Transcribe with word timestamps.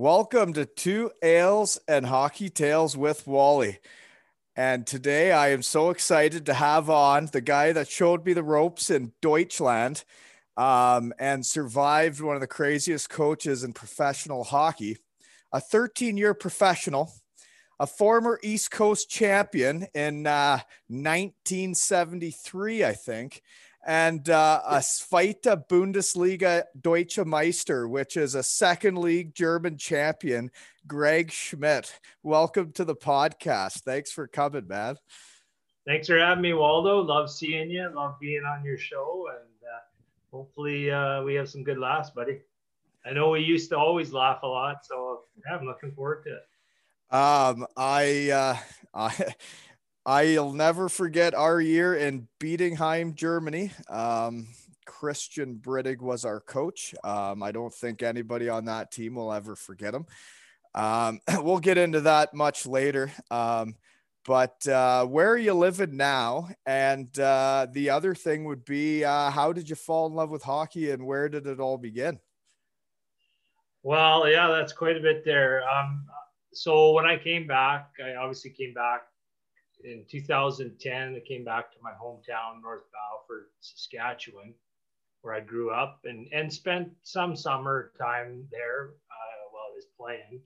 Welcome 0.00 0.52
to 0.52 0.64
Two 0.64 1.10
Ales 1.24 1.76
and 1.88 2.06
Hockey 2.06 2.50
Tales 2.50 2.96
with 2.96 3.26
Wally. 3.26 3.80
And 4.54 4.86
today 4.86 5.32
I 5.32 5.48
am 5.48 5.60
so 5.62 5.90
excited 5.90 6.46
to 6.46 6.54
have 6.54 6.88
on 6.88 7.26
the 7.32 7.40
guy 7.40 7.72
that 7.72 7.88
showed 7.88 8.24
me 8.24 8.32
the 8.32 8.44
ropes 8.44 8.90
in 8.90 9.10
Deutschland 9.20 10.04
um, 10.56 11.12
and 11.18 11.44
survived 11.44 12.20
one 12.20 12.36
of 12.36 12.40
the 12.40 12.46
craziest 12.46 13.10
coaches 13.10 13.64
in 13.64 13.72
professional 13.72 14.44
hockey, 14.44 14.98
a 15.52 15.60
13 15.60 16.16
year 16.16 16.32
professional, 16.32 17.12
a 17.80 17.86
former 17.88 18.38
East 18.44 18.70
Coast 18.70 19.10
champion 19.10 19.88
in 19.94 20.28
uh, 20.28 20.60
1973, 20.86 22.84
I 22.84 22.92
think, 22.92 23.42
and 23.88 24.28
uh, 24.28 24.60
a 24.68 24.76
Zweite 24.80 25.66
Bundesliga 25.66 26.64
Deutsche 26.78 27.24
Meister, 27.24 27.88
which 27.88 28.18
is 28.18 28.34
a 28.34 28.42
second 28.42 28.98
league 28.98 29.34
German 29.34 29.78
champion, 29.78 30.50
Greg 30.86 31.32
Schmidt. 31.32 31.98
Welcome 32.22 32.72
to 32.72 32.84
the 32.84 32.94
podcast. 32.94 33.84
Thanks 33.84 34.12
for 34.12 34.28
coming, 34.28 34.68
man. 34.68 34.96
Thanks 35.86 36.06
for 36.06 36.18
having 36.18 36.42
me, 36.42 36.52
Waldo. 36.52 37.00
Love 37.00 37.30
seeing 37.30 37.70
you. 37.70 37.90
Love 37.94 38.20
being 38.20 38.44
on 38.44 38.62
your 38.62 38.76
show, 38.76 39.24
and 39.30 39.48
uh, 39.64 40.36
hopefully 40.36 40.90
uh, 40.90 41.22
we 41.22 41.32
have 41.36 41.48
some 41.48 41.64
good 41.64 41.78
laughs, 41.78 42.10
buddy. 42.10 42.42
I 43.06 43.14
know 43.14 43.30
we 43.30 43.40
used 43.40 43.70
to 43.70 43.78
always 43.78 44.12
laugh 44.12 44.42
a 44.42 44.46
lot, 44.46 44.84
so 44.84 45.20
yeah, 45.46 45.56
I'm 45.56 45.64
looking 45.64 45.92
forward 45.92 46.24
to 46.24 46.34
it. 46.34 47.16
Um, 47.16 47.66
I, 47.74 48.30
uh, 48.30 48.56
I, 48.94 49.34
I'll 50.06 50.52
never 50.52 50.88
forget 50.88 51.34
our 51.34 51.60
year 51.60 51.94
in 51.94 52.28
Bietigheim, 52.40 53.14
Germany. 53.14 53.72
Um, 53.88 54.48
Christian 54.86 55.56
Brittig 55.56 56.00
was 56.00 56.24
our 56.24 56.40
coach. 56.40 56.94
Um, 57.04 57.42
I 57.42 57.52
don't 57.52 57.72
think 57.72 58.02
anybody 58.02 58.48
on 58.48 58.64
that 58.64 58.90
team 58.90 59.14
will 59.14 59.32
ever 59.32 59.54
forget 59.54 59.94
him. 59.94 60.06
Um, 60.74 61.20
we'll 61.42 61.60
get 61.60 61.78
into 61.78 62.00
that 62.02 62.34
much 62.34 62.66
later. 62.66 63.12
Um, 63.30 63.76
but 64.24 64.66
uh, 64.66 65.06
where 65.06 65.30
are 65.30 65.38
you 65.38 65.54
living 65.54 65.96
now? 65.96 66.48
And 66.66 67.16
uh, 67.18 67.66
the 67.72 67.90
other 67.90 68.14
thing 68.14 68.44
would 68.44 68.64
be 68.64 69.04
uh, 69.04 69.30
how 69.30 69.52
did 69.52 69.68
you 69.70 69.76
fall 69.76 70.06
in 70.06 70.14
love 70.14 70.30
with 70.30 70.42
hockey 70.42 70.90
and 70.90 71.06
where 71.06 71.28
did 71.28 71.46
it 71.46 71.60
all 71.60 71.78
begin? 71.78 72.18
Well, 73.82 74.28
yeah, 74.28 74.48
that's 74.48 74.72
quite 74.72 74.96
a 74.96 75.00
bit 75.00 75.24
there. 75.24 75.62
Um, 75.68 76.04
so 76.52 76.92
when 76.92 77.06
I 77.06 77.16
came 77.16 77.46
back, 77.46 77.90
I 78.04 78.16
obviously 78.16 78.50
came 78.50 78.74
back 78.74 79.02
in 79.84 80.04
2010. 80.10 81.14
I 81.14 81.20
came 81.20 81.44
back 81.44 81.72
to 81.72 81.78
my 81.82 81.92
hometown, 81.92 82.62
North 82.62 82.84
Battleford, 82.92 83.46
Saskatchewan, 83.60 84.54
where 85.22 85.34
I 85.34 85.40
grew 85.40 85.70
up 85.70 86.00
and, 86.04 86.28
and 86.32 86.52
spent 86.52 86.90
some 87.02 87.36
summer 87.36 87.92
time 87.98 88.46
there 88.50 88.90
uh, 89.10 89.50
while 89.52 89.64
I 89.70 89.74
was 89.74 89.86
playing. 89.98 90.40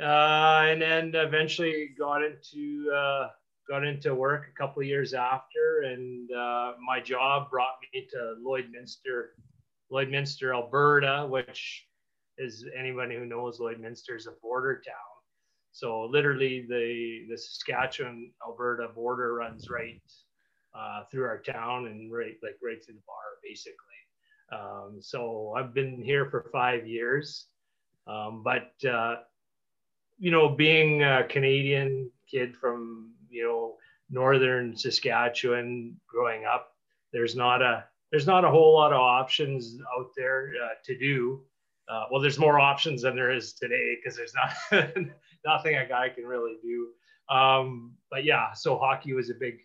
Uh, 0.00 0.70
and 0.70 0.80
then 0.80 1.12
eventually 1.14 1.90
got 1.98 2.22
into 2.22 2.88
uh, 2.92 3.28
got 3.68 3.84
into 3.84 4.14
work 4.14 4.46
a 4.48 4.58
couple 4.58 4.82
years 4.82 5.12
after, 5.12 5.82
and 5.84 6.30
uh, 6.30 6.72
my 6.86 7.00
job 7.00 7.50
brought 7.50 7.78
me 7.92 8.06
to 8.10 8.36
Lloydminster, 8.44 9.30
Lloydminster, 9.92 10.54
Alberta, 10.54 11.26
which 11.28 11.84
is 12.38 12.64
anybody 12.78 13.16
who 13.16 13.26
knows 13.26 13.58
Lloydminster 13.58 14.16
is 14.16 14.28
a 14.28 14.32
border 14.40 14.80
town. 14.86 15.17
So 15.78 16.06
literally, 16.10 16.66
the 16.68 17.26
the 17.30 17.38
Saskatchewan 17.38 18.32
Alberta 18.44 18.88
border 18.88 19.34
runs 19.34 19.70
right 19.70 20.02
uh, 20.76 21.04
through 21.04 21.26
our 21.26 21.38
town 21.38 21.86
and 21.86 22.12
right 22.12 22.34
like 22.42 22.58
right 22.60 22.84
through 22.84 22.94
the 22.96 23.00
bar, 23.06 23.38
basically. 23.44 23.76
Um, 24.50 24.96
so 25.00 25.54
I've 25.56 25.72
been 25.72 26.02
here 26.02 26.28
for 26.30 26.50
five 26.52 26.84
years, 26.84 27.46
um, 28.08 28.42
but 28.42 28.72
uh, 28.84 29.18
you 30.18 30.32
know, 30.32 30.48
being 30.48 31.04
a 31.04 31.22
Canadian 31.28 32.10
kid 32.28 32.56
from 32.56 33.12
you 33.30 33.44
know 33.44 33.76
northern 34.10 34.76
Saskatchewan, 34.76 35.94
growing 36.08 36.44
up, 36.44 36.72
there's 37.12 37.36
not 37.36 37.62
a 37.62 37.84
there's 38.10 38.26
not 38.26 38.44
a 38.44 38.50
whole 38.50 38.74
lot 38.74 38.92
of 38.92 38.98
options 38.98 39.78
out 39.96 40.10
there 40.16 40.54
uh, 40.60 40.74
to 40.86 40.98
do. 40.98 41.40
Uh, 41.88 42.06
well, 42.10 42.20
there's 42.20 42.36
more 42.36 42.58
options 42.58 43.02
than 43.02 43.14
there 43.14 43.30
is 43.30 43.52
today 43.52 43.96
because 43.96 44.16
there's 44.16 44.34
not 44.34 44.90
nothing 45.44 45.76
a 45.76 45.86
guy 45.86 46.08
can 46.08 46.24
really 46.24 46.56
do. 46.62 46.88
Um, 47.34 47.92
but 48.10 48.24
yeah, 48.24 48.52
so 48.52 48.78
hockey 48.78 49.12
was 49.12 49.30
a 49.30 49.34
big, 49.34 49.58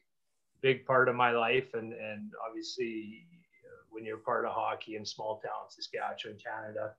big 0.62 0.86
part 0.86 1.10
of 1.10 1.16
my 1.16 1.32
life, 1.32 1.74
and 1.74 1.94
and 1.94 2.32
obviously, 2.48 3.26
uh, 3.66 3.84
when 3.90 4.06
you're 4.06 4.18
part 4.18 4.46
of 4.46 4.52
hockey 4.52 4.96
in 4.96 5.06
small 5.06 5.40
town 5.40 5.70
Saskatchewan, 5.70 6.38
Canada, 6.44 6.94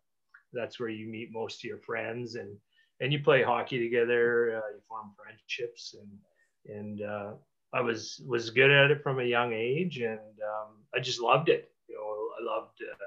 that's 0.53 0.81
where 0.81 0.89
you 0.89 1.07
meet 1.07 1.33
most 1.33 1.61
of 1.61 1.65
your 1.65 1.79
friends, 1.79 2.37
and 2.37 2.57
and 3.01 3.13
you 3.13 3.23
play 3.23 3.43
hockey 3.43 3.79
together, 3.79 4.57
uh, 4.57 4.69
you 4.75 4.81
form 4.89 5.13
friendships, 5.23 5.95
and 5.99 6.77
and 6.77 7.03
uh, 7.03 7.33
I 7.75 7.81
was 7.81 8.23
was 8.27 8.51
good 8.51 8.71
at 8.71 8.91
it 8.91 9.03
from 9.03 9.21
a 9.21 9.25
young 9.25 9.53
age, 9.53 9.99
and 9.99 10.19
um, 10.19 10.79
I 10.95 11.01
just 11.01 11.21
loved 11.21 11.49
it. 11.49 11.71
You 11.89 11.97
know, 11.97 12.51
I 12.51 12.57
loved. 12.57 12.83
Uh, 12.83 13.05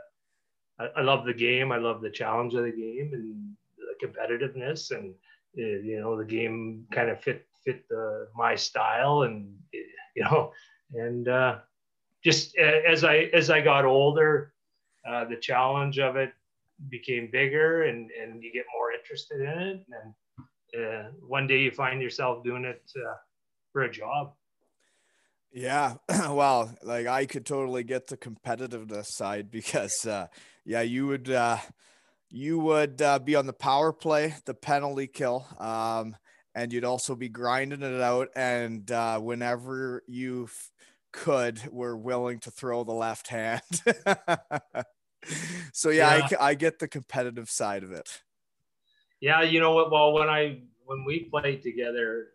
I, 0.79 0.99
I 0.99 1.01
love 1.01 1.25
the 1.25 1.33
game. 1.33 1.71
I 1.71 1.77
love 1.77 2.01
the 2.01 2.09
challenge 2.09 2.53
of 2.53 2.63
the 2.63 2.71
game 2.71 3.11
and 3.13 3.55
the 3.77 4.07
competitiveness 4.07 4.91
and 4.91 5.15
uh, 5.57 5.61
you 5.61 5.99
know 5.99 6.17
the 6.17 6.25
game 6.25 6.85
kind 6.91 7.09
of 7.09 7.21
fit 7.21 7.45
fit 7.65 7.87
the 7.89 8.27
my 8.35 8.55
style 8.55 9.23
and 9.23 9.53
you 10.15 10.23
know 10.23 10.51
and 10.93 11.27
uh, 11.27 11.59
just 12.23 12.57
as 12.57 13.03
I 13.03 13.29
as 13.33 13.49
I 13.49 13.61
got 13.61 13.85
older, 13.85 14.53
uh, 15.07 15.25
the 15.25 15.37
challenge 15.37 15.99
of 15.99 16.15
it 16.15 16.33
became 16.89 17.29
bigger 17.31 17.83
and 17.83 18.09
and 18.11 18.43
you 18.43 18.51
get 18.53 18.65
more 18.73 18.91
interested 18.91 19.41
in 19.41 19.59
it 19.59 19.85
and 19.89 20.13
uh, 20.77 21.09
one 21.25 21.47
day 21.47 21.59
you 21.59 21.71
find 21.71 22.01
yourself 22.01 22.43
doing 22.43 22.65
it 22.65 22.81
uh, 22.97 23.15
for 23.71 23.83
a 23.83 23.91
job. 23.91 24.33
Yeah, 25.51 25.95
well, 26.09 26.75
like 26.83 27.07
I 27.07 27.25
could 27.25 27.45
totally 27.45 27.83
get 27.83 28.07
the 28.07 28.17
competitiveness 28.17 29.05
side 29.07 29.49
because, 29.51 30.05
uh, 30.05 30.27
yeah, 30.65 30.81
you 30.81 31.07
would 31.07 31.29
uh, 31.29 31.57
you 32.29 32.59
would 32.59 33.01
uh, 33.01 33.19
be 33.19 33.35
on 33.35 33.45
the 33.45 33.53
power 33.53 33.93
play, 33.93 34.35
the 34.45 34.53
penalty 34.53 35.07
kill, 35.07 35.45
um, 35.59 36.15
and 36.53 36.73
you'd 36.73 36.83
also 36.83 37.15
be 37.15 37.29
grinding 37.29 37.81
it 37.83 38.01
out. 38.01 38.29
And 38.35 38.89
uh, 38.91 39.19
whenever 39.19 40.03
you 40.07 40.45
f- 40.45 40.71
could, 41.13 41.61
were 41.71 41.95
willing 41.95 42.39
to 42.41 42.51
throw 42.51 42.83
the 42.83 42.93
left 42.93 43.27
hand. 43.27 43.61
so 45.73 45.89
yeah, 45.89 46.17
Yeah. 46.17 46.37
I, 46.39 46.49
I 46.49 46.53
get 46.55 46.79
the 46.79 46.87
competitive 46.87 47.49
side 47.49 47.83
of 47.83 47.91
it. 47.91 48.21
Yeah, 49.19 49.41
you 49.41 49.59
know 49.59 49.71
what? 49.73 49.91
Well, 49.91 50.13
when 50.13 50.29
I 50.29 50.59
when 50.85 51.03
we 51.05 51.25
played 51.25 51.63
together, 51.63 52.27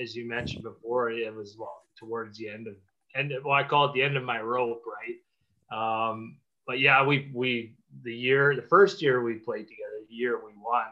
as 0.00 0.14
you 0.14 0.28
mentioned 0.28 0.62
before, 0.62 1.10
it 1.10 1.34
was 1.34 1.56
well 1.58 1.82
towards 1.98 2.38
the 2.38 2.48
end 2.48 2.68
of 2.68 2.74
end. 3.14 3.32
Of, 3.32 3.44
Well, 3.44 3.54
I 3.54 3.64
call 3.64 3.86
it 3.86 3.94
the 3.94 4.02
end 4.02 4.16
of 4.16 4.22
my 4.22 4.40
rope, 4.40 4.82
right? 4.86 6.12
Um, 6.12 6.36
but 6.66 6.78
yeah, 6.78 7.04
we 7.04 7.30
we 7.34 7.74
the 8.02 8.14
year 8.14 8.54
the 8.56 8.62
first 8.62 9.02
year 9.02 9.22
we 9.22 9.34
played 9.34 9.68
together, 9.68 10.04
the 10.08 10.14
year 10.14 10.36
we 10.44 10.52
won, 10.56 10.86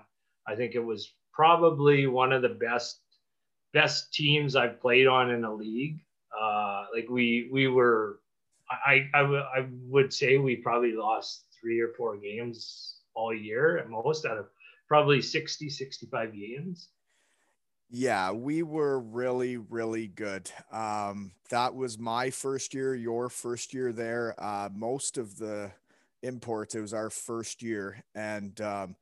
I 0.46 0.54
think 0.56 0.74
it 0.74 0.84
was 0.84 1.12
probably 1.32 2.06
one 2.06 2.32
of 2.32 2.42
the 2.42 2.48
best 2.48 3.00
best 3.72 4.12
teams 4.12 4.56
I've 4.56 4.80
played 4.80 5.06
on 5.06 5.30
in 5.30 5.44
a 5.44 5.54
league. 5.54 6.00
Uh, 6.38 6.86
like 6.94 7.08
we 7.08 7.48
we 7.52 7.68
were, 7.68 8.20
I 8.70 9.08
I, 9.14 9.22
w- 9.22 9.40
I 9.40 9.68
would 9.86 10.12
say 10.12 10.38
we 10.38 10.56
probably 10.56 10.92
lost 10.92 11.46
three 11.60 11.80
or 11.80 11.92
four 11.96 12.16
games 12.16 13.00
all 13.14 13.34
year 13.34 13.78
at 13.78 13.88
most 13.88 14.24
out 14.26 14.38
of 14.38 14.48
probably 14.88 15.20
60 15.20 15.68
65 15.68 16.32
games 16.34 16.90
Yeah, 17.90 18.32
we 18.32 18.62
were 18.62 19.00
really, 19.00 19.56
really 19.56 20.08
good. 20.08 20.50
Um, 20.70 21.32
that 21.48 21.74
was 21.74 21.98
my 21.98 22.30
first 22.30 22.74
year, 22.74 22.94
your 22.94 23.30
first 23.30 23.72
year 23.72 23.92
there. 23.92 24.34
Uh, 24.38 24.68
most 24.72 25.16
of 25.16 25.38
the 25.38 25.72
imports, 26.22 26.74
it 26.74 26.80
was 26.80 26.94
our 26.94 27.10
first 27.10 27.62
year. 27.62 28.02
And 28.14 28.60
um, 28.60 28.96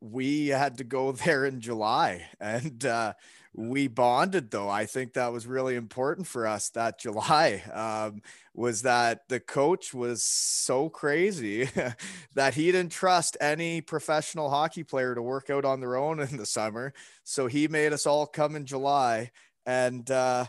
we 0.00 0.48
had 0.48 0.78
to 0.78 0.84
go 0.84 1.12
there 1.12 1.44
in 1.44 1.60
July. 1.60 2.28
And 2.40 2.84
uh, 2.84 3.14
we 3.54 3.86
bonded 3.86 4.50
though 4.50 4.68
i 4.68 4.84
think 4.84 5.12
that 5.12 5.32
was 5.32 5.46
really 5.46 5.76
important 5.76 6.26
for 6.26 6.46
us 6.46 6.70
that 6.70 6.98
july 6.98 7.62
um, 7.72 8.20
was 8.52 8.82
that 8.82 9.20
the 9.28 9.38
coach 9.38 9.94
was 9.94 10.22
so 10.24 10.88
crazy 10.88 11.68
that 12.34 12.54
he 12.54 12.72
didn't 12.72 12.90
trust 12.92 13.36
any 13.40 13.80
professional 13.80 14.50
hockey 14.50 14.82
player 14.82 15.14
to 15.14 15.22
work 15.22 15.50
out 15.50 15.64
on 15.64 15.80
their 15.80 15.96
own 15.96 16.18
in 16.20 16.36
the 16.36 16.46
summer 16.46 16.92
so 17.22 17.46
he 17.46 17.68
made 17.68 17.92
us 17.92 18.06
all 18.06 18.26
come 18.26 18.56
in 18.56 18.66
july 18.66 19.30
and 19.66 20.10
uh, 20.10 20.44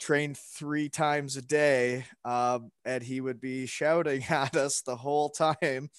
train 0.00 0.34
three 0.34 0.88
times 0.88 1.36
a 1.36 1.42
day 1.42 2.04
um, 2.24 2.70
and 2.84 3.02
he 3.02 3.20
would 3.20 3.40
be 3.40 3.66
shouting 3.66 4.24
at 4.28 4.56
us 4.56 4.82
the 4.82 4.96
whole 4.96 5.30
time. 5.30 5.90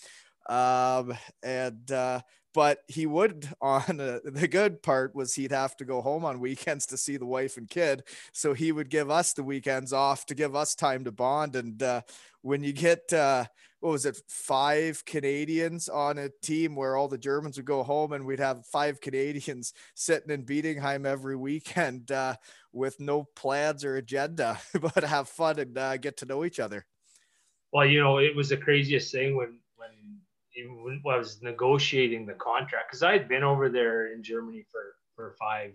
Um, 0.48 1.14
and 1.42 1.92
uh, 1.92 2.22
but 2.56 2.80
he 2.88 3.06
would 3.06 3.48
on 3.62 4.00
uh, 4.00 4.20
the 4.24 4.48
good 4.48 4.82
part 4.82 5.14
was 5.14 5.36
he'd 5.36 5.52
have 5.52 5.76
to 5.78 5.86
go 5.86 6.02
home 6.02 6.24
on 6.26 6.40
weekends 6.40 6.86
to 6.88 6.98
see 6.98 7.18
the 7.18 7.26
wife 7.26 7.58
and 7.58 7.70
kid. 7.70 8.04
So 8.32 8.54
he 8.54 8.72
would 8.72 8.90
give 8.90 9.12
us 9.12 9.34
the 9.34 9.44
weekends 9.44 9.92
off 9.92 10.26
to 10.28 10.36
give 10.36 10.56
us 10.56 10.74
time 10.74 11.04
to 11.04 11.12
bond. 11.12 11.56
And 11.56 11.84
uh, 11.84 12.02
when 12.46 12.64
you 12.64 12.72
get 12.72 13.12
uh, 13.12 13.44
what 13.80 13.92
was 13.92 14.06
it 14.06 14.22
five 14.28 15.04
canadians 15.06 15.90
on 15.90 16.20
a 16.20 16.30
team 16.44 16.76
where 16.76 16.96
all 16.96 17.08
the 17.08 17.18
germans 17.18 17.58
would 17.58 17.66
go 17.66 17.82
home 17.82 18.14
and 18.14 18.24
we'd 18.24 18.40
have 18.40 18.66
five 18.68 19.02
canadians 19.02 19.74
sitting 19.96 20.30
in 20.30 20.46
Bietigheim 20.46 21.06
every 21.08 21.36
weekend 21.36 22.12
uh, 22.12 22.36
with 22.72 23.00
no 23.00 23.24
plans 23.36 23.84
or 23.84 23.96
agenda 23.96 24.60
but 24.80 25.04
have 25.04 25.28
fun 25.28 25.58
and 25.60 25.78
uh, 25.78 25.98
get 25.98 26.18
to 26.18 26.26
know 26.26 26.46
each 26.46 26.60
other. 26.60 26.86
Well 27.74 27.86
you 27.86 28.00
know 28.00 28.20
it 28.20 28.36
was 28.36 28.50
the 28.50 28.58
craziest 28.58 29.12
thing 29.12 29.36
when 29.36 29.60
when 29.78 31.02
I 31.08 31.18
was 31.18 31.42
negotiating 31.42 32.26
the 32.26 32.34
contract 32.34 32.90
because 32.90 33.04
I 33.04 33.12
had 33.12 33.28
been 33.28 33.44
over 33.44 33.70
there 33.70 34.14
in 34.14 34.24
Germany 34.24 34.66
for 34.72 34.96
for 35.16 35.36
five, 35.40 35.72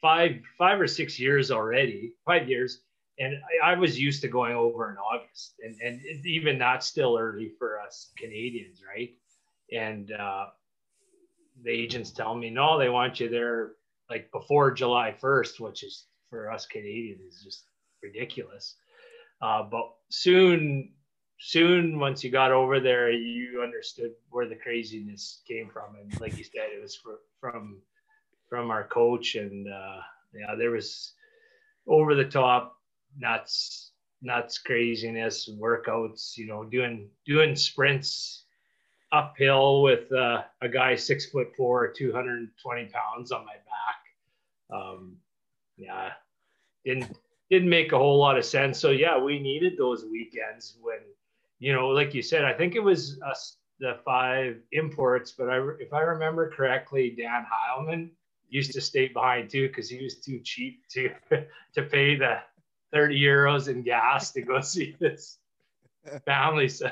five, 0.00 0.40
five 0.56 0.80
or 0.80 0.86
six 0.86 1.18
years 1.18 1.50
already, 1.50 2.12
five 2.24 2.48
years, 2.48 2.82
and 3.18 3.36
I, 3.62 3.72
I 3.72 3.74
was 3.78 3.98
used 3.98 4.22
to 4.22 4.28
going 4.28 4.54
over 4.54 4.90
in 4.90 4.96
August, 4.98 5.54
and 5.64 5.76
and 5.80 6.00
even 6.26 6.58
that's 6.58 6.86
still 6.86 7.16
early 7.18 7.52
for 7.58 7.80
us 7.80 8.10
Canadians, 8.16 8.82
right? 8.86 9.14
And 9.72 10.12
uh, 10.12 10.46
the 11.62 11.70
agents 11.70 12.10
tell 12.10 12.34
me 12.34 12.50
no, 12.50 12.78
they 12.78 12.88
want 12.88 13.20
you 13.20 13.28
there 13.28 13.72
like 14.10 14.30
before 14.32 14.70
July 14.72 15.12
first, 15.12 15.60
which 15.60 15.82
is 15.82 16.06
for 16.30 16.50
us 16.50 16.66
Canadians 16.66 17.34
is 17.34 17.42
just 17.42 17.64
ridiculous. 18.02 18.76
Uh, 19.42 19.62
but 19.62 19.92
soon 20.10 20.90
soon 21.38 21.98
once 21.98 22.24
you 22.24 22.30
got 22.30 22.50
over 22.50 22.80
there 22.80 23.10
you 23.10 23.62
understood 23.62 24.12
where 24.30 24.48
the 24.48 24.56
craziness 24.56 25.42
came 25.46 25.68
from 25.68 25.94
and 26.00 26.18
like 26.20 26.36
you 26.38 26.44
said 26.44 26.68
it 26.74 26.80
was 26.80 26.96
for, 26.96 27.18
from 27.40 27.78
from 28.48 28.70
our 28.70 28.84
coach 28.84 29.34
and 29.34 29.66
uh 29.68 29.98
yeah 30.34 30.54
there 30.56 30.70
was 30.70 31.12
over 31.86 32.14
the 32.14 32.24
top 32.24 32.75
nuts 33.18 33.92
nuts 34.22 34.58
craziness 34.58 35.48
workouts 35.60 36.36
you 36.36 36.46
know 36.46 36.64
doing 36.64 37.08
doing 37.26 37.54
sprints 37.54 38.44
uphill 39.12 39.82
with 39.82 40.10
uh, 40.12 40.42
a 40.62 40.68
guy 40.68 40.94
six 40.94 41.26
foot 41.26 41.48
four 41.56 41.92
220 41.92 42.86
pounds 42.86 43.30
on 43.32 43.44
my 43.44 43.52
back. 43.52 44.76
Um 44.78 45.16
yeah 45.76 46.12
didn't 46.84 47.18
didn't 47.50 47.68
make 47.68 47.92
a 47.92 47.98
whole 47.98 48.18
lot 48.18 48.36
of 48.36 48.44
sense. 48.44 48.78
So 48.78 48.90
yeah 48.90 49.18
we 49.18 49.38
needed 49.38 49.76
those 49.78 50.04
weekends 50.04 50.76
when 50.80 50.98
you 51.58 51.72
know, 51.72 51.88
like 51.88 52.14
you 52.14 52.22
said, 52.22 52.44
I 52.44 52.52
think 52.52 52.74
it 52.74 52.82
was 52.82 53.20
us, 53.22 53.56
the 53.78 53.98
five 54.04 54.56
imports, 54.72 55.32
but 55.32 55.48
I, 55.48 55.58
if 55.80 55.92
I 55.92 56.00
remember 56.00 56.50
correctly, 56.50 57.14
Dan 57.16 57.46
Heilman 57.46 58.10
used 58.48 58.72
to 58.72 58.80
stay 58.80 59.08
behind 59.08 59.50
too 59.50 59.68
because 59.68 59.88
he 59.88 60.02
was 60.02 60.16
too 60.16 60.40
cheap 60.40 60.86
to 60.90 61.10
to 61.74 61.82
pay 61.82 62.16
the 62.16 62.38
30 62.92 63.20
euros 63.20 63.68
in 63.68 63.82
gas 63.82 64.32
to 64.32 64.42
go 64.42 64.60
see 64.62 64.96
this 64.98 65.38
family. 66.24 66.68
So 66.68 66.90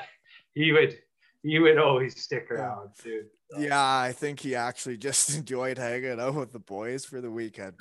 he 0.53 0.71
would 0.71 0.97
he 1.43 1.59
would 1.59 1.77
always 1.77 2.19
stick 2.19 2.49
around 2.49 2.89
too. 3.01 3.25
So. 3.51 3.59
Yeah, 3.59 3.79
I 3.79 4.11
think 4.11 4.39
he 4.39 4.55
actually 4.55 4.97
just 4.97 5.35
enjoyed 5.37 5.77
hanging 5.77 6.19
out 6.19 6.33
with 6.33 6.51
the 6.51 6.59
boys 6.59 7.05
for 7.05 7.21
the 7.21 7.29
weekend. 7.29 7.75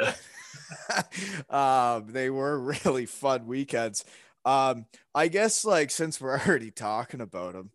um, 1.51 2.07
they 2.09 2.29
were 2.29 2.59
really 2.85 3.07
fun 3.07 3.47
weekends. 3.47 4.05
Um, 4.45 4.85
I 5.15 5.29
guess 5.29 5.65
like 5.65 5.91
since 5.91 6.21
we're 6.21 6.39
already 6.39 6.71
talking 6.71 7.23
about 7.23 7.55
him, 7.55 7.71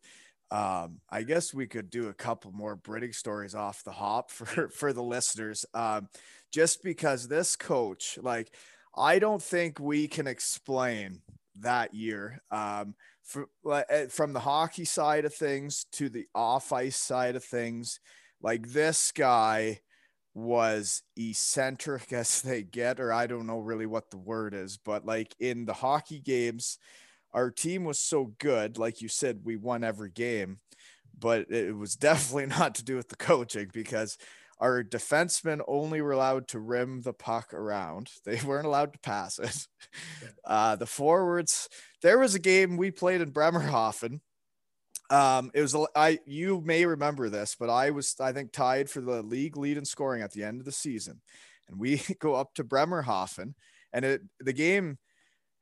um, 0.52 1.00
I 1.10 1.24
guess 1.24 1.54
we 1.54 1.68
could 1.68 1.90
do 1.90 2.10
a 2.10 2.14
couple 2.14 2.52
more 2.52 2.76
Brittig 2.76 3.16
stories 3.16 3.56
off 3.56 3.84
the 3.84 3.92
hop 3.92 4.30
for 4.32 4.70
for 4.70 4.94
the 4.94 5.04
listeners. 5.04 5.66
Um, 5.74 6.10
just 6.52 6.84
because 6.84 7.28
this 7.28 7.56
coach, 7.56 8.18
like, 8.22 8.52
I 9.00 9.18
don't 9.18 9.42
think 9.42 9.80
we 9.80 10.10
can 10.10 10.28
explain 10.28 11.22
that 11.62 11.94
year. 11.94 12.42
Um, 12.52 12.96
for, 13.24 13.48
eh, 13.90 14.08
from 14.08 14.34
the 14.34 14.42
hockey 14.42 14.84
side 14.86 15.24
of 15.24 15.34
things 15.34 15.86
to 15.94 16.10
the 16.10 16.26
off 16.36 16.74
ice 16.74 16.98
side 16.98 17.38
of 17.38 17.44
things, 17.44 18.00
like 18.42 18.68
this 18.70 19.12
guy 19.14 19.80
was 20.34 21.02
eccentric 21.16 22.12
as 22.14 22.42
they 22.42 22.64
get, 22.64 23.00
or 23.00 23.14
I 23.14 23.26
don't 23.28 23.48
know 23.48 23.60
really 23.60 23.86
what 23.86 24.10
the 24.12 24.18
word 24.18 24.54
is, 24.54 24.78
but 24.78 25.06
like 25.06 25.34
in 25.40 25.66
the 25.66 25.74
hockey 25.74 26.20
games, 26.20 26.78
our 27.34 27.52
team 27.52 27.86
was 27.86 28.00
so 28.00 28.34
good. 28.40 28.78
Like 28.78 29.02
you 29.02 29.08
said, 29.08 29.42
we 29.46 29.56
won 29.56 29.84
every 29.84 30.10
game, 30.10 30.60
but 31.18 31.50
it 31.50 31.76
was 31.76 31.96
definitely 31.96 32.48
not 32.48 32.76
to 32.76 32.84
do 32.84 32.98
with 32.98 33.08
the 33.08 33.16
coaching 33.16 33.70
because 33.72 34.18
our 34.60 34.84
defensemen 34.84 35.62
only 35.68 36.02
were 36.02 36.12
allowed 36.12 36.48
to 36.50 36.60
rim 36.60 37.02
the 37.02 37.14
puck 37.14 37.54
around. 37.54 38.10
They 38.26 38.40
weren't 38.46 38.66
allowed 38.66 38.94
to 38.94 39.00
pass 39.00 39.40
it. 39.40 39.68
Uh, 40.46 40.76
the 40.76 40.86
forwards, 40.86 41.70
there 42.02 42.20
was 42.20 42.36
a 42.36 42.40
game 42.40 42.78
we 42.78 42.92
played 42.92 43.22
in 43.22 43.32
Bremerhaven 43.32 44.22
um, 45.10 45.50
it 45.54 45.62
was 45.62 45.76
I 45.96 46.20
you 46.26 46.62
may 46.64 46.86
remember 46.86 47.30
this, 47.30 47.56
but 47.60 47.70
I 47.70 47.90
was 47.90 48.16
I 48.20 48.32
think 48.32 48.52
tied 48.52 48.90
for 48.90 49.02
the 49.02 49.24
league 49.24 49.58
lead 49.58 49.78
in 49.78 49.86
scoring 49.86 50.22
at 50.22 50.32
the 50.32 50.44
end 50.44 50.60
of 50.60 50.66
the 50.66 50.72
season, 50.72 51.22
and 51.68 51.80
we 51.80 52.02
go 52.20 52.36
up 52.36 52.54
to 52.56 52.64
Bremerhaven, 52.64 53.56
and 53.92 54.06
it 54.06 54.22
the 54.40 54.54
game 54.54 55.00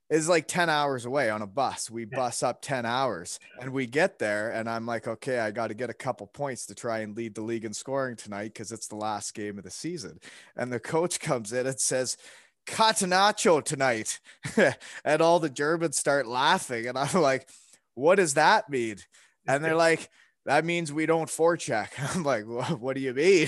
is 0.09 0.29
like 0.29 0.47
10 0.47 0.69
hours 0.69 1.05
away 1.05 1.29
on 1.29 1.41
a 1.41 1.47
bus. 1.47 1.91
We 1.91 2.05
bus 2.05 2.41
up 2.41 2.61
10 2.61 2.85
hours 2.85 3.39
and 3.59 3.71
we 3.71 3.85
get 3.85 4.19
there 4.19 4.51
and 4.51 4.69
I'm 4.69 4.85
like, 4.85 5.07
okay, 5.07 5.39
I 5.39 5.51
got 5.51 5.67
to 5.67 5.73
get 5.73 5.89
a 5.89 5.93
couple 5.93 6.27
points 6.27 6.65
to 6.67 6.75
try 6.75 6.99
and 6.99 7.15
lead 7.15 7.35
the 7.35 7.41
league 7.41 7.65
in 7.65 7.73
scoring 7.73 8.15
tonight 8.15 8.53
because 8.53 8.71
it's 8.71 8.87
the 8.87 8.95
last 8.95 9.33
game 9.33 9.57
of 9.57 9.65
the 9.65 9.71
season. 9.71 10.19
And 10.55 10.71
the 10.71 10.79
coach 10.79 11.19
comes 11.19 11.51
in 11.51 11.67
and 11.67 11.79
says, 11.79 12.17
Catenaccio 12.65 13.63
tonight. 13.63 14.19
and 15.05 15.21
all 15.21 15.39
the 15.39 15.49
Germans 15.49 15.97
start 15.97 16.27
laughing. 16.27 16.87
And 16.87 16.97
I'm 16.97 17.21
like, 17.21 17.49
what 17.95 18.15
does 18.15 18.35
that 18.35 18.69
mean? 18.69 18.97
And 19.45 19.63
they're 19.63 19.75
like, 19.89 20.09
that 20.45 20.63
means 20.63 20.93
we 20.93 21.05
don't 21.05 21.29
forecheck. 21.29 21.89
I'm 22.15 22.23
like, 22.23 22.45
what 22.45 22.95
do 22.95 23.01
you 23.01 23.13
mean? 23.13 23.47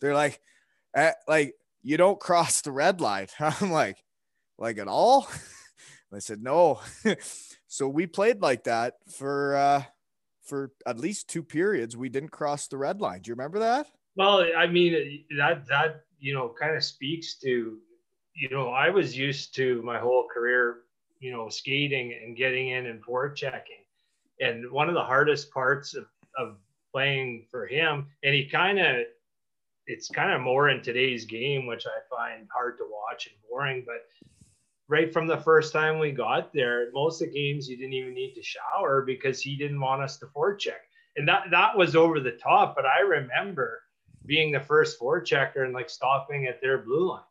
they're 0.00 0.14
like, 0.14 0.40
eh, 0.94 1.12
like 1.28 1.54
you 1.82 1.98
don't 1.98 2.18
cross 2.18 2.62
the 2.62 2.72
red 2.72 3.00
line. 3.02 3.28
I'm 3.38 3.70
like, 3.70 4.02
like 4.58 4.78
at 4.78 4.88
all? 4.88 5.28
I 6.14 6.18
said, 6.18 6.42
no. 6.42 6.80
so 7.66 7.88
we 7.88 8.06
played 8.06 8.42
like 8.42 8.64
that 8.64 8.94
for 9.16 9.56
uh 9.56 9.82
for 10.42 10.72
at 10.86 10.98
least 10.98 11.28
two 11.28 11.42
periods. 11.42 11.96
We 11.96 12.08
didn't 12.08 12.30
cross 12.30 12.66
the 12.66 12.76
red 12.76 13.00
line. 13.00 13.22
Do 13.22 13.30
you 13.30 13.34
remember 13.34 13.60
that? 13.60 13.86
Well, 14.16 14.44
I 14.56 14.66
mean 14.66 15.24
that 15.38 15.66
that 15.68 16.02
you 16.18 16.34
know 16.34 16.54
kind 16.58 16.76
of 16.76 16.84
speaks 16.84 17.34
to 17.40 17.78
you 18.34 18.50
know 18.50 18.68
I 18.68 18.90
was 18.90 19.16
used 19.16 19.54
to 19.56 19.82
my 19.82 19.98
whole 19.98 20.26
career 20.32 20.80
you 21.20 21.32
know 21.32 21.48
skating 21.48 22.18
and 22.22 22.36
getting 22.36 22.68
in 22.68 22.86
and 22.86 23.02
forechecking 23.02 23.82
and 24.42 24.70
one 24.70 24.88
of 24.88 24.94
the 24.94 25.02
hardest 25.02 25.50
parts 25.52 25.94
of, 25.94 26.06
of 26.36 26.56
playing 26.92 27.46
for 27.50 27.66
him, 27.66 28.06
and 28.22 28.34
he 28.34 28.44
kind 28.44 28.78
of, 28.78 29.04
it's 29.86 30.08
kind 30.08 30.32
of 30.32 30.40
more 30.40 30.68
in 30.68 30.82
today's 30.82 31.24
game, 31.24 31.66
which 31.66 31.86
I 31.86 31.98
find 32.14 32.48
hard 32.52 32.76
to 32.78 32.84
watch 32.90 33.26
and 33.26 33.36
boring. 33.48 33.84
But 33.86 34.06
right 34.92 35.10
from 35.10 35.26
the 35.26 35.38
first 35.38 35.72
time 35.72 35.98
we 35.98 36.12
got 36.12 36.52
there, 36.52 36.90
most 36.92 37.22
of 37.22 37.28
the 37.28 37.34
games 37.34 37.66
you 37.66 37.78
didn't 37.78 37.94
even 37.94 38.12
need 38.12 38.34
to 38.34 38.42
shower 38.42 39.00
because 39.00 39.40
he 39.40 39.56
didn't 39.56 39.80
want 39.80 40.02
us 40.02 40.18
to 40.18 40.26
forecheck, 40.26 40.84
and 41.16 41.26
that 41.26 41.44
that 41.50 41.76
was 41.76 41.96
over 41.96 42.20
the 42.20 42.32
top. 42.32 42.76
But 42.76 42.84
I 42.84 43.00
remember 43.00 43.80
being 44.26 44.52
the 44.52 44.60
first 44.60 45.00
forechecker 45.00 45.64
and 45.64 45.72
like 45.72 45.88
stopping 45.88 46.46
at 46.46 46.60
their 46.60 46.76
blue 46.76 47.08
line, 47.08 47.22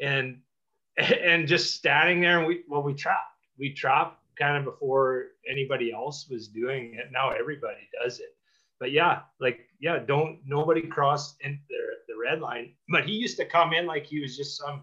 and 0.00 0.40
and 0.96 1.46
just 1.46 1.76
standing 1.76 2.20
there 2.20 2.38
and 2.38 2.46
we 2.48 2.64
well 2.68 2.82
we 2.82 2.92
trapped 2.92 3.46
we 3.56 3.72
trapped 3.72 4.20
kind 4.36 4.56
of 4.56 4.64
before 4.64 5.26
anybody 5.48 5.92
else 5.92 6.28
was 6.28 6.48
doing 6.48 6.94
it. 6.94 7.12
Now 7.12 7.30
everybody 7.30 7.88
does 8.02 8.18
it. 8.18 8.34
But 8.80 8.90
yeah, 8.90 9.20
like 9.40 9.60
yeah, 9.78 10.00
don't 10.00 10.40
nobody 10.44 10.82
cross 10.82 11.36
in 11.40 11.60
the, 11.68 11.76
the 12.08 12.18
red 12.20 12.40
line. 12.40 12.72
But 12.88 13.06
he 13.06 13.12
used 13.12 13.36
to 13.36 13.44
come 13.44 13.72
in 13.72 13.86
like 13.86 14.06
he 14.06 14.20
was 14.20 14.36
just 14.36 14.58
some 14.58 14.82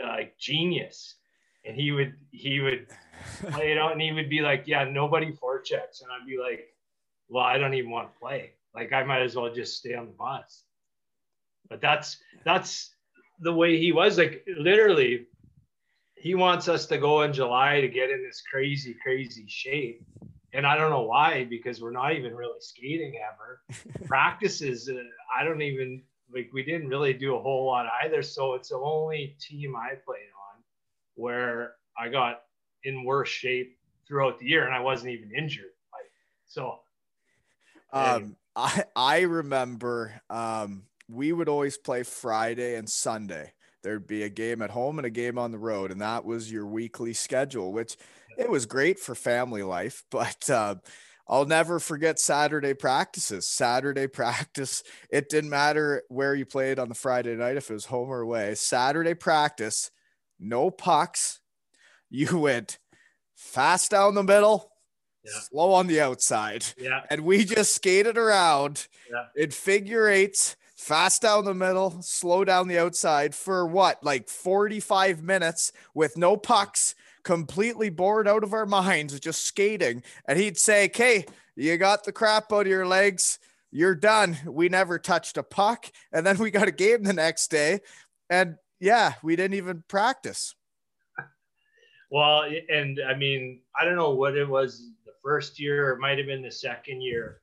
like 0.00 0.38
genius, 0.38 1.16
and 1.64 1.76
he 1.76 1.92
would 1.92 2.14
he 2.30 2.60
would 2.60 2.88
play 3.50 3.72
it 3.72 3.78
out, 3.78 3.92
and 3.92 4.00
he 4.00 4.12
would 4.12 4.30
be 4.30 4.40
like, 4.40 4.64
"Yeah, 4.66 4.84
nobody 4.84 5.32
forechecks," 5.32 6.02
and 6.02 6.10
I'd 6.10 6.26
be 6.26 6.38
like, 6.38 6.68
"Well, 7.28 7.44
I 7.44 7.58
don't 7.58 7.74
even 7.74 7.90
want 7.90 8.12
to 8.12 8.18
play. 8.18 8.52
Like, 8.74 8.92
I 8.92 9.04
might 9.04 9.22
as 9.22 9.36
well 9.36 9.52
just 9.52 9.76
stay 9.76 9.94
on 9.94 10.06
the 10.06 10.12
bus." 10.12 10.64
But 11.68 11.80
that's 11.80 12.18
that's 12.44 12.94
the 13.40 13.52
way 13.52 13.78
he 13.78 13.92
was. 13.92 14.18
Like, 14.18 14.46
literally, 14.56 15.26
he 16.22 16.34
wants 16.34 16.68
us 16.68 16.86
to 16.86 16.98
go 16.98 17.22
in 17.22 17.32
July 17.32 17.80
to 17.80 17.88
get 17.88 18.10
in 18.10 18.22
this 18.22 18.42
crazy, 18.50 18.94
crazy 19.02 19.44
shape. 19.48 20.04
And 20.54 20.66
I 20.66 20.76
don't 20.76 20.90
know 20.90 21.02
why, 21.02 21.44
because 21.48 21.80
we're 21.80 21.90
not 21.90 22.14
even 22.14 22.34
really 22.34 22.60
skating 22.60 23.14
ever. 23.16 23.62
Practices, 24.06 24.88
uh, 24.88 25.00
I 25.36 25.44
don't 25.44 25.62
even 25.62 26.02
like 26.34 26.50
we 26.52 26.62
didn't 26.62 26.88
really 26.88 27.12
do 27.12 27.36
a 27.36 27.40
whole 27.40 27.66
lot 27.66 27.86
either. 28.04 28.22
So 28.22 28.54
it's 28.54 28.70
the 28.70 28.76
only 28.76 29.36
team 29.40 29.76
I 29.76 29.94
played 30.04 30.30
on 30.54 30.62
where 31.14 31.74
I 31.98 32.08
got 32.08 32.42
in 32.84 33.04
worse 33.04 33.28
shape 33.28 33.78
throughout 34.06 34.38
the 34.38 34.46
year 34.46 34.64
and 34.66 34.74
I 34.74 34.80
wasn't 34.80 35.12
even 35.12 35.30
injured. 35.36 35.72
Like 35.92 36.10
so 36.46 36.80
um 37.92 38.36
I 38.56 38.84
I 38.96 39.20
remember 39.20 40.20
um 40.30 40.84
we 41.08 41.32
would 41.32 41.48
always 41.48 41.76
play 41.76 42.02
Friday 42.02 42.76
and 42.76 42.88
Sunday. 42.88 43.52
There'd 43.82 44.06
be 44.06 44.22
a 44.22 44.28
game 44.28 44.62
at 44.62 44.70
home 44.70 44.98
and 44.98 45.06
a 45.06 45.10
game 45.10 45.38
on 45.38 45.50
the 45.50 45.58
road, 45.58 45.90
and 45.90 46.00
that 46.00 46.24
was 46.24 46.52
your 46.52 46.66
weekly 46.66 47.12
schedule, 47.12 47.72
which 47.72 47.96
it 48.38 48.48
was 48.48 48.64
great 48.64 48.98
for 48.98 49.14
family 49.14 49.62
life. 49.62 50.04
But 50.10 50.48
uh, 50.48 50.76
I'll 51.28 51.46
never 51.46 51.78
forget 51.78 52.18
Saturday 52.18 52.74
practices. 52.74 53.48
Saturday 53.48 54.06
practice, 54.08 54.82
it 55.10 55.28
didn't 55.28 55.50
matter 55.50 56.02
where 56.08 56.34
you 56.34 56.44
played 56.44 56.78
on 56.78 56.88
the 56.88 56.94
Friday 56.94 57.34
night, 57.36 57.56
if 57.56 57.70
it 57.70 57.74
was 57.74 57.86
home 57.86 58.08
or 58.08 58.20
away. 58.20 58.54
Saturday 58.54 59.14
practice, 59.14 59.90
no 60.38 60.70
pucks. 60.70 61.40
You 62.10 62.38
went 62.38 62.78
fast 63.34 63.90
down 63.90 64.14
the 64.14 64.22
middle, 64.22 64.70
yeah. 65.24 65.30
slow 65.50 65.72
on 65.72 65.86
the 65.86 66.00
outside. 66.00 66.64
Yeah. 66.76 67.00
And 67.10 67.22
we 67.22 67.44
just 67.44 67.74
skated 67.74 68.18
around 68.18 68.86
yeah. 69.10 69.26
in 69.34 69.50
figure 69.50 70.08
eights, 70.08 70.56
fast 70.76 71.22
down 71.22 71.44
the 71.44 71.54
middle, 71.54 72.02
slow 72.02 72.44
down 72.44 72.68
the 72.68 72.78
outside 72.78 73.34
for 73.34 73.66
what, 73.66 74.02
like 74.04 74.28
45 74.28 75.22
minutes 75.22 75.72
with 75.94 76.16
no 76.16 76.36
pucks 76.36 76.94
completely 77.22 77.90
bored 77.90 78.28
out 78.28 78.44
of 78.44 78.52
our 78.52 78.66
minds, 78.80 79.18
just 79.20 79.44
skating. 79.44 80.02
And 80.26 80.38
he'd 80.38 80.58
say, 80.58 80.86
Okay, 80.86 81.26
you 81.56 81.76
got 81.76 82.04
the 82.04 82.12
crap 82.12 82.52
out 82.52 82.62
of 82.62 82.66
your 82.66 82.86
legs. 82.86 83.38
You're 83.70 83.94
done. 83.94 84.36
We 84.46 84.68
never 84.68 84.98
touched 84.98 85.38
a 85.38 85.42
puck. 85.42 85.90
And 86.12 86.26
then 86.26 86.38
we 86.38 86.50
got 86.50 86.68
a 86.68 86.72
game 86.72 87.04
the 87.04 87.14
next 87.14 87.50
day. 87.50 87.80
And 88.28 88.56
yeah, 88.80 89.14
we 89.22 89.36
didn't 89.36 89.56
even 89.56 89.82
practice. 89.88 90.54
Well, 92.10 92.44
and 92.68 93.00
I 93.08 93.14
mean, 93.14 93.60
I 93.78 93.86
don't 93.86 93.96
know 93.96 94.10
what 94.10 94.36
it 94.36 94.46
was 94.46 94.90
the 95.06 95.12
first 95.22 95.58
year, 95.58 95.90
it 95.90 95.98
might 95.98 96.18
have 96.18 96.26
been 96.26 96.42
the 96.42 96.50
second 96.50 97.00
year 97.00 97.40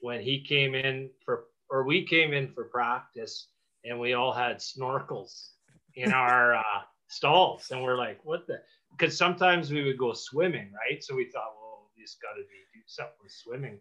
when 0.00 0.22
he 0.22 0.40
came 0.40 0.74
in 0.74 1.10
for, 1.22 1.44
or 1.68 1.84
we 1.84 2.06
came 2.06 2.32
in 2.32 2.48
for 2.48 2.64
practice 2.64 3.48
and 3.84 3.98
we 3.98 4.14
all 4.14 4.32
had 4.32 4.58
snorkels 4.58 5.48
in 5.94 6.12
our 6.14 6.54
uh, 6.54 6.82
stalls. 7.08 7.70
And 7.70 7.82
we're 7.82 7.98
like, 7.98 8.20
what 8.24 8.46
the? 8.46 8.60
because 8.96 9.16
sometimes 9.16 9.70
we 9.70 9.84
would 9.84 9.98
go 9.98 10.12
swimming, 10.12 10.70
right? 10.72 11.02
So 11.02 11.14
we 11.14 11.26
thought, 11.26 11.54
well, 11.60 11.90
this 11.96 12.16
got 12.20 12.34
to 12.34 12.42
be 12.42 12.64
do 12.74 12.80
something 12.86 13.14
with 13.22 13.32
swimming. 13.32 13.78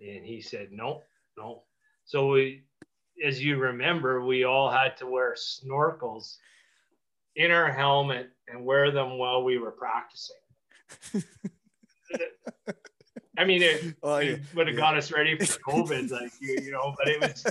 And 0.00 0.24
he 0.24 0.40
said, 0.40 0.72
no, 0.72 1.02
no. 1.36 1.62
So 2.04 2.32
we, 2.32 2.62
as 3.24 3.42
you 3.42 3.56
remember, 3.56 4.24
we 4.24 4.44
all 4.44 4.70
had 4.70 4.96
to 4.98 5.06
wear 5.06 5.34
snorkels 5.34 6.36
in 7.36 7.50
our 7.50 7.70
helmet 7.70 8.30
and 8.48 8.64
wear 8.64 8.90
them 8.90 9.18
while 9.18 9.44
we 9.44 9.58
were 9.58 9.70
practicing. 9.70 10.36
I 13.38 13.44
mean, 13.44 13.62
it, 13.62 13.96
oh, 14.02 14.18
yeah. 14.18 14.32
it 14.32 14.42
would 14.54 14.66
have 14.66 14.76
yeah. 14.76 14.80
got 14.80 14.98
us 14.98 15.10
ready 15.10 15.38
for 15.38 15.44
COVID, 15.44 16.10
like 16.10 16.32
you, 16.40 16.58
you 16.62 16.70
know. 16.70 16.94
But 16.98 17.08
it 17.08 17.20
was, 17.20 17.46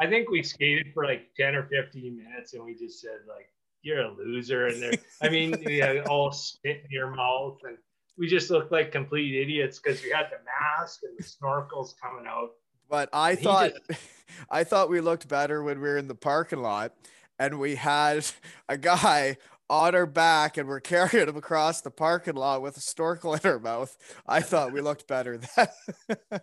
I 0.00 0.08
think 0.08 0.28
we 0.28 0.42
skated 0.42 0.92
for 0.92 1.04
like 1.04 1.32
ten 1.36 1.54
or 1.54 1.62
fifteen 1.68 2.16
minutes, 2.16 2.54
and 2.54 2.64
we 2.64 2.74
just 2.74 3.00
said 3.00 3.20
like, 3.28 3.48
you're 3.84 4.00
a 4.00 4.12
loser. 4.12 4.66
And 4.66 4.82
they're, 4.82 4.92
I 5.22 5.28
mean, 5.28 5.56
you 5.68 5.82
had 5.82 6.06
all 6.06 6.32
spit 6.32 6.82
in 6.84 6.90
your 6.90 7.14
mouth. 7.14 7.58
And 7.64 7.76
we 8.18 8.26
just 8.26 8.50
looked 8.50 8.72
like 8.72 8.90
complete 8.90 9.40
idiots 9.40 9.78
because 9.78 10.02
we 10.02 10.10
had 10.10 10.26
the 10.30 10.38
mask 10.44 11.00
and 11.02 11.16
the 11.16 11.22
snorkels 11.22 11.94
coming 12.00 12.26
out. 12.26 12.50
But 12.88 13.08
I 13.12 13.34
thought, 13.34 13.72
just, 13.88 14.00
I 14.50 14.64
thought 14.64 14.90
we 14.90 15.00
looked 15.00 15.28
better 15.28 15.62
when 15.62 15.80
we 15.80 15.88
were 15.88 15.96
in 15.96 16.08
the 16.08 16.14
parking 16.14 16.60
lot 16.60 16.92
and 17.38 17.58
we 17.58 17.76
had 17.76 18.26
a 18.68 18.76
guy 18.76 19.36
on 19.70 19.94
our 19.94 20.06
back 20.06 20.58
and 20.58 20.68
we're 20.68 20.80
carrying 20.80 21.26
him 21.26 21.36
across 21.36 21.80
the 21.80 21.90
parking 21.90 22.34
lot 22.34 22.60
with 22.60 22.76
a 22.76 22.80
snorkel 22.80 23.34
in 23.34 23.40
our 23.44 23.58
mouth. 23.58 23.96
I 24.26 24.40
thought 24.40 24.72
we 24.72 24.80
looked 24.80 25.08
better 25.08 25.38
then. 25.38 26.40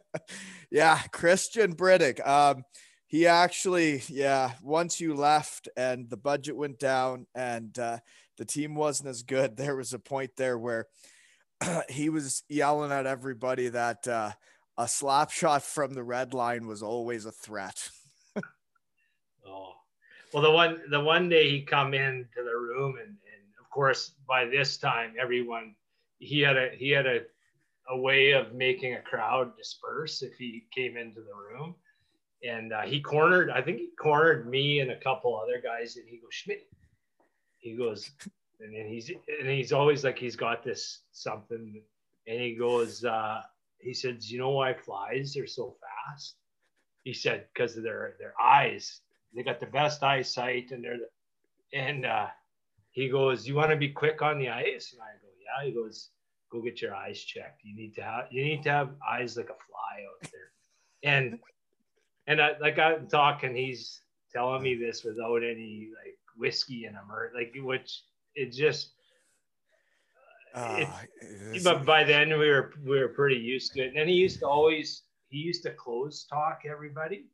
yeah, 0.72 1.00
Christian 1.12 1.76
Brittig. 1.76 2.26
Um, 2.28 2.64
he 3.12 3.28
actually, 3.28 4.02
yeah, 4.08 4.54
once 4.64 5.02
you 5.02 5.14
left 5.14 5.68
and 5.76 6.10
the 6.10 6.16
budget 6.16 6.56
went 6.56 6.80
down 6.80 7.28
and 7.36 7.78
uh, 7.78 7.98
the 8.38 8.46
team 8.46 8.74
wasn't 8.74 9.10
as 9.10 9.22
good, 9.22 9.58
there 9.58 9.76
was 9.76 9.92
a 9.92 10.00
point 10.00 10.32
there 10.38 10.58
where 10.58 10.88
he 11.90 12.10
was 12.10 12.44
yelling 12.48 12.90
at 12.90 13.06
everybody 13.06 13.68
that 13.68 14.08
uh, 14.08 14.32
a 14.78 14.88
slap 14.88 15.30
shot 15.30 15.62
from 15.62 15.94
the 15.94 16.04
red 16.04 16.34
line 16.34 16.68
was 16.68 16.82
always 16.82 17.26
a 17.26 17.34
threat. 17.34 17.90
oh, 19.46 19.74
well, 20.34 20.44
the 20.44 20.52
one 20.52 20.82
the 20.90 21.02
one 21.02 21.28
day 21.28 21.50
he 21.50 21.64
come 21.64 21.94
into 21.94 22.38
the 22.38 22.58
room 22.58 22.96
and, 22.98 23.10
and 23.10 23.44
of 23.60 23.70
course 23.70 24.14
by 24.26 24.46
this 24.46 24.78
time 24.78 25.16
everyone 25.20 25.76
he 26.20 26.40
had 26.40 26.56
a 26.56 26.70
he 26.78 26.90
had 26.90 27.06
a 27.06 27.20
a 27.90 27.98
way 28.00 28.32
of 28.32 28.54
making 28.54 28.94
a 28.94 29.02
crowd 29.02 29.52
disperse 29.58 30.22
if 30.22 30.38
he 30.38 30.64
came 30.74 30.96
into 30.96 31.20
the 31.20 31.36
room 31.36 31.76
and 32.44 32.74
uh, 32.74 32.82
he 32.82 33.02
cornered. 33.02 33.50
I 33.50 33.62
think 33.62 33.78
he 33.78 33.90
cornered 34.00 34.50
me 34.50 34.80
and 34.80 34.92
a 34.92 35.00
couple 35.00 35.38
other 35.38 35.62
guys, 35.62 35.98
and 35.98 36.08
he 36.08 36.18
goes 36.18 36.34
Schmidt. 36.34 36.68
He 37.58 37.76
goes, 37.76 38.12
and 38.60 38.76
then 38.76 38.88
he's 38.88 39.10
and 39.40 39.50
he's 39.50 39.72
always 39.72 40.04
like 40.04 40.18
he's 40.18 40.36
got 40.36 40.64
this 40.64 41.02
something, 41.12 41.82
and 42.28 42.42
he 42.42 42.56
goes. 42.56 43.04
Uh, 43.04 43.42
he 43.80 43.94
says, 43.94 44.32
"You 44.32 44.40
know 44.40 44.52
why 44.52 44.74
flies 44.74 45.36
are 45.38 45.48
so 45.48 45.76
fast?" 45.82 46.36
He 47.04 47.14
said, 47.14 47.48
"Because 47.54 47.78
of 47.78 47.84
their 47.84 48.16
their 48.20 48.34
eyes. 48.42 49.02
They 49.34 49.44
got 49.44 49.60
the 49.60 49.68
best 49.68 50.04
eyesight, 50.04 50.72
and 50.72 50.84
they're 50.84 50.98
the, 50.98 51.78
and 51.78 52.06
uh, 52.06 52.28
he 52.92 53.10
goes, 53.10 53.48
"You 53.48 53.56
want 53.56 53.72
to 53.72 53.78
be 53.78 53.90
quick 53.90 54.22
on 54.22 54.40
the 54.40 54.50
ice?" 54.50 54.94
And 54.94 55.02
I 55.02 55.14
go, 55.22 55.28
"Yeah." 55.40 55.68
He 55.68 55.74
goes, 55.74 56.10
"Go 56.52 56.62
get 56.62 56.82
your 56.82 56.96
eyes 56.96 57.22
checked. 57.24 57.64
You 57.64 57.76
need 57.76 57.94
to 57.96 58.02
have 58.02 58.28
you 58.32 58.44
need 58.44 58.64
to 58.64 58.72
have 58.72 58.90
eyes 59.08 59.38
like 59.38 59.50
a 59.50 59.54
fly 59.54 60.06
out 60.10 60.32
there." 60.32 60.52
And 61.04 61.40
and 62.32 62.42
I 62.42 62.52
like 62.62 62.80
I'm 62.80 63.08
talking, 63.08 63.56
he's 63.56 64.00
telling 64.32 64.64
me 64.64 64.76
this 64.76 65.04
without 65.04 65.44
any 65.44 65.90
like 66.04 66.18
whiskey 66.38 66.86
in 66.86 66.94
him 66.94 67.12
or 67.12 67.32
like 67.36 67.54
which 67.58 68.04
it 68.36 68.52
just. 68.52 68.92
Uh, 70.54 70.86
it, 71.22 71.64
but 71.64 71.86
by 71.86 72.04
then 72.04 72.30
we 72.30 72.50
were 72.50 72.74
we 72.86 73.00
were 73.00 73.10
pretty 73.10 73.36
used 73.36 73.74
to 73.74 73.82
it. 73.82 73.88
And 73.88 73.98
then 73.98 74.08
he 74.08 74.14
used 74.14 74.40
to 74.40 74.48
always 74.48 75.04
he 75.28 75.38
used 75.38 75.64
to 75.64 75.72
close 75.72 76.26
talk 76.26 76.62
everybody, 76.70 77.26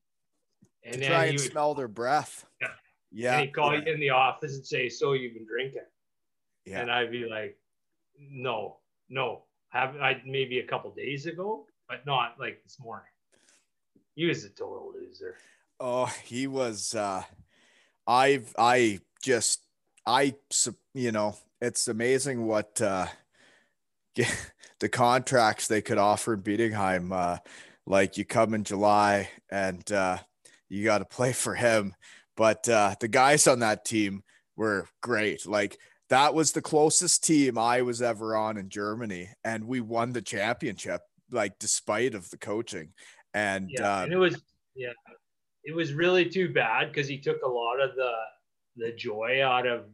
and 0.83 0.95
to 0.95 0.99
then 0.99 1.09
try 1.09 1.25
and 1.25 1.39
would, 1.39 1.51
smell 1.51 1.73
their 1.73 1.87
breath. 1.87 2.45
Yeah, 2.61 2.67
yeah. 3.11 3.31
And 3.33 3.41
he'd 3.41 3.53
call 3.53 3.73
yeah. 3.73 3.85
you 3.85 3.93
in 3.93 3.99
the 3.99 4.11
office 4.11 4.55
and 4.55 4.65
say, 4.65 4.89
"So 4.89 5.13
you've 5.13 5.33
been 5.33 5.47
drinking?" 5.47 5.81
Yeah. 6.65 6.81
And 6.81 6.91
I'd 6.91 7.11
be 7.11 7.27
like, 7.27 7.57
"No, 8.19 8.77
no, 9.09 9.43
have 9.69 9.95
I 9.97 10.21
maybe 10.25 10.59
a 10.59 10.67
couple 10.67 10.91
days 10.91 11.25
ago, 11.27 11.65
but 11.87 12.05
not 12.05 12.35
like 12.39 12.61
this 12.63 12.79
morning." 12.79 13.09
He 14.17 14.25
was 14.25 14.43
a 14.43 14.49
total 14.49 14.91
loser. 14.93 15.35
Oh, 15.79 16.11
he 16.25 16.47
was. 16.47 16.93
uh 16.93 17.23
I've 18.05 18.53
I 18.57 18.99
just 19.23 19.61
I 20.05 20.35
you 20.93 21.11
know 21.11 21.37
it's 21.61 21.87
amazing 21.87 22.45
what 22.45 22.81
uh 22.81 23.07
the 24.79 24.89
contracts 24.89 25.67
they 25.67 25.81
could 25.81 25.97
offer 25.97 26.33
in 26.33 26.41
Bietigheim. 26.41 27.11
Uh, 27.13 27.37
like 27.85 28.17
you 28.17 28.25
come 28.25 28.53
in 28.53 28.63
July 28.63 29.29
and 29.49 29.89
uh, 29.91 30.17
you 30.69 30.83
got 30.83 30.97
to 30.99 31.05
play 31.05 31.31
for 31.33 31.55
him, 31.55 31.93
but 32.35 32.67
uh, 32.67 32.95
the 32.99 33.07
guys 33.07 33.47
on 33.47 33.59
that 33.59 33.85
team 33.85 34.23
were 34.55 34.87
great. 35.01 35.45
Like 35.45 35.77
that 36.09 36.33
was 36.33 36.51
the 36.51 36.61
closest 36.61 37.23
team 37.23 37.57
I 37.57 37.81
was 37.81 38.01
ever 38.01 38.35
on 38.35 38.57
in 38.57 38.69
Germany, 38.69 39.29
and 39.43 39.65
we 39.65 39.81
won 39.81 40.13
the 40.13 40.21
championship. 40.21 41.01
Like 41.29 41.59
despite 41.59 42.15
of 42.15 42.29
the 42.29 42.37
coaching, 42.37 42.93
and 43.37 43.69
yeah, 43.71 43.99
uh, 43.99 44.03
and 44.03 44.13
it 44.13 44.17
was 44.17 44.41
yeah, 44.75 44.91
it 45.63 45.75
was 45.75 45.93
really 45.93 46.27
too 46.29 46.51
bad 46.53 46.87
because 46.87 47.07
he 47.07 47.17
took 47.17 47.41
a 47.43 47.47
lot 47.47 47.79
of 47.79 47.95
the 47.95 48.11
the 48.75 48.91
joy 48.93 49.43
out 49.43 49.67
of 49.67 49.85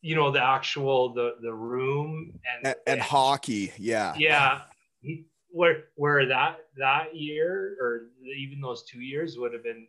you 0.00 0.14
know 0.14 0.30
the 0.30 0.42
actual 0.42 1.12
the 1.12 1.36
the 1.42 1.52
room 1.52 2.32
and 2.56 2.66
and, 2.66 2.76
and 2.86 3.00
hockey. 3.00 3.72
Yeah, 3.78 4.14
yeah. 4.16 4.62
He, 5.00 5.24
where 5.50 5.84
where 5.96 6.26
that 6.26 6.58
that 6.76 7.16
year 7.16 7.76
or 7.80 8.08
even 8.36 8.60
those 8.60 8.84
two 8.84 9.00
years 9.00 9.38
would 9.38 9.52
have 9.52 9.64
been 9.64 9.86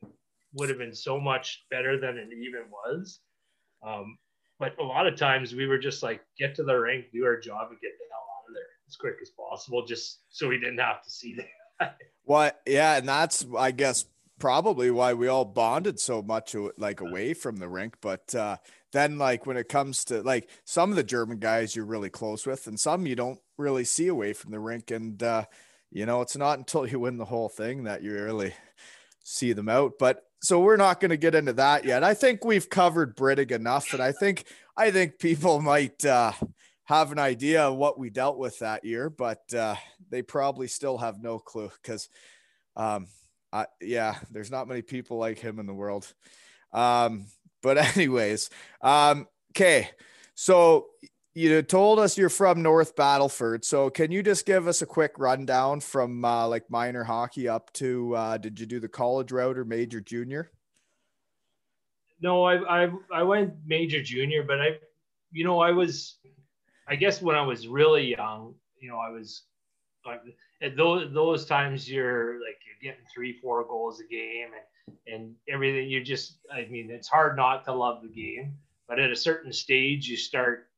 would 0.53 0.69
have 0.69 0.77
been 0.77 0.95
so 0.95 1.19
much 1.19 1.65
better 1.69 1.99
than 1.99 2.17
it 2.17 2.29
even 2.33 2.63
was. 2.71 3.19
Um, 3.85 4.17
but 4.57 4.77
a 4.79 4.83
lot 4.83 5.07
of 5.07 5.15
times 5.15 5.53
we 5.55 5.67
were 5.67 5.77
just 5.77 6.03
like, 6.03 6.21
get 6.37 6.55
to 6.55 6.63
the 6.63 6.75
rink, 6.75 7.05
do 7.13 7.23
our 7.23 7.39
job, 7.39 7.69
and 7.69 7.79
get 7.79 7.91
the 7.97 8.05
hell 8.11 8.25
out 8.35 8.49
of 8.49 8.53
there 8.53 8.63
as 8.87 8.95
quick 8.97 9.15
as 9.21 9.29
possible, 9.29 9.85
just 9.85 10.19
so 10.29 10.49
we 10.49 10.59
didn't 10.59 10.79
have 10.79 11.03
to 11.03 11.09
see 11.09 11.35
that. 11.35 11.45
What? 12.23 12.61
Yeah, 12.67 12.97
and 12.97 13.09
that's 13.09 13.45
I 13.57 13.71
guess 13.71 14.05
probably 14.39 14.89
why 14.91 15.13
we 15.13 15.27
all 15.27 15.45
bonded 15.45 15.99
so 15.99 16.21
much 16.21 16.55
like 16.77 17.01
away 17.01 17.33
from 17.33 17.57
the 17.57 17.67
rink. 17.67 17.95
But 18.01 18.33
uh, 18.33 18.57
then, 18.91 19.17
like 19.17 19.45
when 19.45 19.57
it 19.57 19.69
comes 19.69 20.05
to 20.05 20.21
like 20.21 20.49
some 20.63 20.89
of 20.89 20.95
the 20.95 21.03
German 21.03 21.39
guys, 21.39 21.75
you're 21.75 21.85
really 21.85 22.09
close 22.09 22.45
with, 22.45 22.67
and 22.67 22.79
some 22.79 23.05
you 23.05 23.15
don't 23.15 23.39
really 23.57 23.83
see 23.83 24.07
away 24.07 24.33
from 24.33 24.51
the 24.51 24.59
rink. 24.59 24.91
And 24.91 25.21
uh, 25.21 25.45
you 25.91 26.05
know, 26.05 26.21
it's 26.21 26.37
not 26.37 26.59
until 26.59 26.87
you 26.87 26.99
win 26.99 27.17
the 27.17 27.25
whole 27.25 27.49
thing 27.49 27.83
that 27.83 28.03
you 28.03 28.13
really 28.13 28.53
see 29.23 29.53
them 29.53 29.69
out. 29.69 29.93
But 29.99 30.23
so 30.41 30.59
we're 30.59 30.77
not 30.77 30.99
going 30.99 31.09
to 31.09 31.17
get 31.17 31.35
into 31.35 31.53
that 31.53 31.83
yet. 31.83 32.03
I 32.03 32.13
think 32.13 32.45
we've 32.45 32.69
covered 32.69 33.15
Brittig 33.15 33.51
enough, 33.51 33.93
and 33.93 34.01
I 34.01 34.11
think 34.11 34.45
I 34.77 34.91
think 34.91 35.19
people 35.19 35.61
might 35.61 36.05
uh, 36.05 36.31
have 36.89 37.11
an 37.11 37.19
idea 37.19 37.61
of 37.61 37.75
what 37.75 37.99
we 37.99 38.09
dealt 38.09 38.39
with 38.39 38.57
that 38.59 38.83
year, 38.83 39.11
but 39.11 39.53
uh, 39.53 39.75
they 40.09 40.23
probably 40.23 40.65
still 40.65 40.97
have 40.97 41.21
no 41.21 41.37
clue 41.37 41.71
because, 41.83 42.09
um, 42.75 43.05
I, 43.53 43.67
yeah, 43.79 44.15
there's 44.31 44.49
not 44.49 44.67
many 44.67 44.81
people 44.81 45.17
like 45.17 45.37
him 45.37 45.59
in 45.59 45.67
the 45.67 45.73
world. 45.73 46.11
Um, 46.73 47.27
but 47.61 47.77
anyways, 47.95 48.49
um, 48.81 49.27
okay, 49.51 49.91
so 50.33 50.87
you 51.35 51.61
told 51.61 51.99
us 51.99 52.17
you're 52.17 52.27
from 52.27 52.63
North 52.63 52.95
Battleford. 52.95 53.63
So 53.63 53.91
can 53.91 54.11
you 54.11 54.23
just 54.23 54.47
give 54.47 54.67
us 54.67 54.81
a 54.81 54.87
quick 54.87 55.11
rundown 55.19 55.81
from 55.81 56.25
uh, 56.25 56.47
like 56.47 56.71
minor 56.71 57.03
hockey 57.03 57.47
up 57.47 57.71
to 57.73 58.15
uh, 58.15 58.37
did 58.39 58.59
you 58.59 58.65
do 58.65 58.79
the 58.79 58.89
college 58.89 59.31
route 59.31 59.59
or 59.59 59.63
major 59.63 60.01
junior? 60.01 60.49
No, 62.19 62.45
I, 62.45 62.85
I 62.85 62.91
I 63.13 63.21
went 63.21 63.53
major 63.63 64.01
junior, 64.01 64.41
but 64.41 64.59
I, 64.59 64.79
you 65.31 65.45
know, 65.45 65.59
I 65.59 65.69
was, 65.69 66.17
I 66.89 66.95
guess 66.95 67.21
when 67.21 67.35
I 67.35 67.41
was 67.41 67.67
really 67.67 68.15
young, 68.15 68.55
you 68.79 68.89
know, 68.89 68.97
I 68.97 69.09
was, 69.09 69.43
at 70.61 70.75
those 70.75 71.13
those 71.13 71.45
times 71.45 71.89
you're 71.89 72.33
like 72.35 72.57
you're 72.65 72.91
getting 72.91 73.05
three 73.13 73.33
four 73.33 73.63
goals 73.65 73.99
a 73.99 74.07
game 74.07 74.49
and 74.87 74.95
and 75.13 75.35
everything. 75.47 75.89
You 75.89 76.03
just, 76.03 76.37
I 76.51 76.65
mean, 76.65 76.89
it's 76.89 77.07
hard 77.07 77.35
not 77.35 77.63
to 77.65 77.73
love 77.73 78.01
the 78.01 78.07
game, 78.07 78.53
but 78.87 78.97
at 78.97 79.11
a 79.11 79.15
certain 79.15 79.53
stage 79.53 80.07
you 80.07 80.17
start 80.17 80.69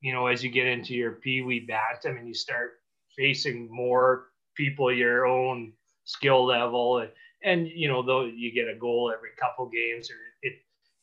you 0.00 0.12
know, 0.12 0.26
as 0.26 0.42
you 0.42 0.50
get 0.50 0.66
into 0.66 0.94
your 0.94 1.12
pee 1.12 1.42
wee 1.42 1.60
bantam 1.60 2.16
and 2.16 2.26
you 2.26 2.34
start 2.34 2.80
facing 3.16 3.68
more 3.70 4.30
people 4.54 4.92
your 4.92 5.26
own 5.26 5.72
skill 6.04 6.44
level 6.44 6.98
and, 6.98 7.10
and 7.44 7.68
you 7.68 7.88
know 7.88 8.02
though 8.02 8.24
you 8.24 8.52
get 8.52 8.68
a 8.68 8.74
goal 8.74 9.12
every 9.14 9.30
couple 9.38 9.66
games 9.66 10.10
or 10.10 10.16
it 10.42 10.54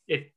it 0.08 0.32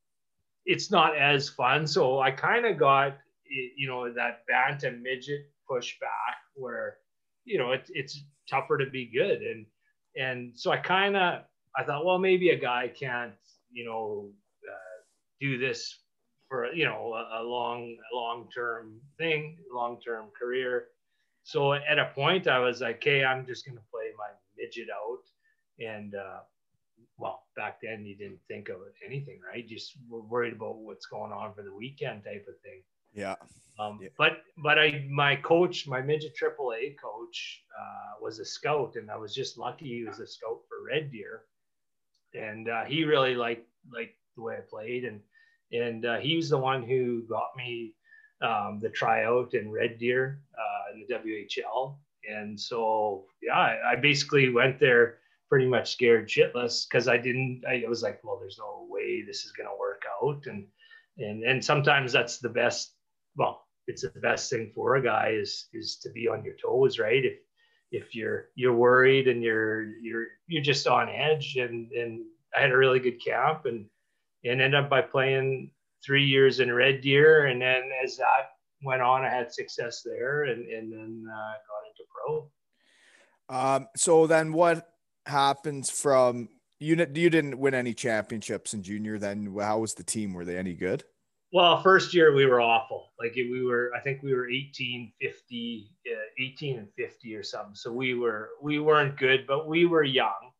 it's 0.64 0.90
not 0.90 1.16
as 1.16 1.48
fun 1.48 1.86
so 1.86 2.20
i 2.20 2.30
kind 2.30 2.64
of 2.64 2.78
got 2.78 3.18
you 3.50 3.88
know 3.88 4.12
that 4.12 4.44
bantam 4.46 5.02
midget 5.02 5.50
pushback 5.70 6.38
where 6.54 6.98
you 7.44 7.58
know 7.58 7.72
it, 7.72 7.90
it's 7.90 8.22
tougher 8.48 8.78
to 8.78 8.86
be 8.86 9.06
good 9.06 9.42
and 9.42 9.66
and 10.16 10.52
so 10.54 10.70
i 10.70 10.76
kind 10.76 11.16
of 11.16 11.42
i 11.76 11.82
thought 11.84 12.04
well 12.04 12.18
maybe 12.18 12.50
a 12.50 12.58
guy 12.58 12.88
can't 12.88 13.34
you 13.70 13.84
know 13.84 14.30
uh, 14.68 15.02
do 15.40 15.58
this 15.58 16.00
for 16.50 16.66
you 16.74 16.84
know 16.84 17.14
a, 17.14 17.40
a 17.40 17.42
long 17.42 17.96
long 18.12 18.48
term 18.54 19.00
thing, 19.16 19.56
long 19.72 19.98
term 20.04 20.26
career. 20.38 20.88
So 21.44 21.72
at 21.72 21.98
a 21.98 22.10
point, 22.14 22.48
I 22.48 22.58
was 22.58 22.82
like, 22.82 22.96
"Okay, 22.96 23.24
I'm 23.24 23.46
just 23.46 23.64
going 23.64 23.78
to 23.78 23.84
play 23.90 24.10
my 24.18 24.28
midget 24.58 24.88
out," 24.90 25.22
and 25.78 26.14
uh, 26.14 26.40
well, 27.16 27.44
back 27.56 27.78
then 27.80 28.04
you 28.04 28.16
didn't 28.16 28.40
think 28.48 28.68
of 28.68 28.76
anything, 29.06 29.40
right? 29.46 29.66
Just 29.66 29.96
worried 30.08 30.52
about 30.52 30.78
what's 30.78 31.06
going 31.06 31.32
on 31.32 31.54
for 31.54 31.62
the 31.62 31.74
weekend 31.74 32.24
type 32.24 32.44
of 32.48 32.60
thing. 32.62 32.82
Yeah. 33.12 33.36
Um, 33.78 33.98
yeah. 34.02 34.08
But 34.18 34.42
but 34.62 34.78
I 34.78 35.06
my 35.10 35.36
coach, 35.36 35.86
my 35.86 36.02
midget 36.02 36.36
AAA 36.40 36.96
coach, 37.02 37.64
uh, 37.78 38.20
was 38.20 38.38
a 38.38 38.44
scout, 38.44 38.96
and 38.96 39.10
I 39.10 39.16
was 39.16 39.34
just 39.34 39.58
lucky 39.58 39.86
he 39.86 40.04
was 40.04 40.20
a 40.20 40.26
scout 40.26 40.60
for 40.68 40.84
Red 40.86 41.10
Deer, 41.10 41.42
and 42.34 42.68
uh, 42.68 42.84
he 42.84 43.04
really 43.04 43.34
liked 43.34 43.66
liked 43.92 44.16
the 44.36 44.42
way 44.42 44.56
I 44.56 44.60
played, 44.68 45.04
and 45.04 45.20
and 45.72 46.04
uh, 46.04 46.18
he 46.18 46.36
was 46.36 46.50
the 46.50 46.58
one 46.58 46.82
who 46.82 47.22
got 47.22 47.56
me 47.56 47.94
um, 48.42 48.78
the 48.80 48.88
tryout 48.88 49.54
in 49.54 49.70
Red 49.70 49.98
Deer 49.98 50.40
uh, 50.58 50.94
in 50.94 51.06
the 51.06 51.14
WHL. 51.14 51.96
And 52.28 52.58
so, 52.58 53.26
yeah, 53.42 53.54
I, 53.54 53.92
I, 53.92 53.96
basically 53.96 54.50
went 54.50 54.78
there 54.78 55.18
pretty 55.48 55.66
much 55.66 55.92
scared 55.92 56.28
shitless 56.28 56.86
because 56.88 57.08
I 57.08 57.16
didn't. 57.16 57.62
I 57.68 57.82
was 57.88 58.02
like, 58.02 58.22
well, 58.22 58.38
there's 58.38 58.58
no 58.58 58.86
way 58.88 59.22
this 59.22 59.44
is 59.44 59.52
going 59.52 59.68
to 59.68 59.78
work 59.78 60.02
out. 60.22 60.46
And 60.46 60.66
and 61.18 61.42
and 61.44 61.64
sometimes 61.64 62.12
that's 62.12 62.38
the 62.38 62.48
best. 62.48 62.94
Well, 63.36 63.66
it's 63.86 64.02
the 64.02 64.20
best 64.20 64.50
thing 64.50 64.70
for 64.74 64.96
a 64.96 65.02
guy 65.02 65.30
is 65.40 65.68
is 65.72 65.96
to 66.02 66.10
be 66.10 66.28
on 66.28 66.44
your 66.44 66.54
toes, 66.54 66.98
right? 66.98 67.24
If 67.24 67.38
if 67.92 68.14
you're 68.14 68.46
you're 68.54 68.74
worried 68.74 69.28
and 69.28 69.42
you're 69.42 69.96
you're 70.00 70.26
you're 70.46 70.62
just 70.62 70.86
on 70.86 71.08
edge. 71.08 71.56
And 71.56 71.90
and 71.92 72.24
I 72.56 72.60
had 72.60 72.70
a 72.70 72.76
really 72.76 73.00
good 73.00 73.22
camp 73.24 73.66
and 73.66 73.86
and 74.44 74.60
ended 74.60 74.74
up 74.74 74.88
by 74.88 75.02
playing 75.02 75.70
three 76.04 76.24
years 76.24 76.60
in 76.60 76.72
Red 76.72 77.00
Deer. 77.00 77.46
And 77.46 77.60
then 77.60 77.90
as 78.02 78.16
that 78.16 78.52
went 78.82 79.02
on, 79.02 79.24
I 79.24 79.28
had 79.28 79.52
success 79.52 80.02
there 80.02 80.44
and, 80.44 80.66
and 80.66 80.92
then 80.92 81.26
uh, 81.30 81.52
got 81.68 81.86
into 81.88 82.04
pro. 82.08 82.50
Um, 83.48 83.88
so 83.96 84.26
then 84.26 84.52
what 84.52 84.88
happens 85.26 85.90
from 85.90 86.48
you? 86.78 86.96
You 86.96 87.28
didn't 87.28 87.58
win 87.58 87.74
any 87.74 87.92
championships 87.92 88.72
in 88.72 88.82
junior. 88.82 89.18
Then 89.18 89.54
how 89.60 89.80
was 89.80 89.94
the 89.94 90.04
team? 90.04 90.32
Were 90.32 90.44
they 90.44 90.56
any 90.56 90.74
good? 90.74 91.04
Well, 91.52 91.82
first 91.82 92.14
year 92.14 92.32
we 92.32 92.46
were 92.46 92.60
awful. 92.60 93.10
Like 93.18 93.34
we 93.34 93.64
were, 93.64 93.90
I 93.96 94.00
think 94.00 94.22
we 94.22 94.32
were 94.32 94.48
18, 94.48 95.12
50, 95.20 95.90
uh, 96.06 96.16
18 96.38 96.78
and 96.78 96.88
50 96.96 97.34
or 97.34 97.42
something. 97.42 97.74
So 97.74 97.92
we 97.92 98.14
were, 98.14 98.50
we 98.62 98.78
weren't 98.78 99.16
good, 99.16 99.46
but 99.48 99.66
we 99.66 99.84
were 99.84 100.04
young. 100.04 100.52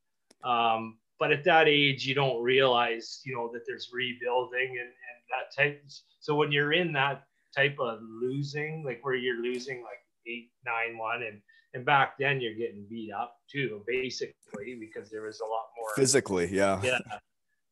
Um, 0.42 0.98
but 1.20 1.31
at 1.31 1.44
that 1.44 1.68
age 1.68 2.05
you 2.07 2.14
don't 2.14 2.42
realize 2.42 3.20
you 3.24 3.37
know 3.37 3.48
that 3.53 3.61
there's 3.66 3.90
rebuilding 3.92 4.70
and, 4.70 4.88
and 4.88 5.20
that 5.29 5.55
type 5.55 5.85
so 6.18 6.35
when 6.35 6.50
you're 6.50 6.72
in 6.72 6.92
that 6.92 7.24
type 7.55 7.76
of 7.79 8.00
losing 8.03 8.83
like 8.85 8.98
where 9.03 9.14
you're 9.14 9.40
losing 9.40 9.83
like 9.83 10.00
eight 10.26 10.50
nine 10.66 10.98
one 10.98 11.22
and 11.22 11.40
and 11.74 11.85
back 11.85 12.18
then 12.18 12.40
you're 12.40 12.55
getting 12.55 12.85
beat 12.88 13.12
up 13.12 13.37
too 13.48 13.85
basically 13.87 14.76
because 14.81 15.11
there 15.11 15.22
was 15.22 15.40
a 15.40 15.44
lot 15.44 15.66
more 15.79 15.94
physically 15.94 16.48
yeah 16.50 16.81
yeah 16.83 16.98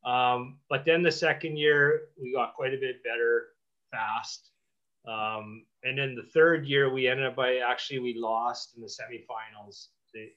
um, 0.05 0.57
but 0.69 0.85
then 0.85 1.03
the 1.03 1.11
second 1.11 1.57
year 1.57 2.01
we 2.21 2.33
got 2.33 2.53
quite 2.53 2.73
a 2.73 2.77
bit 2.77 3.03
better 3.03 3.47
fast 3.91 4.51
um, 5.07 5.65
and 5.83 5.97
then 5.97 6.15
the 6.15 6.29
third 6.33 6.65
year 6.65 6.91
we 6.91 7.07
ended 7.07 7.25
up 7.25 7.35
by 7.35 7.57
actually 7.57 7.99
we 7.99 8.15
lost 8.17 8.75
in 8.75 8.81
the 8.81 8.87
semifinals 8.87 9.87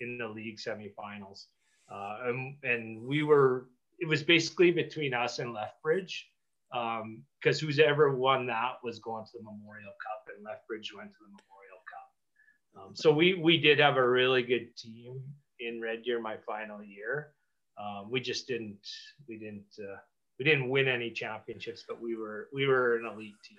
in 0.01 0.19
the 0.19 0.29
league 0.29 0.59
semifinals 0.59 1.47
uh, 1.93 2.19
and, 2.25 2.55
and 2.63 3.03
we 3.03 3.23
were, 3.23 3.67
it 3.99 4.09
was 4.09 4.23
basically 4.23 4.71
between 4.71 5.15
us 5.15 5.39
and 5.39 5.53
Lethbridge 5.53 6.29
because 6.71 7.63
um, 7.63 7.67
who's 7.67 7.79
ever 7.79 8.15
won 8.15 8.47
that 8.47 8.75
was 8.83 8.99
going 8.99 9.25
to 9.27 9.33
the 9.35 9.45
Memorial 9.45 9.93
Cup 10.03 10.35
and 10.35 10.45
Lethbridge 10.45 10.93
went 10.97 11.11
to 11.11 11.19
the 11.21 11.31
Memorial 11.31 11.83
Cup. 11.93 12.87
Um, 12.89 12.97
so 12.97 13.13
we, 13.13 13.35
we 13.35 13.59
did 13.59 13.79
have 13.79 13.97
a 13.97 14.09
really 14.09 14.43
good 14.43 14.75
team 14.77 15.21
in 15.61 15.81
Red 15.81 16.03
Deer 16.03 16.21
my 16.21 16.37
final 16.47 16.83
year. 16.83 17.33
Um, 17.79 18.11
we 18.11 18.21
just 18.21 18.47
didn't, 18.47 18.87
we 19.29 19.39
didn't, 19.39 19.65
uh, 19.79 19.97
we 20.39 20.45
didn't 20.45 20.69
win 20.69 20.89
any 20.89 21.11
championships, 21.11 21.85
but 21.87 22.01
we 22.01 22.17
were, 22.17 22.49
we 22.53 22.67
were 22.67 22.97
an 22.97 23.07
elite 23.07 23.35
team. 23.49 23.59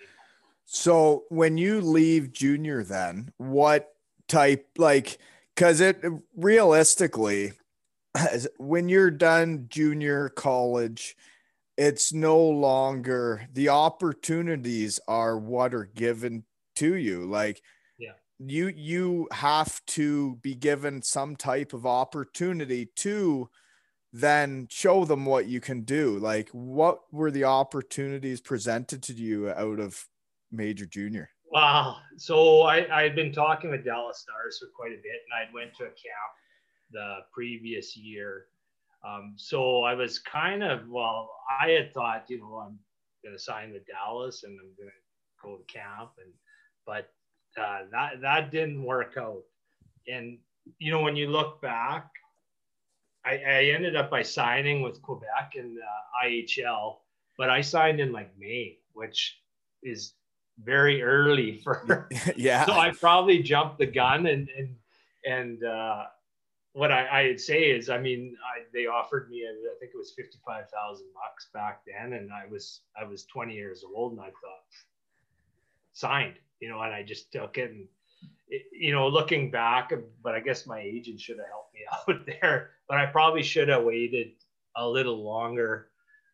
So 0.65 1.26
when 1.30 1.58
you 1.58 1.82
leave 1.82 2.32
junior, 2.32 2.84
then 2.84 3.32
what 3.38 3.93
type, 4.28 4.67
like, 4.78 5.17
because 5.56 5.82
it 5.82 6.04
realistically, 6.36 7.54
when 8.58 8.89
you're 8.89 9.12
done 9.12 9.65
junior 9.69 10.30
college, 10.30 11.15
it's 11.78 12.13
no 12.13 12.39
longer 12.39 13.47
the 13.52 13.69
opportunities 13.69 14.99
are 15.08 15.38
what 15.38 15.73
are 15.73 15.89
given 15.95 16.43
to 16.76 16.95
you. 16.95 17.26
Like, 17.26 17.62
yeah, 17.97 18.12
you 18.38 18.67
you 18.67 19.28
have 19.32 19.84
to 19.88 20.36
be 20.38 20.54
given 20.54 21.02
some 21.02 21.36
type 21.36 21.73
of 21.73 21.86
opportunity 21.88 22.86
to 22.97 23.49
then 24.13 24.67
show 24.69 25.06
them 25.06 25.26
what 25.26 25.47
you 25.47 25.60
can 25.60 25.82
do. 25.82 26.19
Like, 26.19 26.49
what 26.49 27.02
were 27.12 27.32
the 27.32 27.45
opportunities 27.45 28.39
presented 28.39 29.02
to 29.04 29.13
you 29.13 29.49
out 29.49 29.80
of 29.80 30.06
major 30.52 30.86
junior? 30.86 31.32
Wow. 31.52 31.97
So 32.17 32.62
I, 32.62 32.88
I 32.95 33.04
had 33.04 33.15
been 33.15 33.34
talking 33.34 33.71
with 33.71 33.84
Dallas 33.84 34.19
Stars 34.19 34.60
for 34.60 34.67
quite 34.76 34.91
a 34.91 35.02
bit, 35.02 35.21
and 35.26 35.34
I'd 35.36 35.54
went 35.54 35.73
to 35.78 35.86
a 35.86 35.88
camp 35.88 36.34
the 36.91 37.17
previous 37.34 37.97
year. 37.97 38.45
Um, 39.04 39.34
so 39.36 39.82
I 39.82 39.95
was 39.95 40.19
kind 40.19 40.63
of, 40.63 40.88
well, 40.88 41.32
I 41.60 41.71
had 41.71 41.93
thought, 41.93 42.26
you 42.30 42.39
know, 42.39 42.58
I'm 42.58 42.78
going 43.23 43.36
to 43.36 43.39
sign 43.39 43.73
with 43.73 43.86
Dallas 43.88 44.43
and 44.43 44.58
I'm 44.60 44.71
going 44.78 44.89
to 44.89 45.43
go 45.43 45.58
to 45.58 45.73
camp. 45.73 46.12
And, 46.23 46.32
but 46.86 47.12
uh, 47.60 47.86
that, 47.91 48.21
that 48.21 48.52
didn't 48.52 48.84
work 48.84 49.15
out. 49.17 49.41
And, 50.08 50.38
you 50.78 50.91
know, 50.91 51.02
when 51.02 51.15
you 51.15 51.28
look 51.28 51.62
back, 51.62 52.10
I, 53.26 53.38
I 53.38 53.64
ended 53.76 53.96
up 53.96 54.10
by 54.10 54.22
signing 54.22 54.82
with 54.82 55.02
Quebec 55.02 55.54
and 55.56 55.78
uh, 55.78 56.26
IHL, 56.28 56.98
but 57.38 57.50
I 57.50 57.62
signed 57.62 58.00
in 58.00 58.12
like 58.12 58.32
May, 58.38 58.78
which 58.94 59.40
is 59.82 60.14
very 60.64 61.02
early 61.02 61.60
for. 61.64 62.08
yeah. 62.36 62.66
So 62.68 62.74
I 62.74 62.92
probably 62.92 63.42
jumped 63.42 63.80
the 63.80 63.86
gun 63.86 64.28
and 64.28 64.50
and 64.58 64.76
and 65.26 65.64
uh, 65.64 66.04
what 66.74 66.92
I, 66.92 67.08
I'd 67.22 67.40
say 67.40 67.72
is, 67.72 67.90
I 67.90 68.00
mean, 68.00 68.36
I, 68.44 68.64
they 68.74 68.88
offered 68.88 69.30
me, 69.30 69.46
I 69.48 69.80
think 69.80 69.92
it 69.94 69.98
was 69.98 70.12
fifty-five 70.12 70.70
thousand 70.70 71.08
bucks 71.14 71.48
back 71.54 71.82
then, 71.86 72.14
and 72.14 72.32
I 72.32 72.52
was 72.52 72.82
I 73.00 73.06
was 73.06 73.26
twenty 73.26 73.54
years 73.54 73.84
old, 73.96 74.14
and 74.14 74.22
I 74.22 74.26
thought 74.26 74.64
signed, 75.94 76.36
you 76.60 76.70
know, 76.70 76.82
and 76.82 76.94
I 76.94 77.04
just 77.04 77.32
took 77.32 77.58
it, 77.58 77.72
and 77.72 77.88
it, 78.50 78.64
you 78.72 78.92
know, 78.92 79.08
looking 79.08 79.52
back, 79.52 79.94
but 80.24 80.34
I 80.34 80.40
guess 80.40 80.66
my 80.66 80.80
agent 80.80 81.20
should 81.20 81.38
have 81.38 81.48
helped 81.48 81.74
me 81.74 81.82
out 81.92 82.26
there, 82.42 82.72
but 82.88 82.98
I 82.98 83.06
probably 83.06 83.43
should 83.43 83.69
have 83.69 83.84
waited 83.84 84.32
a 84.76 84.88
little 84.88 85.24
longer. 85.24 85.89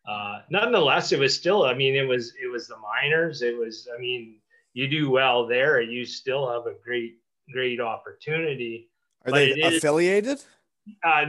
Uh, 0.08 0.40
nonetheless, 0.50 1.12
it 1.12 1.18
was 1.18 1.36
still, 1.36 1.64
I 1.64 1.74
mean, 1.74 1.94
it 1.94 2.06
was 2.06 2.32
it 2.42 2.50
was 2.50 2.68
the 2.68 2.76
minors, 2.78 3.42
it 3.42 3.56
was, 3.56 3.88
I 3.94 4.00
mean, 4.00 4.36
you 4.72 4.88
do 4.88 5.10
well 5.10 5.46
there, 5.46 5.80
you 5.80 6.04
still 6.04 6.50
have 6.50 6.66
a 6.66 6.74
great 6.82 7.16
great 7.52 7.80
opportunity 7.80 8.90
are 9.26 9.32
they 9.32 9.60
affiliated? 9.60 10.42
uh, 11.04 11.26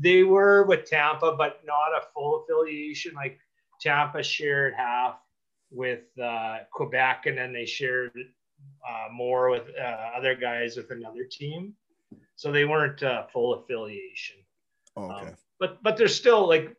they 0.00 0.22
were 0.22 0.64
with 0.64 0.86
Tampa, 0.86 1.34
but 1.36 1.60
not 1.64 1.92
a 1.92 2.06
full 2.12 2.42
affiliation. 2.42 3.14
Like 3.14 3.38
Tampa 3.80 4.22
shared 4.22 4.74
half 4.74 5.16
with 5.70 6.02
uh, 6.22 6.58
Quebec, 6.72 7.26
and 7.26 7.38
then 7.38 7.52
they 7.52 7.64
shared 7.64 8.12
uh, 8.88 9.08
more 9.12 9.50
with 9.50 9.70
uh, 9.80 10.10
other 10.16 10.34
guys 10.34 10.76
with 10.76 10.90
another 10.90 11.24
team. 11.30 11.74
So 12.34 12.50
they 12.50 12.64
weren't 12.64 13.02
uh, 13.02 13.26
full 13.32 13.54
affiliation. 13.54 14.36
Oh, 14.96 15.10
okay. 15.10 15.28
Um, 15.28 15.36
but 15.58 15.82
but 15.82 15.96
there's 15.96 16.14
still 16.14 16.48
like 16.48 16.76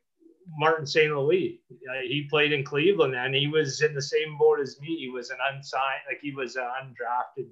Martin 0.57 0.85
St. 0.85 1.15
Louis. 1.15 1.61
Uh, 1.71 2.01
he 2.03 2.27
played 2.29 2.51
in 2.51 2.63
Cleveland, 2.63 3.15
and 3.15 3.33
he 3.33 3.47
was 3.47 3.81
in 3.81 3.93
the 3.93 4.01
same 4.01 4.37
boat 4.37 4.59
as 4.59 4.79
me. 4.79 4.97
He 4.97 5.09
was 5.09 5.29
an 5.29 5.37
unsigned, 5.51 6.01
like 6.07 6.19
he 6.21 6.33
was 6.33 6.55
an 6.55 6.63
undrafted 6.63 7.47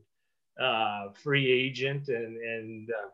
uh, 0.62 1.12
free 1.13 1.50
agent, 1.50 2.08
and 2.10 2.38
and 2.38 2.89
uh, 2.89 3.10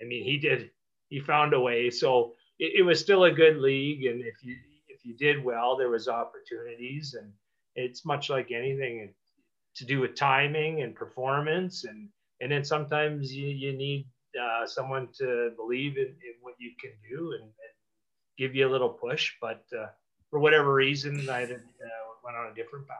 I 0.00 0.04
mean 0.04 0.24
he 0.24 0.38
did 0.38 0.70
he 1.08 1.20
found 1.20 1.54
a 1.54 1.60
way. 1.60 1.90
So 1.90 2.34
it, 2.58 2.72
it, 2.76 2.82
was 2.82 2.98
still 3.00 3.24
a 3.24 3.30
good 3.30 3.58
league, 3.58 4.06
and 4.06 4.20
if 4.20 4.42
you 4.42 4.56
if 4.88 5.04
you 5.04 5.14
did 5.14 5.44
well, 5.44 5.76
there 5.76 5.90
was 5.90 6.08
opportunities, 6.08 7.14
and 7.14 7.32
it's 7.76 8.04
much 8.04 8.30
like 8.30 8.50
anything 8.50 9.12
to 9.76 9.84
do 9.84 10.00
with 10.00 10.14
timing 10.14 10.82
and 10.82 10.94
performance, 10.94 11.84
and 11.84 12.08
and 12.40 12.50
then 12.50 12.64
sometimes 12.64 13.32
you, 13.32 13.46
you 13.46 13.72
need 13.72 14.06
uh, 14.40 14.66
someone 14.66 15.08
to 15.18 15.50
believe 15.56 15.96
in, 15.96 16.06
in, 16.06 16.34
what 16.40 16.54
you 16.58 16.72
can 16.80 16.90
do 17.08 17.32
and, 17.32 17.42
and, 17.42 17.52
give 18.38 18.54
you 18.54 18.66
a 18.66 18.70
little 18.70 18.88
push, 18.88 19.32
but 19.42 19.62
uh, 19.78 19.86
for 20.30 20.40
whatever 20.40 20.72
reason, 20.72 21.28
I 21.28 21.44
uh, 21.44 21.48
went 22.24 22.36
on 22.36 22.50
a 22.50 22.54
different 22.54 22.88
path. 22.88 22.96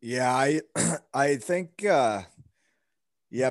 Yeah, 0.00 0.32
I 0.32 0.60
I 1.14 1.36
think 1.36 1.84
uh, 1.84 2.22
yeah, 3.32 3.50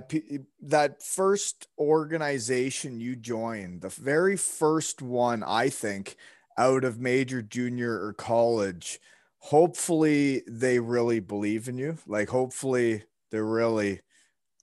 that 0.61 1.01
first 1.01 1.67
organization 1.79 2.99
you 2.99 3.15
joined, 3.15 3.81
the 3.81 3.89
very 3.89 4.37
first 4.37 5.01
one, 5.01 5.41
I 5.41 5.69
think, 5.69 6.15
out 6.55 6.83
of 6.83 6.99
major, 6.99 7.41
junior, 7.41 8.05
or 8.05 8.13
college, 8.13 8.99
hopefully 9.39 10.43
they 10.47 10.77
really 10.77 11.19
believe 11.19 11.67
in 11.67 11.79
you. 11.79 11.97
Like, 12.05 12.29
hopefully 12.29 13.05
they're 13.31 13.43
really 13.43 14.01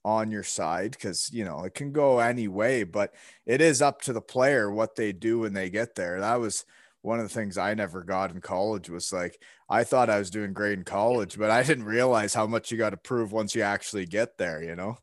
on 0.05 0.31
your 0.31 0.43
side 0.43 0.91
because, 0.91 1.29
you 1.31 1.43
know, 1.43 1.63
it 1.63 1.73
can 1.73 1.91
go 1.91 2.19
any 2.19 2.47
way, 2.47 2.83
but 2.83 3.13
it 3.45 3.61
is 3.61 3.81
up 3.81 4.01
to 4.01 4.13
the 4.13 4.21
player 4.21 4.71
what 4.71 4.95
they 4.95 5.11
do 5.11 5.39
when 5.39 5.53
they 5.53 5.69
get 5.69 5.95
there. 5.95 6.19
That 6.19 6.39
was 6.39 6.65
one 7.01 7.19
of 7.19 7.27
the 7.27 7.33
things 7.33 7.57
I 7.57 7.73
never 7.73 8.03
got 8.03 8.31
in 8.31 8.41
college 8.41 8.89
was 8.89 9.13
like 9.13 9.41
I 9.69 9.83
thought 9.83 10.09
I 10.09 10.19
was 10.19 10.29
doing 10.29 10.53
great 10.53 10.77
in 10.77 10.83
college, 10.83 11.37
but 11.37 11.51
I 11.51 11.63
didn't 11.63 11.85
realize 11.85 12.33
how 12.33 12.47
much 12.47 12.71
you 12.71 12.77
got 12.77 12.91
to 12.91 12.97
prove 12.97 13.31
once 13.31 13.55
you 13.55 13.61
actually 13.61 14.05
get 14.05 14.37
there, 14.37 14.63
you 14.63 14.75
know. 14.75 14.97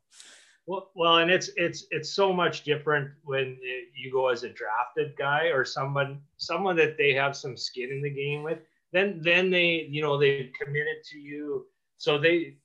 Well, 0.65 0.91
well, 0.95 1.17
and 1.17 1.31
it's 1.31 1.49
it's 1.55 1.85
it's 1.91 2.13
so 2.13 2.33
much 2.33 2.63
different 2.63 3.11
when 3.23 3.57
uh, 3.61 3.85
you 3.95 4.11
go 4.11 4.27
as 4.27 4.43
a 4.43 4.49
drafted 4.49 5.15
guy 5.17 5.45
or 5.45 5.63
someone 5.63 6.19
someone 6.35 6.75
that 6.75 6.97
they 6.97 7.13
have 7.13 7.37
some 7.37 7.55
skin 7.55 7.89
in 7.89 8.01
the 8.01 8.09
game 8.09 8.43
with. 8.43 8.59
Then 8.91 9.21
then 9.21 9.49
they 9.49 9.87
you 9.89 10.01
know 10.01 10.17
they 10.17 10.51
committed 10.61 11.03
to 11.11 11.19
you, 11.19 11.67
so 11.97 12.17
they 12.17 12.57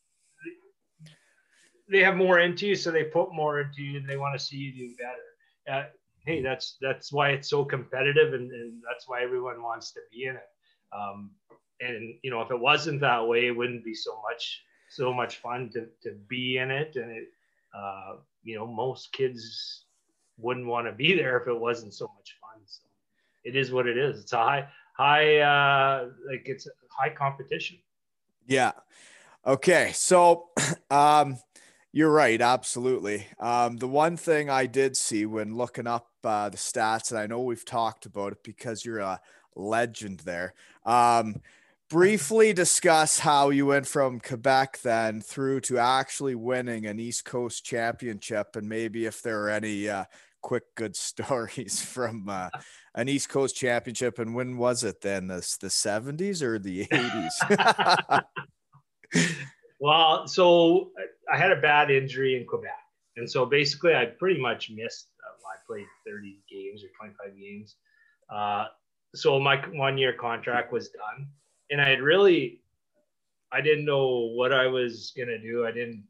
they 1.89 2.03
have 2.03 2.17
more 2.17 2.39
into 2.41 2.67
you, 2.67 2.75
so 2.75 2.91
they 2.91 3.05
put 3.05 3.35
more 3.35 3.61
into 3.61 3.83
you, 3.83 3.99
and 3.99 4.09
they 4.09 4.17
want 4.17 4.39
to 4.39 4.45
see 4.45 4.57
you 4.57 4.73
do 4.73 4.95
better. 4.97 5.79
Uh, 5.79 5.89
hey, 6.25 6.43
that's 6.43 6.77
that's 6.81 7.13
why 7.13 7.31
it's 7.31 7.49
so 7.49 7.65
competitive, 7.65 8.35
and, 8.35 8.51
and 8.51 8.83
that's 8.89 9.09
why 9.09 9.23
everyone 9.23 9.63
wants 9.63 9.93
to 9.93 10.01
be 10.13 10.25
in 10.25 10.37
it. 10.37 10.49
Um, 10.97 11.31
and 11.81 12.15
you 12.23 12.31
know, 12.31 12.41
if 12.41 12.51
it 12.51 12.59
wasn't 12.59 13.01
that 13.01 13.27
way, 13.27 13.47
it 13.47 13.57
wouldn't 13.57 13.85
be 13.85 13.95
so 13.95 14.21
much 14.23 14.63
so 14.89 15.13
much 15.13 15.37
fun 15.37 15.71
to 15.75 15.87
to 16.03 16.17
be 16.29 16.59
in 16.59 16.71
it, 16.71 16.97
and 16.97 17.11
it 17.11 17.29
uh, 17.75 18.17
you 18.43 18.57
know, 18.57 18.67
most 18.67 19.13
kids 19.13 19.85
wouldn't 20.39 20.67
want 20.67 20.87
to 20.87 20.93
be 20.93 21.15
there 21.15 21.41
if 21.41 21.49
it 21.49 21.59
wasn't 21.59 21.95
so 21.95 22.11
much 22.17 22.37
fun. 22.41 22.61
So 22.67 22.83
it 23.45 23.57
is 23.57 23.73
what 23.73 23.87
it 23.87 23.97
is. 23.97 24.21
It's 24.21 24.33
a 24.33 24.39
high, 24.39 24.69
high, 24.97 25.39
uh, 25.39 26.09
like 26.29 26.43
it's 26.47 26.67
a 26.67 26.71
high 26.91 27.11
competition. 27.11 27.79
Yeah. 28.47 28.73
Okay. 29.47 29.93
So, 29.95 30.49
um, 30.91 31.39
you're 31.93 32.11
right. 32.11 32.41
Absolutely. 32.41 33.27
Um, 33.39 33.77
the 33.77 33.89
one 33.89 34.17
thing 34.17 34.49
I 34.49 34.67
did 34.67 34.97
see 34.97 35.27
when 35.27 35.57
looking 35.57 35.87
up 35.87 36.09
uh, 36.25 36.49
the 36.49 36.57
stats, 36.57 37.11
and 37.11 37.21
I 37.21 37.27
know 37.27 37.43
we've 37.43 37.65
talked 37.65 38.07
about 38.07 38.33
it 38.33 38.43
because 38.43 38.85
you're 38.85 39.01
a 39.01 39.21
legend 39.55 40.21
there. 40.21 40.55
Um, 40.87 41.37
briefly 41.91 42.55
discuss 42.55 43.19
how 43.19 43.51
you 43.51 43.67
went 43.67 43.87
from 43.87 44.19
Quebec 44.19 44.81
then 44.83 45.21
through 45.21 45.61
to 45.61 45.77
actually 45.77 46.35
winning 46.35 46.87
an 46.87 46.99
East 46.99 47.27
Coast 47.27 47.63
championship, 47.67 48.57
and 48.57 48.67
maybe 48.67 49.05
if 49.05 49.21
there 49.21 49.43
are 49.43 49.51
any 49.51 49.91
uh, 49.91 50.05
quick 50.41 50.75
good 50.75 50.97
stories 51.11 51.83
from 51.83 52.27
uh, 52.29 52.49
an 52.95 53.11
East 53.11 53.29
Coast 53.29 53.55
championship. 53.55 54.19
And 54.19 54.35
when 54.35 54.57
was 54.57 54.83
it 54.83 55.03
then? 55.03 55.27
The 55.27 55.57
the 55.61 55.69
seventies 55.69 56.43
or 56.43 56.59
the 56.59 56.89
eighties? 56.91 57.43
Well, 59.83 60.27
so 60.27 60.93
I 61.33 61.37
had 61.37 61.53
a 61.53 61.61
bad 61.61 61.91
injury 61.91 62.37
in 62.41 62.47
Quebec, 62.47 62.83
and 63.17 63.29
so 63.29 63.45
basically 63.45 63.95
I 63.95 64.07
pretty 64.07 64.41
much 64.41 64.71
missed. 64.71 65.09
Uh, 65.21 65.49
I 65.53 65.57
played 65.67 65.87
thirty 66.07 66.39
games 66.51 66.83
or 66.85 66.89
twenty 66.97 67.15
five 67.19 67.37
games. 67.39 67.77
Uh, 68.31 68.67
so 69.15 69.39
my 69.39 69.57
one 69.73 69.99
year 69.99 70.13
contract 70.13 70.73
was 70.73 70.89
done 70.89 71.29
and 71.73 71.81
I 71.81 71.89
had 71.89 72.03
really, 72.03 72.61
I 73.51 73.63
didn't 73.63 73.87
know 73.87 74.31
what 74.35 74.53
I 74.53 74.67
was 74.67 75.13
gonna 75.17 75.39
do. 75.39 75.67
I 75.67 75.73
didn't, 75.73 76.05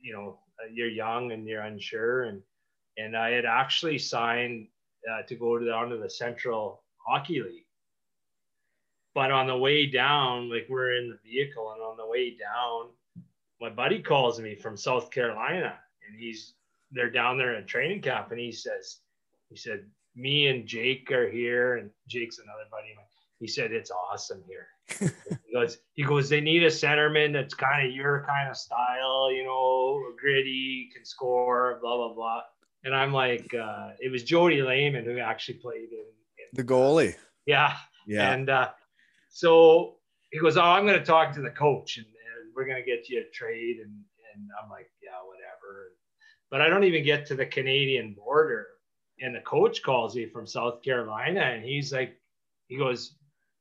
you 0.00 0.12
know, 0.14 0.38
you're 0.72 0.88
young 0.88 1.32
and 1.32 1.46
you're 1.46 1.62
unsure, 1.62 2.24
and 2.24 2.42
and 2.96 3.16
I 3.16 3.30
had 3.30 3.44
actually 3.44 3.98
signed 3.98 4.68
uh, 5.10 5.22
to 5.28 5.34
go 5.36 5.58
to 5.58 5.64
the, 5.64 5.72
onto 5.72 6.00
the 6.00 6.10
Central 6.10 6.82
Hockey 7.06 7.42
League. 7.42 7.66
But 9.14 9.30
on 9.30 9.46
the 9.46 9.56
way 9.56 9.86
down, 9.86 10.48
like 10.50 10.66
we're 10.68 10.94
in 10.96 11.10
the 11.10 11.18
vehicle, 11.30 11.72
and 11.72 11.82
on 11.82 11.98
the 11.98 12.06
way 12.06 12.30
down, 12.30 12.88
my 13.62 13.70
buddy 13.70 14.00
calls 14.00 14.40
me 14.40 14.54
from 14.54 14.76
South 14.76 15.10
Carolina, 15.10 15.78
and 16.06 16.18
he's 16.18 16.54
they're 16.90 17.10
down 17.10 17.38
there 17.38 17.54
in 17.54 17.66
training 17.66 18.02
camp, 18.02 18.30
and 18.30 18.40
he 18.40 18.52
says, 18.52 18.98
he 19.48 19.56
said, 19.56 19.86
me 20.14 20.48
and 20.48 20.66
Jake 20.66 21.10
are 21.10 21.30
here, 21.30 21.76
and 21.76 21.90
Jake's 22.06 22.38
another 22.38 22.68
buddy. 22.70 22.88
He 23.38 23.48
said 23.48 23.72
it's 23.72 23.90
awesome 23.90 24.44
here 24.46 24.68
he 25.00 25.52
goes, 25.52 25.78
he 25.94 26.02
goes, 26.02 26.28
they 26.28 26.40
need 26.40 26.62
a 26.62 26.68
centerman 26.68 27.32
that's 27.32 27.54
kind 27.54 27.86
of 27.86 27.94
your 27.94 28.24
kind 28.26 28.48
of 28.48 28.56
style, 28.56 29.32
you 29.32 29.44
know, 29.44 30.02
gritty, 30.20 30.90
can 30.94 31.04
score, 31.04 31.78
blah 31.80 31.96
blah 31.96 32.14
blah. 32.14 32.40
And 32.84 32.94
I'm 32.94 33.12
like, 33.12 33.54
uh, 33.54 33.90
it 34.00 34.10
was 34.10 34.24
Jody 34.24 34.60
Lehman 34.62 35.04
who 35.04 35.18
actually 35.18 35.58
played 35.58 35.90
in, 35.92 35.98
in 35.98 36.46
the 36.54 36.64
goalie. 36.64 37.14
Yeah, 37.46 37.76
yeah. 38.06 38.32
And 38.32 38.50
uh, 38.50 38.70
so 39.30 39.96
he 40.30 40.38
goes, 40.38 40.56
oh, 40.56 40.62
I'm 40.62 40.86
going 40.86 40.98
to 40.98 41.04
talk 41.04 41.32
to 41.34 41.42
the 41.42 41.50
coach, 41.50 41.98
and, 41.98 42.06
and 42.06 42.11
we're 42.54 42.66
going 42.66 42.82
to 42.82 42.88
get 42.88 43.08
you 43.08 43.20
a 43.20 43.30
trade. 43.34 43.78
And 43.82 43.92
and 44.34 44.48
I'm 44.62 44.70
like, 44.70 44.90
yeah, 45.02 45.18
whatever. 45.24 45.92
But 46.50 46.60
I 46.60 46.68
don't 46.68 46.84
even 46.84 47.04
get 47.04 47.26
to 47.26 47.34
the 47.34 47.46
Canadian 47.46 48.14
border, 48.14 48.66
and 49.20 49.34
the 49.34 49.40
coach 49.40 49.82
calls 49.82 50.14
me 50.14 50.26
from 50.26 50.46
South 50.46 50.82
Carolina, 50.82 51.40
and 51.40 51.64
he's 51.64 51.92
like, 51.92 52.18
he 52.68 52.76
goes, 52.76 53.16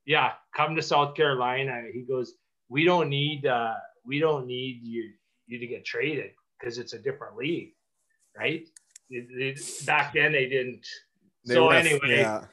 yeah, 0.05 0.33
come 0.55 0.75
to 0.75 0.81
South 0.81 1.15
Carolina. 1.15 1.83
He 1.93 2.01
goes, 2.01 2.33
we 2.69 2.83
don't 2.83 3.09
need 3.09 3.45
uh, 3.45 3.75
we 4.05 4.19
don't 4.19 4.47
need 4.47 4.81
you 4.83 5.11
you 5.47 5.59
to 5.59 5.67
get 5.67 5.85
traded 5.85 6.31
because 6.59 6.77
it's 6.77 6.93
a 6.93 6.99
different 6.99 7.35
league, 7.35 7.73
right? 8.37 8.67
It, 9.09 9.27
it, 9.29 9.85
back 9.85 10.13
then 10.13 10.31
they 10.31 10.47
didn't. 10.47 10.85
They 11.45 11.55
so 11.55 11.69
anyway, 11.69 12.19
yeah. 12.19 12.45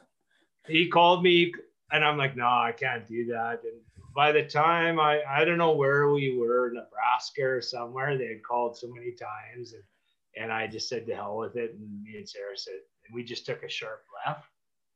he 0.66 0.88
called 0.88 1.22
me 1.22 1.52
and 1.90 2.04
I'm 2.04 2.18
like, 2.18 2.36
no, 2.36 2.46
I 2.46 2.72
can't 2.76 3.06
do 3.08 3.26
that. 3.26 3.60
And 3.64 3.80
by 4.14 4.32
the 4.32 4.44
time 4.44 4.98
I 4.98 5.22
I 5.28 5.44
don't 5.44 5.58
know 5.58 5.74
where 5.74 6.08
we 6.08 6.36
were, 6.36 6.72
Nebraska 6.72 7.42
or 7.42 7.60
somewhere, 7.60 8.16
they 8.16 8.28
had 8.28 8.42
called 8.42 8.76
so 8.76 8.88
many 8.88 9.12
times 9.12 9.72
and 9.72 9.82
and 10.36 10.52
I 10.52 10.66
just 10.66 10.88
said 10.88 11.06
to 11.06 11.14
hell 11.14 11.36
with 11.36 11.56
it. 11.56 11.74
And 11.74 12.02
me 12.02 12.16
and 12.16 12.28
Sarah 12.28 12.56
said, 12.56 12.74
and 13.06 13.14
we 13.14 13.24
just 13.24 13.46
took 13.46 13.62
a 13.62 13.68
sharp 13.68 14.04
left, 14.26 14.48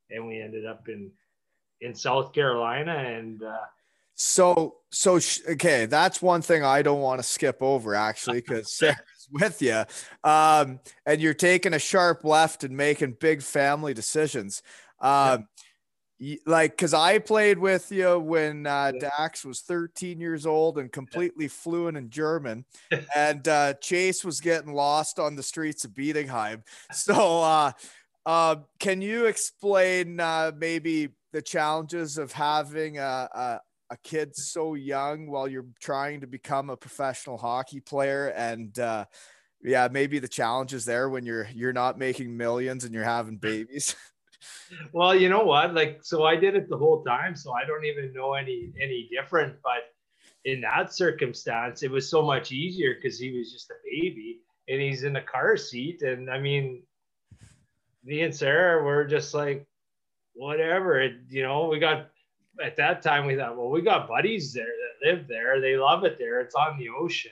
and 0.09 0.27
we 0.27 0.41
ended 0.41 0.65
up 0.65 0.87
in 0.87 1.11
in 1.81 1.93
South 1.93 2.33
Carolina, 2.33 2.93
and 2.93 3.43
uh, 3.43 3.57
so 4.15 4.77
so 4.91 5.19
okay, 5.49 5.85
that's 5.85 6.21
one 6.21 6.41
thing 6.41 6.63
I 6.63 6.81
don't 6.81 7.01
want 7.01 7.19
to 7.19 7.27
skip 7.27 7.57
over 7.61 7.95
actually 7.95 8.41
because 8.41 8.71
Sarah's 8.77 9.27
with 9.31 9.61
you, 9.61 9.83
um, 10.23 10.79
and 11.05 11.19
you're 11.19 11.33
taking 11.33 11.73
a 11.73 11.79
sharp 11.79 12.23
left 12.23 12.63
and 12.63 12.75
making 12.75 13.17
big 13.19 13.41
family 13.41 13.93
decisions. 13.93 14.61
Um. 14.99 15.47
Like, 16.45 16.71
because 16.71 16.93
I 16.93 17.19
played 17.19 17.57
with 17.57 17.91
you 17.91 18.19
when 18.19 18.65
uh, 18.65 18.91
yeah. 18.93 19.09
Dax 19.17 19.43
was 19.43 19.61
13 19.61 20.19
years 20.19 20.45
old 20.45 20.77
and 20.77 20.91
completely 20.91 21.45
yeah. 21.45 21.51
fluent 21.51 21.97
in 21.97 22.09
German, 22.09 22.65
and 23.15 23.47
uh, 23.47 23.73
Chase 23.75 24.23
was 24.23 24.39
getting 24.39 24.73
lost 24.73 25.19
on 25.19 25.35
the 25.35 25.43
streets 25.43 25.83
of 25.85 25.91
Bietigheim. 25.91 26.63
So, 26.91 27.41
uh, 27.41 27.71
uh, 28.25 28.55
can 28.79 29.01
you 29.01 29.25
explain 29.25 30.19
uh, 30.19 30.51
maybe 30.57 31.09
the 31.33 31.41
challenges 31.41 32.17
of 32.17 32.31
having 32.31 32.99
a, 32.99 33.27
a, 33.33 33.59
a 33.89 33.97
kid 34.03 34.35
so 34.35 34.75
young 34.75 35.27
while 35.27 35.47
you're 35.47 35.65
trying 35.79 36.21
to 36.21 36.27
become 36.27 36.69
a 36.69 36.77
professional 36.77 37.37
hockey 37.37 37.79
player 37.79 38.27
and 38.29 38.79
uh, 38.79 39.03
yeah 39.61 39.87
maybe 39.91 40.19
the 40.19 40.27
challenges 40.27 40.85
there 40.85 41.09
when 41.09 41.25
you're 41.25 41.47
you're 41.53 41.73
not 41.73 41.97
making 41.97 42.35
millions 42.35 42.85
and 42.85 42.93
you're 42.93 43.03
having 43.03 43.37
babies 43.51 43.95
well 44.91 45.15
you 45.15 45.29
know 45.29 45.43
what 45.43 45.73
like 45.73 45.99
so 46.03 46.23
i 46.23 46.35
did 46.35 46.55
it 46.55 46.69
the 46.69 46.77
whole 46.77 47.03
time 47.03 47.35
so 47.35 47.53
i 47.53 47.65
don't 47.65 47.85
even 47.85 48.13
know 48.13 48.33
any 48.33 48.71
any 48.81 49.09
different 49.11 49.55
but 49.63 49.93
in 50.45 50.61
that 50.61 50.93
circumstance 50.93 51.83
it 51.83 51.91
was 51.91 52.09
so 52.09 52.21
much 52.21 52.51
easier 52.51 52.95
because 52.95 53.19
he 53.19 53.37
was 53.37 53.51
just 53.51 53.69
a 53.71 53.75
baby 53.83 54.39
and 54.67 54.81
he's 54.81 55.03
in 55.03 55.15
a 55.15 55.21
car 55.21 55.55
seat 55.57 56.01
and 56.01 56.29
i 56.29 56.39
mean 56.39 56.81
me 58.03 58.21
and 58.21 58.35
sarah 58.35 58.83
were 58.83 59.05
just 59.05 59.33
like 59.33 59.65
whatever 60.33 60.99
it, 61.01 61.13
you 61.29 61.43
know 61.43 61.67
we 61.67 61.79
got 61.79 62.09
at 62.61 62.77
that 62.77 63.01
time 63.01 63.25
we 63.25 63.35
thought, 63.35 63.57
well, 63.57 63.69
we 63.69 63.81
got 63.81 64.07
buddies 64.07 64.53
there 64.53 64.65
that 64.65 65.07
live 65.07 65.27
there. 65.27 65.59
They 65.59 65.75
love 65.77 66.03
it 66.03 66.17
there. 66.17 66.41
It's 66.41 66.55
on 66.55 66.77
the 66.77 66.89
ocean. 66.89 67.31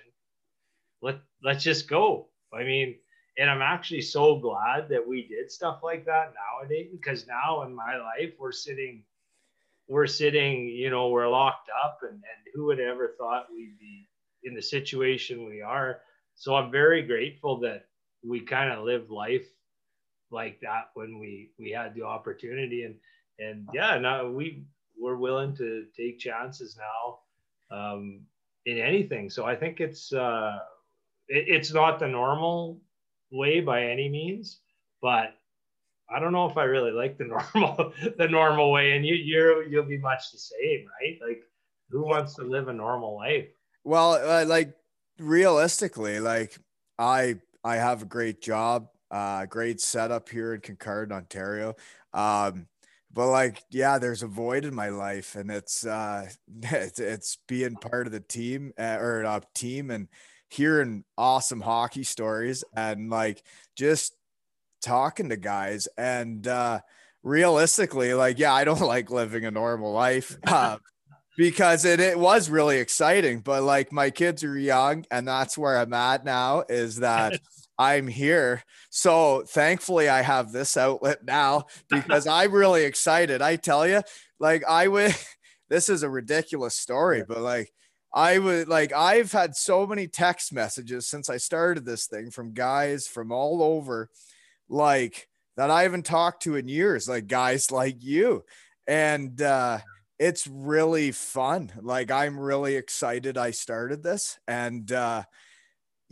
Let 1.01 1.19
let's 1.43 1.63
just 1.63 1.87
go. 1.87 2.27
I 2.53 2.63
mean, 2.63 2.95
and 3.37 3.49
I'm 3.49 3.61
actually 3.61 4.01
so 4.01 4.37
glad 4.37 4.89
that 4.89 5.05
we 5.05 5.27
did 5.27 5.51
stuff 5.51 5.81
like 5.83 6.05
that 6.05 6.33
nowadays 6.33 6.89
because 6.91 7.27
now 7.27 7.63
in 7.63 7.73
my 7.73 7.97
life 7.97 8.33
we're 8.39 8.51
sitting 8.51 9.03
we're 9.87 10.07
sitting, 10.07 10.69
you 10.69 10.89
know, 10.89 11.09
we're 11.09 11.27
locked 11.27 11.69
up 11.83 11.99
and, 12.03 12.13
and 12.13 12.53
who 12.53 12.65
would 12.65 12.79
ever 12.79 13.13
thought 13.17 13.47
we'd 13.53 13.77
be 13.77 14.07
in 14.43 14.55
the 14.55 14.61
situation 14.61 15.45
we 15.45 15.61
are. 15.61 15.99
So 16.35 16.55
I'm 16.55 16.71
very 16.71 17.01
grateful 17.01 17.59
that 17.59 17.87
we 18.23 18.39
kind 18.39 18.71
of 18.71 18.85
lived 18.85 19.09
life 19.09 19.47
like 20.31 20.61
that 20.61 20.91
when 20.93 21.19
we 21.19 21.51
we 21.59 21.71
had 21.71 21.93
the 21.93 22.03
opportunity 22.03 22.83
and 22.83 22.95
and 23.39 23.67
yeah, 23.73 23.97
now 23.97 24.29
we 24.29 24.63
we're 24.97 25.17
willing 25.17 25.55
to 25.57 25.85
take 25.97 26.19
chances 26.19 26.77
now 26.77 27.75
um, 27.75 28.21
in 28.65 28.77
anything. 28.77 29.29
So 29.29 29.45
I 29.45 29.55
think 29.55 29.81
it's 29.81 30.13
uh, 30.13 30.59
it, 31.27 31.45
it's 31.47 31.73
not 31.73 31.99
the 31.99 32.07
normal 32.07 32.79
way 33.31 33.61
by 33.61 33.85
any 33.85 34.09
means, 34.09 34.59
but 35.01 35.35
I 36.09 36.19
don't 36.19 36.33
know 36.33 36.49
if 36.49 36.57
I 36.57 36.63
really 36.63 36.91
like 36.91 37.17
the 37.17 37.25
normal 37.55 37.93
the 38.17 38.27
normal 38.27 38.71
way. 38.71 38.95
And 38.95 39.05
you 39.05 39.15
you're 39.15 39.67
you'll 39.67 39.85
be 39.85 39.97
much 39.97 40.31
the 40.31 40.37
same, 40.37 40.85
right? 41.01 41.19
Like 41.25 41.43
who 41.89 42.05
wants 42.05 42.35
to 42.35 42.43
live 42.43 42.67
a 42.67 42.73
normal 42.73 43.15
life? 43.15 43.47
Well, 43.83 44.13
uh, 44.13 44.45
like 44.45 44.73
realistically, 45.17 46.19
like 46.19 46.57
I 46.97 47.39
I 47.63 47.75
have 47.75 48.01
a 48.01 48.05
great 48.05 48.41
job, 48.41 48.87
uh, 49.09 49.45
great 49.45 49.79
setup 49.79 50.29
here 50.29 50.53
in 50.53 50.61
Concord, 50.61 51.11
Ontario. 51.11 51.75
Um, 52.13 52.67
but 53.13 53.27
like 53.27 53.63
yeah 53.69 53.97
there's 53.97 54.23
a 54.23 54.27
void 54.27 54.65
in 54.65 54.73
my 54.73 54.89
life 54.89 55.35
and 55.35 55.51
it's 55.51 55.85
uh 55.85 56.25
it's, 56.63 56.99
it's 56.99 57.37
being 57.47 57.75
part 57.75 58.07
of 58.07 58.13
the 58.13 58.19
team 58.19 58.71
uh, 58.79 58.97
or 58.99 59.23
a 59.23 59.29
uh, 59.29 59.39
team 59.53 59.91
and 59.91 60.07
hearing 60.53 61.03
awesome 61.17 61.61
hockey 61.61 62.03
stories 62.03 62.63
and 62.75 63.09
like 63.09 63.43
just 63.75 64.15
talking 64.81 65.29
to 65.29 65.37
guys 65.37 65.87
and 65.97 66.47
uh 66.47 66.79
realistically 67.23 68.13
like 68.13 68.39
yeah 68.39 68.53
i 68.53 68.63
don't 68.63 68.81
like 68.95 69.09
living 69.11 69.45
a 69.45 69.51
normal 69.51 69.91
life 69.91 70.37
uh, 70.47 70.77
because 71.37 71.85
it, 71.85 71.99
it 71.99 72.17
was 72.17 72.49
really 72.49 72.77
exciting 72.77 73.39
but 73.39 73.63
like 73.63 73.91
my 73.91 74.09
kids 74.09 74.43
are 74.43 74.57
young 74.57 75.05
and 75.11 75.27
that's 75.27 75.57
where 75.57 75.77
i'm 75.77 75.93
at 75.93 76.25
now 76.25 76.63
is 76.67 76.97
that 76.97 77.39
I'm 77.81 78.07
here. 78.07 78.63
So 78.91 79.43
thankfully, 79.47 80.07
I 80.07 80.21
have 80.21 80.51
this 80.51 80.77
outlet 80.77 81.25
now 81.25 81.65
because 81.89 82.27
I'm 82.27 82.51
really 82.51 82.83
excited. 82.83 83.41
I 83.41 83.55
tell 83.55 83.87
you, 83.87 84.03
like, 84.39 84.63
I 84.69 84.87
would, 84.87 85.15
this 85.69 85.89
is 85.89 86.03
a 86.03 86.09
ridiculous 86.09 86.75
story, 86.75 87.23
but 87.27 87.39
like, 87.39 87.73
I 88.13 88.37
would 88.37 88.67
like, 88.67 88.93
I've 88.93 89.31
had 89.31 89.55
so 89.55 89.87
many 89.87 90.07
text 90.07 90.53
messages 90.53 91.07
since 91.07 91.29
I 91.29 91.37
started 91.37 91.85
this 91.85 92.07
thing 92.07 92.31
from 92.31 92.53
guys 92.53 93.07
from 93.07 93.31
all 93.31 93.63
over, 93.63 94.09
like, 94.69 95.27
that 95.57 95.69
I 95.69 95.83
haven't 95.83 96.05
talked 96.05 96.43
to 96.43 96.55
in 96.55 96.67
years, 96.67 97.07
like 97.07 97.27
guys 97.27 97.71
like 97.71 98.03
you. 98.03 98.43
And, 98.87 99.41
uh, 99.41 99.79
it's 100.19 100.45
really 100.47 101.11
fun. 101.11 101.71
Like, 101.81 102.11
I'm 102.11 102.39
really 102.39 102.75
excited 102.75 103.37
I 103.37 103.51
started 103.51 104.03
this. 104.03 104.39
And, 104.47 104.91
uh, 104.91 105.23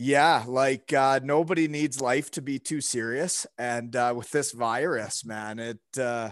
yeah, 0.02 0.46
like 0.48 0.94
uh, 0.94 1.20
nobody 1.22 1.68
needs 1.68 2.00
life 2.00 2.32
to 2.32 2.42
be 2.42 2.58
too 2.58 2.80
serious, 2.80 3.46
and 3.58 3.94
uh, 3.98 4.14
with 4.16 4.32
this 4.32 4.54
virus, 4.54 5.26
man, 5.26 5.60
it 5.60 5.80
uh, 6.00 6.30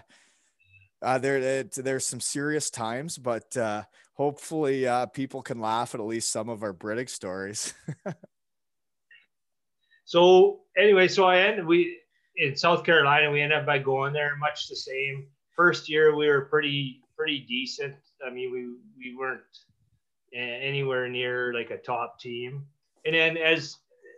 uh, 1.01 1.17
there 1.17 1.36
it, 1.36 1.73
there's 1.73 2.06
some 2.06 2.21
serious 2.21 2.69
times, 2.69 3.17
but 3.17 3.58
uh, 3.58 3.84
hopefully 4.17 4.88
uh, 4.88 5.06
people 5.08 5.41
can 5.41 5.60
laugh 5.60 5.93
at 5.93 6.01
at 6.01 6.06
least 6.06 6.32
some 6.32 6.49
of 6.49 6.63
our 6.63 6.73
Brittig 6.73 7.10
stories. 7.10 7.73
so 10.06 10.62
anyway, 10.77 11.08
so 11.08 11.25
I 11.25 11.39
ended 11.39 11.65
we 11.65 11.99
in 12.36 12.56
South 12.56 12.84
Carolina. 12.84 13.32
We 13.32 13.41
ended 13.41 13.60
up 13.60 13.65
by 13.65 13.80
going 13.80 14.13
there, 14.13 14.36
much 14.38 14.67
the 14.67 14.75
same. 14.75 15.27
First 15.56 15.89
year 15.89 16.15
we 16.15 16.27
were 16.27 16.41
pretty 16.41 17.01
pretty 17.15 17.39
decent. 17.47 17.95
I 18.25 18.30
mean, 18.30 18.51
we 18.51 18.65
we 18.97 19.15
weren't 19.17 19.41
anywhere 20.34 21.08
near 21.08 21.53
like 21.53 21.71
a 21.71 21.77
top 21.77 22.19
team 22.19 22.65
and 23.06 23.15
then 23.15 23.38
as 23.38 23.77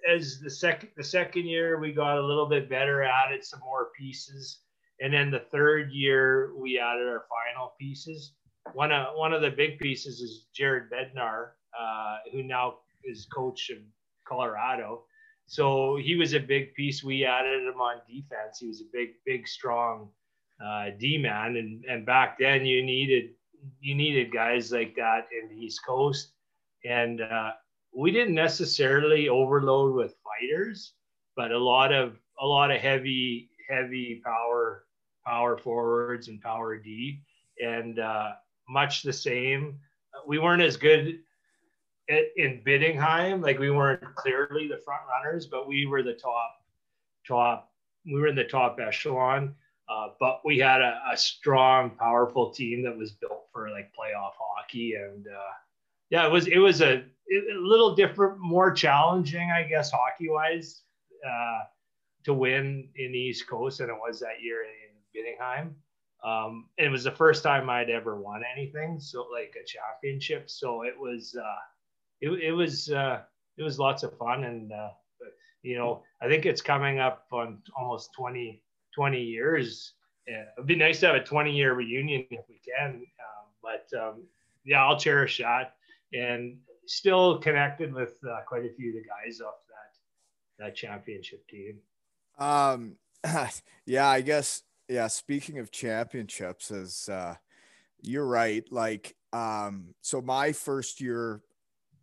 as 0.10 0.40
the 0.40 0.50
second 0.50 0.90
the 0.98 1.04
second 1.04 1.46
year 1.46 1.80
we 1.80 1.94
got 1.94 2.18
a 2.18 2.26
little 2.26 2.48
bit 2.48 2.70
better 2.70 3.04
added 3.04 3.44
some 3.46 3.60
more 3.60 3.90
pieces 3.98 4.60
and 5.02 5.14
then 5.14 5.30
the 5.30 5.46
third 5.52 5.92
year 5.92 6.52
we 6.58 6.80
added 6.80 7.08
our 7.08 7.26
final 7.30 7.74
pieces 7.80 8.34
one 8.74 8.92
of 8.92 9.16
one 9.16 9.34
of 9.34 9.42
the 9.42 9.50
big 9.50 9.80
pieces 9.80 10.22
is 10.22 10.48
jared 10.54 10.90
bednar 10.92 11.52
uh, 11.80 12.18
who 12.32 12.44
now 12.44 12.76
is 13.04 13.28
coach 13.34 13.70
of 13.70 13.78
colorado. 14.28 15.04
So 15.48 15.98
he 15.98 16.16
was 16.16 16.34
a 16.34 16.40
big 16.40 16.74
piece. 16.76 17.04
We 17.04 17.26
added 17.26 17.64
him 17.64 17.82
on 17.82 18.02
defense. 18.08 18.60
He 18.60 18.68
was 18.68 18.82
a 18.82 18.90
big 18.94 19.10
big 19.26 19.48
strong 19.48 20.10
uh, 20.64 20.92
d 20.98 21.18
man 21.18 21.56
and 21.56 21.84
and 21.86 22.06
back 22.06 22.38
then 22.40 22.66
you 22.66 22.84
needed 22.84 23.32
you 23.80 23.96
needed 23.96 24.32
guys 24.32 24.72
like 24.72 24.96
that 24.96 25.28
in 25.32 25.50
the 25.50 25.66
east 25.66 25.82
coast. 25.86 26.34
And 26.86 27.22
uh, 27.22 27.52
we 27.94 28.12
didn't 28.12 28.36
necessarily 28.36 29.30
overload 29.30 29.96
with 29.96 30.16
fighters, 30.24 30.94
but 31.36 31.52
a 31.52 31.58
lot 31.58 31.92
of 31.94 32.18
a 32.40 32.46
lot 32.46 32.72
of 32.72 32.80
heavy 32.80 33.50
heavy 33.70 34.22
power 34.24 34.86
power 35.26 35.58
forwards 35.58 36.28
and 36.28 36.42
power 36.42 36.78
D, 36.78 37.22
and 37.62 38.00
uh, 38.00 38.32
much 38.70 39.04
the 39.04 39.14
same. 39.14 39.80
We 40.28 40.40
weren't 40.40 40.62
as 40.62 40.78
good 40.78 41.20
at, 42.10 42.24
in 42.38 42.62
Bietigheim, 42.66 43.42
like 43.42 43.60
we 43.60 43.72
weren't 43.72 44.16
clearly 44.16 44.68
the 44.68 44.78
front 44.78 45.02
runners, 45.10 45.48
but 45.48 45.68
we 45.68 45.86
were 45.86 46.04
the 46.04 46.14
top 46.14 46.62
top. 47.28 47.72
We 48.06 48.20
were 48.20 48.28
in 48.28 48.36
the 48.36 48.46
top 48.46 48.80
echelon. 48.80 49.56
Uh, 49.90 50.10
but 50.20 50.42
we 50.46 50.60
had 50.60 50.82
a, 50.82 51.02
a, 51.12 51.18
strong, 51.18 51.90
powerful 51.90 52.52
team 52.52 52.84
that 52.84 52.96
was 52.96 53.12
built 53.12 53.48
for 53.52 53.72
like 53.72 53.92
playoff 53.92 54.34
hockey, 54.38 54.94
and 54.94 55.26
uh, 55.26 55.52
yeah, 56.12 56.28
it 56.28 56.32
was 56.32 56.46
it 56.46 56.60
was 56.60 56.82
a 56.82 57.04
a 57.32 57.58
little 57.60 57.96
different, 57.96 58.40
more 58.40 58.72
challenging, 58.72 59.50
I 59.52 59.64
guess, 59.64 59.92
hockey 59.92 60.30
wise, 60.30 60.82
uh, 61.28 61.60
to 62.24 62.34
win 62.34 62.90
in 62.96 63.12
the 63.12 63.18
East 63.18 63.48
Coast 63.48 63.80
than 63.80 63.90
it 63.90 63.96
was 63.96 64.20
that 64.20 64.42
year 64.42 64.64
in 64.64 65.22
Bietigheim. 65.22 65.74
Um, 66.24 66.68
it 66.78 66.90
was 66.90 67.04
the 67.04 67.12
first 67.12 67.44
time 67.44 67.70
I'd 67.70 67.90
ever 67.90 68.20
won 68.20 68.42
anything, 68.56 69.00
so 69.00 69.28
like 69.32 69.56
a 69.62 69.66
championship. 69.66 70.50
So 70.50 70.84
it 70.84 71.00
was, 71.00 71.36
uh, 71.40 71.60
it, 72.22 72.30
it 72.44 72.52
was, 72.52 72.92
uh, 72.92 73.22
it 73.58 73.64
was 73.64 73.80
lots 73.80 74.04
of 74.04 74.18
fun. 74.18 74.44
And, 74.44 74.72
uh, 74.72 74.90
you 75.62 75.78
know, 75.78 76.04
I 76.22 76.28
think 76.28 76.46
it's 76.46 76.62
coming 76.62 77.00
up 77.00 77.28
on 77.32 77.62
almost 77.78 78.12
20, 78.14 78.62
20 78.94 79.22
years. 79.22 79.94
Yeah, 80.28 80.44
it'd 80.58 80.68
be 80.68 80.76
nice 80.76 81.00
to 81.02 81.08
have 81.08 81.16
a 81.16 81.24
20 81.24 81.56
year 81.56 81.74
reunion 81.74 82.26
if 82.30 82.46
we 82.50 82.60
can. 82.60 82.96
Um, 82.96 83.46
but 83.62 84.00
um, 84.00 84.24
yeah, 84.66 84.86
I'll 84.86 85.00
cherish 85.00 85.38
that. 85.40 85.76
And 86.14 86.58
still 86.86 87.38
connected 87.38 87.94
with 87.94 88.18
uh, 88.30 88.40
quite 88.48 88.66
a 88.66 88.74
few 88.74 88.90
of 88.90 88.96
the 88.96 89.04
guys 89.08 89.42
off 89.42 89.56
that 89.68 90.66
that 90.66 90.76
championship 90.76 91.48
team. 91.48 91.78
Um, 92.38 92.96
yeah, 93.86 94.08
I 94.08 94.22
guess. 94.22 94.64
Yeah. 94.90 95.08
Speaking 95.08 95.60
of 95.60 95.72
championships, 95.72 96.72
is 96.72 97.08
uh, 97.10 97.36
you're 98.02 98.26
right. 98.26 98.64
Like, 98.72 99.16
um, 99.32 99.94
so 100.02 100.22
my 100.22 100.52
first 100.52 101.00
year, 101.00 101.42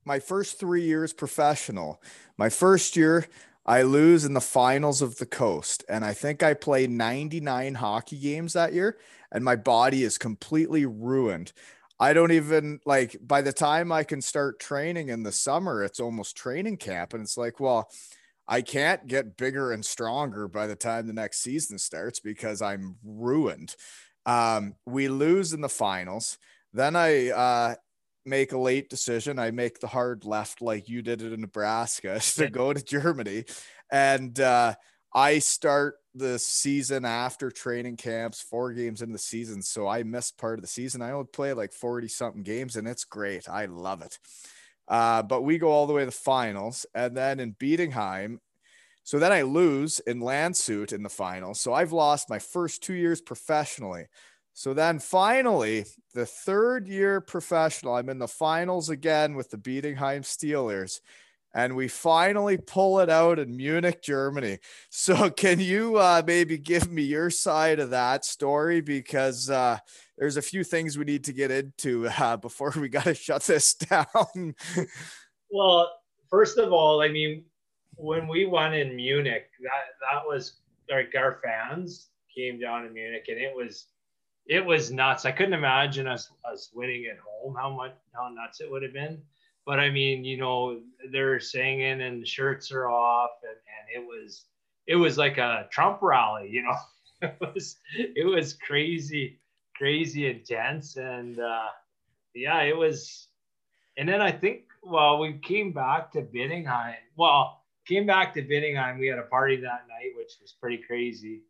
my 0.04 0.20
first 0.20 0.60
three 0.60 0.84
years 0.84 1.12
professional, 1.12 2.00
my 2.38 2.48
first 2.48 2.96
year, 2.96 3.26
I 3.66 3.82
lose 3.82 4.24
in 4.24 4.34
the 4.34 4.40
finals 4.40 5.02
of 5.02 5.16
the 5.18 5.26
coast. 5.26 5.84
And 5.88 6.04
I 6.04 6.14
think 6.14 6.42
I 6.44 6.54
played 6.54 6.90
99 6.90 7.74
hockey 7.74 8.18
games 8.18 8.52
that 8.52 8.72
year, 8.72 8.98
and 9.32 9.44
my 9.44 9.56
body 9.56 10.04
is 10.04 10.16
completely 10.18 10.86
ruined. 10.86 11.52
I 11.98 12.12
don't 12.12 12.30
even 12.32 12.80
like 12.84 13.16
by 13.20 13.42
the 13.42 13.52
time 13.52 13.90
I 13.90 14.04
can 14.04 14.20
start 14.20 14.60
training 14.60 15.08
in 15.08 15.24
the 15.24 15.32
summer, 15.32 15.82
it's 15.82 15.98
almost 15.98 16.36
training 16.36 16.76
camp. 16.76 17.14
And 17.14 17.22
it's 17.22 17.36
like, 17.38 17.58
well, 17.58 17.90
I 18.48 18.62
can't 18.62 19.06
get 19.06 19.36
bigger 19.36 19.72
and 19.72 19.84
stronger 19.84 20.48
by 20.48 20.66
the 20.66 20.76
time 20.76 21.06
the 21.06 21.12
next 21.12 21.42
season 21.42 21.78
starts 21.78 22.20
because 22.20 22.62
I'm 22.62 22.96
ruined. 23.04 23.74
Um, 24.24 24.74
we 24.86 25.08
lose 25.08 25.52
in 25.52 25.60
the 25.60 25.68
finals. 25.68 26.38
Then 26.72 26.94
I 26.96 27.30
uh, 27.30 27.74
make 28.24 28.52
a 28.52 28.58
late 28.58 28.88
decision. 28.88 29.38
I 29.38 29.50
make 29.50 29.80
the 29.80 29.86
hard 29.86 30.24
left 30.24 30.60
like 30.60 30.88
you 30.88 31.02
did 31.02 31.22
it 31.22 31.32
in 31.32 31.40
Nebraska 31.40 32.20
to 32.36 32.48
go 32.48 32.72
to 32.72 32.82
Germany. 32.82 33.44
And 33.90 34.38
uh, 34.38 34.74
I 35.14 35.38
start 35.38 35.96
the 36.14 36.38
season 36.38 37.04
after 37.04 37.50
training 37.50 37.96
camps, 37.96 38.42
four 38.42 38.72
games 38.72 39.02
in 39.02 39.12
the 39.12 39.18
season. 39.18 39.62
So 39.62 39.86
I 39.86 40.02
missed 40.02 40.38
part 40.38 40.58
of 40.58 40.62
the 40.62 40.68
season. 40.68 41.02
I 41.02 41.12
only 41.12 41.28
play 41.32 41.52
like 41.52 41.72
40 41.72 42.08
something 42.08 42.42
games 42.42 42.76
and 42.76 42.86
it's 42.86 43.04
great. 43.04 43.48
I 43.48 43.66
love 43.66 44.02
it. 44.02 44.18
Uh, 44.88 45.22
but 45.22 45.42
we 45.42 45.58
go 45.58 45.68
all 45.68 45.86
the 45.86 45.92
way 45.92 46.02
to 46.02 46.06
the 46.06 46.12
finals. 46.12 46.86
And 46.94 47.16
then 47.16 47.40
in 47.40 47.54
Bietigheim, 47.54 48.38
so 49.06 49.20
then 49.20 49.32
I 49.32 49.42
lose 49.42 50.00
in 50.00 50.18
Landshut 50.18 50.92
in 50.92 51.04
the 51.04 51.08
finals. 51.08 51.60
So 51.60 51.72
I've 51.72 51.92
lost 51.92 52.28
my 52.28 52.40
first 52.40 52.82
two 52.82 52.94
years 52.94 53.20
professionally. 53.20 54.06
So 54.52 54.74
then 54.74 54.98
finally, 54.98 55.84
the 56.14 56.26
third 56.26 56.88
year 56.88 57.20
professional, 57.20 57.94
I'm 57.94 58.08
in 58.08 58.18
the 58.18 58.26
finals 58.26 58.88
again 58.90 59.36
with 59.36 59.50
the 59.50 59.58
Bietigheim 59.58 60.22
Steelers. 60.22 61.00
And 61.54 61.76
we 61.76 61.88
finally 61.88 62.56
pull 62.58 62.98
it 63.00 63.08
out 63.08 63.38
in 63.38 63.56
Munich, 63.56 64.02
Germany. 64.02 64.58
So, 64.90 65.30
can 65.30 65.60
you 65.60 65.96
uh, 65.98 66.22
maybe 66.26 66.58
give 66.58 66.90
me 66.90 67.02
your 67.02 67.30
side 67.30 67.78
of 67.78 67.90
that 67.90 68.24
story? 68.24 68.80
Because 68.80 69.48
uh, 69.48 69.78
there's 70.18 70.36
a 70.36 70.42
few 70.42 70.64
things 70.64 70.96
we 70.96 71.04
need 71.04 71.24
to 71.24 71.32
get 71.32 71.50
into 71.50 72.08
uh, 72.18 72.36
before 72.36 72.72
we 72.76 72.88
got 72.88 73.04
to 73.04 73.14
shut 73.14 73.42
this 73.42 73.74
down. 73.74 74.54
well, 75.50 75.90
first 76.30 76.58
of 76.58 76.72
all, 76.72 77.00
I 77.00 77.08
mean, 77.08 77.44
when 77.96 78.28
we 78.28 78.46
won 78.46 78.74
in 78.74 78.94
Munich, 78.94 79.48
that 79.62 80.12
that 80.12 80.26
was 80.26 80.54
like 80.90 81.14
our 81.16 81.40
fans 81.42 82.08
came 82.34 82.60
down 82.60 82.84
to 82.84 82.90
Munich, 82.90 83.24
and 83.28 83.38
it 83.38 83.54
was 83.54 83.86
it 84.46 84.64
was 84.64 84.92
nuts. 84.92 85.24
I 85.24 85.32
couldn't 85.32 85.54
imagine 85.54 86.06
us 86.06 86.30
us 86.50 86.70
winning 86.74 87.06
at 87.06 87.18
home. 87.18 87.56
How 87.58 87.70
much 87.70 87.92
how 88.14 88.28
nuts 88.28 88.60
it 88.60 88.70
would 88.70 88.82
have 88.82 88.92
been. 88.92 89.20
But 89.64 89.80
I 89.80 89.90
mean, 89.90 90.24
you 90.24 90.36
know, 90.36 90.80
they're 91.10 91.40
singing 91.40 92.00
and 92.02 92.22
the 92.22 92.26
shirts 92.26 92.70
are 92.70 92.88
off, 92.88 93.30
and, 93.42 93.52
and 93.52 94.04
it 94.04 94.06
was 94.06 94.44
it 94.86 94.96
was 94.96 95.18
like 95.18 95.38
a 95.38 95.66
Trump 95.70 95.98
rally. 96.02 96.48
You 96.50 96.62
know, 96.62 96.76
it 97.22 97.36
was 97.40 97.76
it 97.94 98.26
was 98.26 98.54
crazy, 98.54 99.40
crazy 99.76 100.28
intense, 100.28 100.96
and 100.96 101.38
uh, 101.38 101.68
yeah, 102.34 102.62
it 102.62 102.76
was. 102.76 103.28
And 103.98 104.08
then 104.08 104.20
I 104.20 104.30
think 104.30 104.64
well, 104.82 105.18
we 105.18 105.34
came 105.38 105.72
back 105.72 106.12
to 106.12 106.22
Bietigheim. 106.22 106.96
Well, 107.16 107.62
came 107.86 108.06
back 108.06 108.34
to 108.34 108.42
Bietigheim. 108.42 108.98
We 108.98 109.08
had 109.08 109.18
a 109.18 109.22
party 109.22 109.56
that 109.56 109.86
night, 109.88 110.12
which 110.16 110.34
was 110.40 110.52
pretty 110.52 110.78
crazy. 110.78 111.42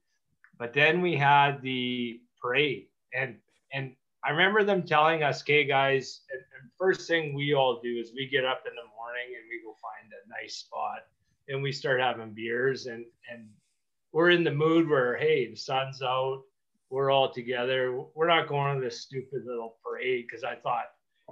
But 0.59 0.73
then 0.73 1.03
we 1.03 1.17
had 1.17 1.61
the 1.63 2.21
parade. 2.41 2.87
And 3.15 3.37
and 3.73 3.95
I 4.25 4.31
remember 4.31 4.65
them 4.65 4.83
telling 4.83 5.23
us, 5.23 5.43
"Okay, 5.43 5.65
guys, 5.65 6.23
and, 6.31 6.41
and 6.41 6.71
first 6.79 7.09
thing 7.09 7.35
we 7.35 7.55
all 7.55 7.81
do 7.83 7.99
is 7.99 8.13
we 8.15 8.27
get 8.27 8.45
up 8.45 8.63
in 8.67 8.75
the 8.75 8.89
morning 8.97 9.37
and 9.37 9.49
we 9.49 9.63
go 9.63 9.75
find 9.81 10.13
a 10.13 10.43
nice 10.43 10.57
spot 10.57 11.07
and 11.49 11.63
we 11.63 11.73
start 11.73 12.01
having 12.01 12.33
beers 12.33 12.87
and 12.87 13.05
and 13.31 13.49
we're 14.13 14.31
in 14.31 14.45
the 14.45 14.51
mood 14.51 14.89
where 14.89 15.17
hey, 15.17 15.51
the 15.51 15.57
sun's 15.57 16.03
out, 16.03 16.43
we're 16.91 17.11
all 17.11 17.33
together. 17.33 18.01
We're 18.15 18.29
not 18.29 18.49
going 18.49 18.77
to 18.77 18.85
this 18.85 19.03
stupid 19.03 19.43
little 19.47 19.77
parade 19.85 20.27
because 20.29 20.45
I 20.45 20.55
thought 20.57 20.85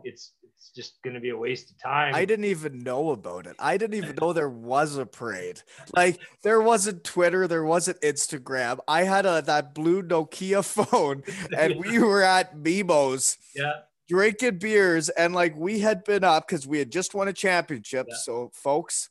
it's 0.03 0.33
it's 0.43 0.71
just 0.75 1.01
going 1.03 1.15
to 1.15 1.21
be 1.21 1.31
a 1.31 1.37
waste 1.37 1.71
of 1.71 1.81
time. 1.81 2.15
I 2.15 2.25
didn't 2.25 2.47
even 2.47 2.83
know 2.83 3.11
about 3.11 3.47
it. 3.47 3.55
I 3.59 3.77
didn't 3.77 3.95
even 3.97 4.17
know 4.21 4.33
there 4.33 4.49
was 4.49 4.97
a 4.97 5.07
parade. 5.07 5.63
Like 5.95 6.21
there 6.43 6.61
wasn't 6.61 7.05
Twitter, 7.05 7.47
there 7.47 7.65
wasn't 7.65 8.01
Instagram. 8.01 8.79
I 8.89 9.05
had 9.05 9.27
a 9.27 9.43
that 9.43 9.75
blue 9.75 10.03
Nokia 10.03 10.65
phone 10.91 11.23
and 11.57 11.77
we 11.85 11.99
were 11.99 12.23
at 12.23 12.57
Mimo's. 12.57 13.39
Yeah. 13.55 13.73
Drinking 14.07 14.59
beers 14.59 15.09
and 15.09 15.35
like 15.35 15.57
we 15.57 15.79
had 15.79 16.05
been 16.05 16.25
up 16.25 16.47
because 16.47 16.67
we 16.67 16.79
had 16.79 16.93
just 16.93 17.15
won 17.15 17.29
a 17.29 17.33
championship. 17.33 18.07
Yeah. 18.09 18.17
So 18.23 18.51
folks, 18.53 19.09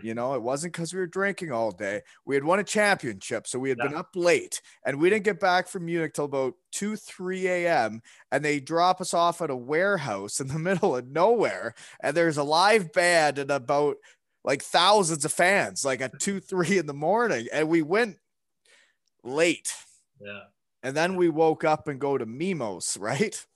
you 0.00 0.14
know, 0.14 0.34
it 0.34 0.42
wasn't 0.42 0.72
because 0.72 0.94
we 0.94 1.00
were 1.00 1.06
drinking 1.06 1.52
all 1.52 1.70
day. 1.70 2.00
We 2.24 2.34
had 2.34 2.44
won 2.44 2.58
a 2.58 2.64
championship, 2.64 3.46
so 3.46 3.58
we 3.58 3.68
had 3.68 3.78
yeah. 3.78 3.88
been 3.88 3.96
up 3.96 4.10
late, 4.14 4.62
and 4.86 4.98
we 4.98 5.10
didn't 5.10 5.24
get 5.24 5.40
back 5.40 5.68
from 5.68 5.84
Munich 5.84 6.14
till 6.14 6.24
about 6.24 6.54
two, 6.70 6.96
three 6.96 7.46
a.m. 7.46 8.00
And 8.30 8.44
they 8.44 8.58
drop 8.58 9.00
us 9.00 9.12
off 9.12 9.42
at 9.42 9.50
a 9.50 9.56
warehouse 9.56 10.40
in 10.40 10.48
the 10.48 10.58
middle 10.58 10.96
of 10.96 11.08
nowhere, 11.08 11.74
and 12.00 12.16
there's 12.16 12.38
a 12.38 12.42
live 12.42 12.92
band 12.92 13.38
and 13.38 13.50
about 13.50 13.96
like 14.44 14.62
thousands 14.62 15.24
of 15.24 15.32
fans, 15.32 15.84
like 15.84 16.00
at 16.00 16.18
two, 16.18 16.40
three 16.40 16.78
in 16.78 16.86
the 16.86 16.94
morning, 16.94 17.46
and 17.52 17.68
we 17.68 17.82
went 17.82 18.16
late. 19.22 19.72
Yeah. 20.20 20.44
And 20.82 20.96
then 20.96 21.16
we 21.16 21.28
woke 21.28 21.64
up 21.64 21.86
and 21.86 22.00
go 22.00 22.18
to 22.18 22.26
Mimos, 22.26 22.96
right? 23.00 23.46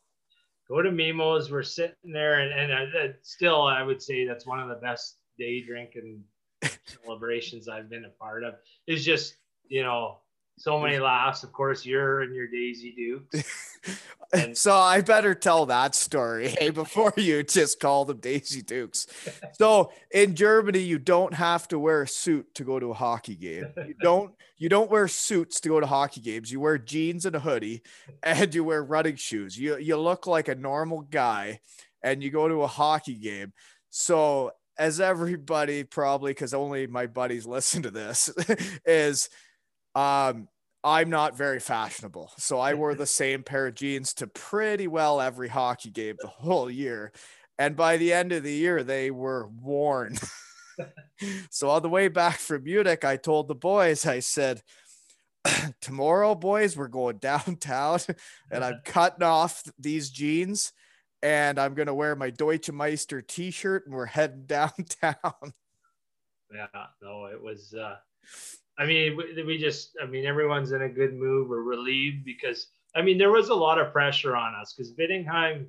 Go 0.69 0.83
to 0.83 0.91
Mimos. 0.91 1.51
We're 1.51 1.63
sitting 1.63 2.13
there, 2.13 2.41
and, 2.41 2.73
and 2.73 2.95
uh, 2.95 3.13
still, 3.23 3.63
I 3.63 3.83
would 3.83 4.03
say 4.03 4.27
that's 4.27 4.47
one 4.47 4.61
of 4.61 4.69
the 4.69 4.75
best 4.77 5.17
day 5.39 5.63
drinking 5.63 6.23
celebrations 7.05 7.69
I've 7.69 7.89
been 7.91 8.05
a 8.05 8.11
part 8.11 8.45
of. 8.45 8.55
It's 8.87 9.05
just, 9.05 9.37
you 9.69 9.83
know, 9.83 10.19
so 10.59 10.81
many 10.81 10.99
laughs. 10.99 11.43
Of 11.43 11.53
course, 11.53 11.85
you're 11.85 12.23
and 12.23 12.35
your 12.35 12.49
Daisy 12.49 12.93
Duke. 12.97 13.45
And- 14.33 14.59
so 14.59 14.75
I 14.75 15.03
better 15.03 15.37
tell 15.37 15.67
that 15.67 15.95
story 15.95 16.49
hey, 16.59 16.71
before 16.71 17.13
you 17.17 17.45
just 17.45 17.79
call 17.79 18.05
them 18.05 18.19
Daisy 18.19 18.61
Dukes. 18.61 19.07
so 19.53 19.93
in 20.11 20.35
Germany, 20.35 20.81
you 20.81 20.99
don't 20.99 21.33
have 21.33 21.69
to 21.69 21.79
wear 21.79 22.03
a 22.03 22.09
suit 22.09 22.53
to 22.57 22.65
go 22.65 22.81
to 22.81 22.91
a 22.91 22.95
hockey 22.95 23.37
game. 23.37 23.67
You 23.77 23.95
don't 24.01 24.35
you 24.59 24.69
don't 24.69 24.91
wear 24.91 25.07
suits 25.07 25.61
to 25.61 25.69
go 25.69 25.79
to 25.79 25.87
hockey 25.87 26.21
games. 26.21 26.51
You 26.51 26.59
wear 26.59 26.77
jeans 26.77 27.25
and 27.25 27.37
a 27.37 27.41
hoodie 27.41 27.83
and 28.23 28.53
you 28.53 28.65
wear 28.65 28.83
running 28.83 29.15
shoes. 29.15 29.57
You 29.57 29.79
you 29.79 29.97
look 29.97 30.27
like 30.27 30.49
a 30.49 30.57
normal 30.57 31.03
guy 31.03 31.61
and 32.03 32.21
you 32.21 32.31
go 32.31 32.49
to 32.49 32.63
a 32.63 32.67
hockey 32.67 33.15
game. 33.15 33.53
So 33.91 34.51
as 34.79 35.01
everybody 35.01 35.85
probably 35.85 36.33
because 36.33 36.55
only 36.55 36.87
my 36.87 37.07
buddies 37.07 37.47
listen 37.47 37.83
to 37.83 37.91
this 37.91 38.31
is 38.87 39.29
um 39.95 40.49
I'm 40.85 41.11
not 41.11 41.37
very 41.37 41.59
fashionable. 41.59 42.31
So 42.39 42.61
I 42.61 42.75
wore 42.75 42.95
the 42.95 43.07
same 43.07 43.43
pair 43.43 43.67
of 43.67 43.75
jeans 43.75 44.15
to 44.15 44.29
pretty 44.29 44.87
well 44.87 45.21
every 45.21 45.49
hockey 45.49 45.91
game 45.91 46.15
the 46.21 46.29
whole 46.29 46.71
year. 46.71 47.13
And 47.59 47.75
by 47.75 47.97
the 47.97 48.13
end 48.13 48.31
of 48.31 48.45
the 48.45 48.53
year, 48.53 48.85
they 48.85 49.11
were 49.11 49.49
worn. 49.49 50.17
so 51.51 51.71
on 51.71 51.83
the 51.83 51.89
way 51.89 52.07
back 52.07 52.39
from 52.39 52.63
Munich, 52.63 53.05
I 53.05 53.17
told 53.17 53.49
the 53.49 53.57
boys, 53.57 54.07
I 54.07 54.21
said, 54.21 54.63
tomorrow, 55.81 56.37
boys, 56.37 56.77
we're 56.77 56.87
going 56.87 57.17
downtown 57.21 57.99
and 58.53 58.65
I'm 58.65 58.81
cutting 58.85 59.25
off 59.25 59.65
these 59.79 60.11
jeans 60.11 60.73
and 61.27 61.59
I'm 61.59 61.75
gonna 61.75 61.95
wear 61.95 62.15
my 62.15 62.31
Deutsche 62.31 62.71
Meister 62.71 63.21
T-shirt, 63.21 63.87
and 63.87 63.95
we're 63.95 64.07
heading 64.07 64.45
downtown. 64.47 65.53
Yeah, 66.55 66.67
no, 67.03 67.27
it 67.27 67.43
was. 67.43 67.75
uh 67.75 67.97
I 68.79 68.87
mean, 68.87 69.17
we, 69.17 69.43
we 69.43 69.59
just, 69.59 69.93
I 70.03 70.07
mean, 70.07 70.27
everyone's 70.27 70.71
in 70.73 70.83
a 70.83 70.89
good 70.89 71.15
mood. 71.15 71.49
We're 71.49 71.63
relieved 71.63 72.27
because, 72.27 72.69
I 72.95 73.01
mean, 73.01 73.17
there 73.17 73.31
was 73.31 73.49
a 73.49 73.55
lot 73.55 73.81
of 73.81 73.91
pressure 73.91 74.37
on 74.37 74.55
us 74.55 74.75
because 74.75 74.93
Bietigheim 74.93 75.67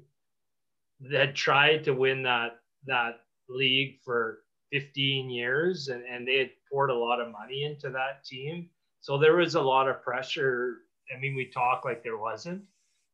had 1.09 1.34
tried 1.34 1.86
to 1.86 1.93
win 1.93 2.21
that 2.23 2.59
that 2.86 3.21
league 3.49 3.99
for 4.03 4.39
15 4.71 5.29
years, 5.29 5.88
and 5.88 6.03
and 6.03 6.27
they 6.27 6.38
had 6.38 6.51
poured 6.71 6.91
a 6.91 6.95
lot 6.95 7.19
of 7.19 7.31
money 7.31 7.63
into 7.63 7.89
that 7.89 8.23
team. 8.25 8.69
So 8.99 9.17
there 9.17 9.38
was 9.38 9.55
a 9.55 9.61
lot 9.61 9.89
of 9.89 10.03
pressure. 10.03 10.81
I 11.15 11.19
mean, 11.19 11.36
we 11.36 11.49
talk 11.49 11.84
like 11.84 12.03
there 12.03 12.17
wasn't, 12.17 12.61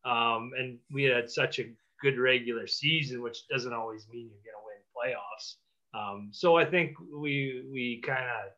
um, 0.03 0.51
and 0.57 0.80
we 0.91 1.03
had 1.03 1.30
such 1.30 1.59
a 1.59 1.70
good 2.04 2.20
regular 2.20 2.68
season, 2.68 3.22
which 3.24 3.47
doesn't 3.47 3.74
always 3.74 4.06
mean 4.12 4.30
you're 4.30 4.54
going 4.54 4.60
to 4.62 4.66
win 4.68 5.16
playoffs. 5.16 5.56
Um, 5.95 6.30
so 6.32 6.58
I 6.58 6.66
think 6.66 6.95
we 6.99 7.64
we 7.72 8.01
kind 8.06 8.26
of 8.26 8.51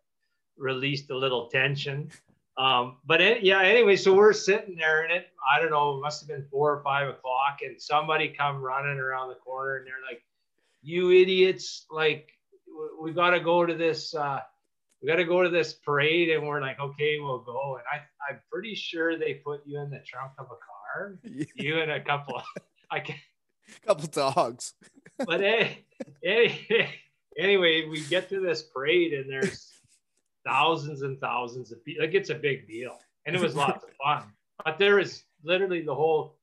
released 0.57 1.09
a 1.11 1.17
little 1.17 1.47
tension. 1.47 2.09
Um, 2.57 2.97
but 3.05 3.19
it, 3.21 3.43
yeah, 3.43 3.61
anyway, 3.61 3.97
so 3.97 4.13
we're 4.13 4.31
sitting 4.33 4.77
there 4.77 5.03
and 5.03 5.11
it, 5.11 5.27
I 5.45 5.59
don't 5.61 5.71
know, 5.71 5.97
it 5.97 6.01
must 6.01 6.21
have 6.21 6.29
been 6.29 6.45
four 6.49 6.71
or 6.73 6.81
five 6.83 7.09
o'clock 7.09 7.59
and 7.65 7.79
somebody 7.81 8.29
come 8.29 8.61
running 8.61 8.97
around 8.97 9.27
the 9.29 9.35
corner 9.35 9.75
and 9.77 9.85
they're 9.85 10.05
like, 10.09 10.23
you 10.81 11.11
idiots, 11.11 11.85
like 11.91 12.29
we 13.01 13.11
got 13.11 13.31
to 13.31 13.41
go 13.41 13.65
to 13.65 13.73
this, 13.75 14.15
uh, 14.15 14.39
we 15.01 15.09
got 15.09 15.17
to 15.17 15.25
go 15.25 15.43
to 15.43 15.49
this 15.49 15.73
parade, 15.73 16.29
and 16.29 16.47
we're 16.47 16.61
like, 16.61 16.79
okay, 16.79 17.19
we'll 17.19 17.39
go. 17.43 17.75
And 17.77 17.83
I, 17.91 17.97
I'm 18.31 18.39
pretty 18.51 18.73
sure 18.73 19.17
they 19.19 19.35
put 19.35 19.61
you 19.65 19.79
in 19.81 19.89
the 19.89 19.99
trunk 19.99 20.31
of 20.39 20.45
a 20.45 20.57
car, 20.69 21.19
Yeah. 21.23 21.45
you 21.55 21.79
and 21.79 21.91
a 21.91 22.01
couple. 22.01 22.37
Of, 22.37 22.43
I 22.89 23.01
can 23.01 23.15
couple 23.85 24.07
dogs. 24.07 24.73
but 25.25 25.39
hey, 25.39 25.85
hey, 26.21 26.89
anyway, 27.37 27.87
we 27.87 28.01
get 28.05 28.29
to 28.29 28.39
this 28.39 28.61
parade 28.63 29.13
and 29.13 29.29
there's 29.29 29.71
thousands 30.45 31.01
and 31.01 31.19
thousands 31.19 31.71
of 31.71 31.83
people. 31.83 32.05
Like 32.05 32.13
it's 32.13 32.29
a 32.29 32.35
big 32.35 32.67
deal, 32.67 32.97
and 33.25 33.35
it 33.35 33.41
was 33.41 33.55
lots 33.55 33.83
of 33.83 33.89
fun. 34.03 34.31
But 34.63 34.77
there 34.77 34.99
is 34.99 35.23
literally 35.43 35.81
the 35.81 35.95
whole. 35.95 36.37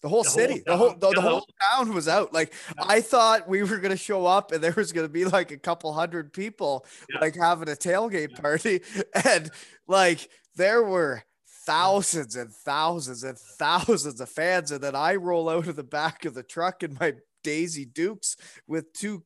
The 0.00 0.08
whole 0.08 0.22
The 0.22 0.30
city, 0.30 0.62
the 0.64 0.76
whole 0.76 0.94
the, 0.94 1.08
Yeah, 1.08 1.14
the 1.14 1.20
the 1.20 1.28
whole 1.28 1.46
town 1.60 1.92
was 1.92 2.06
out. 2.06 2.32
Like 2.32 2.52
Yeah. 2.76 2.84
I 2.86 3.00
thought 3.00 3.48
we 3.48 3.64
were 3.64 3.78
gonna 3.78 3.96
show 3.96 4.26
up 4.26 4.52
and 4.52 4.62
there 4.62 4.72
was 4.76 4.92
gonna 4.92 5.08
be 5.08 5.24
like 5.24 5.50
a 5.50 5.56
couple 5.56 5.92
hundred 5.92 6.32
people 6.32 6.86
Yeah. 7.12 7.18
like 7.18 7.34
having 7.34 7.68
a 7.68 7.72
tailgate 7.72 8.30
Yeah. 8.30 8.38
party. 8.38 8.80
And 9.24 9.50
like 9.88 10.28
there 10.54 10.84
were 10.84 11.24
thousands 11.68 12.34
and 12.34 12.50
thousands 12.50 13.22
and 13.24 13.38
thousands 13.38 14.20
of 14.20 14.28
fans. 14.30 14.70
And 14.72 14.80
then 14.82 14.94
I 14.96 15.16
roll 15.16 15.50
out 15.50 15.66
of 15.68 15.76
the 15.76 15.84
back 15.84 16.24
of 16.24 16.32
the 16.34 16.42
truck 16.42 16.82
in 16.82 16.96
my 16.98 17.12
Daisy 17.44 17.84
Dukes 17.84 18.36
with 18.66 18.90
two 18.94 19.24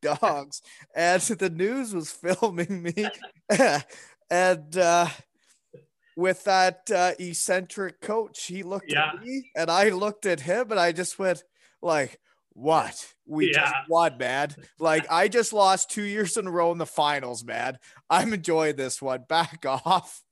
dogs. 0.00 0.62
And 0.94 1.20
the 1.40 1.50
news 1.50 1.92
was 1.92 2.10
filming 2.12 2.82
me. 2.82 3.08
and 4.30 4.76
uh 4.76 5.08
with 6.16 6.44
that 6.44 6.90
uh, 6.90 7.12
eccentric 7.18 8.00
coach. 8.00 8.46
He 8.46 8.62
looked 8.62 8.90
Yeah. 8.90 9.10
at 9.14 9.22
me 9.22 9.50
and 9.54 9.70
I 9.70 9.90
looked 9.90 10.24
at 10.24 10.40
him 10.40 10.70
and 10.70 10.80
I 10.80 10.92
just 10.92 11.18
went 11.18 11.42
like, 11.82 12.18
what? 12.54 13.12
We 13.26 13.52
just 13.52 13.74
won, 13.90 14.16
man. 14.16 14.54
Like 14.78 15.04
I 15.10 15.28
just 15.28 15.52
lost 15.52 15.90
two 15.90 16.04
years 16.04 16.38
in 16.38 16.46
a 16.46 16.50
row 16.50 16.72
in 16.72 16.78
the 16.78 16.86
finals, 16.86 17.44
man. 17.44 17.76
I'm 18.08 18.32
enjoying 18.32 18.76
this 18.76 19.02
one. 19.02 19.24
Back 19.28 19.66
off. 19.68 20.22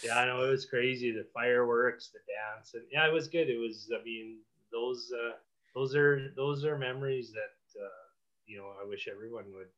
Yeah, 0.00 0.18
I 0.18 0.26
know 0.26 0.44
it 0.44 0.50
was 0.50 0.66
crazy. 0.66 1.12
The 1.12 1.28
fireworks, 1.34 2.10
the 2.10 2.20
dance, 2.26 2.74
and 2.74 2.84
yeah, 2.90 3.06
it 3.06 3.12
was 3.12 3.28
good. 3.28 3.48
It 3.48 3.58
was. 3.58 3.90
I 3.98 4.02
mean, 4.02 4.40
those 4.72 5.12
uh, 5.12 5.36
those 5.74 5.94
are 5.94 6.32
those 6.34 6.64
are 6.64 6.78
memories 6.78 7.32
that 7.32 7.80
uh, 7.80 7.88
you 8.46 8.58
know 8.58 8.74
I 8.80 8.84
wish 8.84 9.08
everyone 9.08 9.52
would 9.54 9.68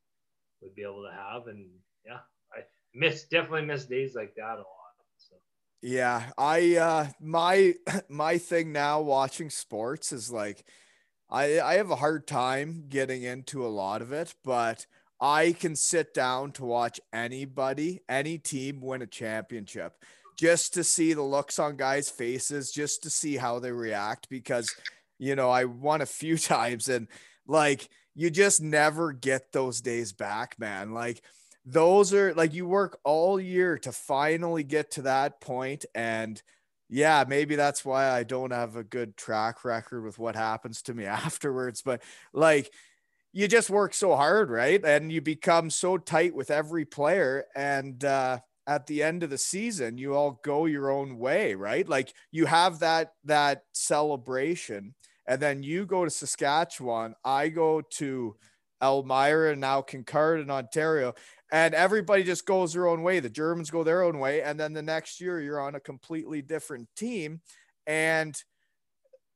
would 0.63 0.75
be 0.75 0.83
able 0.83 1.05
to 1.05 1.13
have. 1.13 1.49
And 1.49 1.71
yeah, 2.07 2.21
I 2.53 2.61
miss 2.95 3.25
definitely 3.29 3.67
miss 3.67 3.87
days 3.87 4.15
like 4.15 4.35
that 4.37 4.55
a 4.57 4.63
lot. 4.63 4.95
So 5.19 5.37
Yeah, 5.83 6.31
I 6.39 6.77
uh 6.77 7.09
my 7.21 7.75
my 8.09 8.39
thing 8.39 8.73
now 8.73 9.01
watching 9.01 9.51
sports 9.51 10.13
is 10.13 10.31
like 10.31 10.65
I 11.31 11.61
I 11.61 11.75
have 11.77 11.91
a 11.91 11.97
hard 11.97 12.27
time 12.27 12.87
getting 12.89 13.23
into 13.23 13.67
a 13.67 13.69
lot 13.69 14.03
of 14.03 14.13
it, 14.13 14.35
but 14.45 14.87
I 15.25 15.53
can 15.53 15.75
sit 15.75 16.13
down 16.13 16.53
to 16.53 16.67
watch 16.67 17.01
anybody, 17.11 18.03
any 18.11 18.37
team 18.37 18.83
win 18.83 19.01
a 19.01 19.07
championship 19.07 19.95
just 20.37 20.75
to 20.75 20.85
see 20.85 21.15
the 21.15 21.23
looks 21.23 21.59
on 21.59 21.77
guys' 21.77 22.11
faces, 22.11 22.71
just 22.71 23.03
to 23.05 23.11
see 23.11 23.37
how 23.39 23.59
they 23.59 23.73
react 23.73 24.29
because 24.29 24.69
you 25.19 25.35
know, 25.35 25.49
I 25.49 25.65
won 25.65 26.03
a 26.03 26.07
few 26.07 26.37
times 26.55 26.89
and 26.89 27.09
like 27.47 27.89
you 28.15 28.29
just 28.29 28.61
never 28.61 29.13
get 29.13 29.51
those 29.51 29.81
days 29.81 30.13
back, 30.13 30.57
man. 30.59 30.93
Like 30.93 31.23
those 31.65 32.13
are 32.13 32.35
like 32.35 32.53
you 32.53 32.67
work 32.67 32.99
all 33.03 33.41
year 33.41 33.79
to 33.79 33.93
finally 33.93 34.63
get 34.63 34.91
to 34.91 35.03
that 35.03 35.41
point 35.41 35.87
and 35.95 36.43
yeah 36.91 37.25
maybe 37.27 37.57
that's 37.57 37.83
why 37.83 38.11
i 38.11 38.23
don't 38.23 38.53
have 38.53 38.77
a 38.77 38.85
good 38.85 39.17
track 39.17 39.65
record 39.65 40.05
with 40.05 40.19
what 40.19 40.37
happens 40.37 40.83
to 40.83 40.93
me 40.93 41.05
afterwards 41.07 41.81
but 41.81 42.03
like 42.35 42.71
you 43.35 43.49
just 43.49 43.69
work 43.69 43.93
so 43.93 44.17
hard 44.17 44.51
right 44.51 44.85
and 44.85 45.13
you 45.13 45.21
become 45.21 45.69
so 45.69 45.99
tight 45.99 46.35
with 46.35 46.51
every 46.51 46.85
player 46.85 47.45
and 47.55 48.05
uh 48.05 48.39
at 48.67 48.87
the 48.87 49.03
end 49.03 49.23
of 49.23 49.29
the 49.29 49.37
season 49.37 49.99
you 49.99 50.15
all 50.15 50.41
go 50.43 50.65
your 50.65 50.91
own 50.91 51.19
way 51.19 51.55
right 51.55 51.89
like 51.89 52.15
you 52.31 52.47
have 52.47 52.79
that 52.79 53.13
that 53.25 53.65
celebration 53.73 54.95
and 55.27 55.43
then 55.43 55.63
you 55.63 55.85
go 55.85 56.05
to 56.05 56.11
saskatchewan 56.11 57.15
i 57.25 57.49
go 57.49 57.83
to 57.83 58.35
elmira 58.83 59.53
and 59.53 59.61
now 59.61 59.83
Kincard 59.83 60.41
in 60.41 60.51
ontario 60.51 61.15
and 61.55 61.73
everybody 61.73 62.25
just 62.25 62.47
goes 62.47 62.73
their 62.73 62.89
own 62.89 63.05
way. 63.05 63.21
The 63.21 63.31
Germans 63.31 63.71
go 63.71 63.85
their 63.85 64.03
own 64.03 64.19
way, 64.19 64.43
and 64.43 64.59
then 64.59 64.73
the 64.73 64.83
next 64.83 65.21
year 65.21 65.41
you're 65.41 65.61
on 65.61 65.77
a 65.77 65.81
completely 65.81 66.43
different 66.43 66.89
team, 66.97 67.43
and 67.87 68.35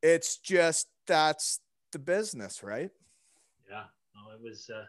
it's 0.02 0.38
just 0.38 0.88
that's 1.06 1.60
the 1.92 2.00
business, 2.00 2.64
right? 2.64 2.90
No, 4.18 4.34
it 4.34 4.42
was 4.42 4.70
uh, 4.74 4.84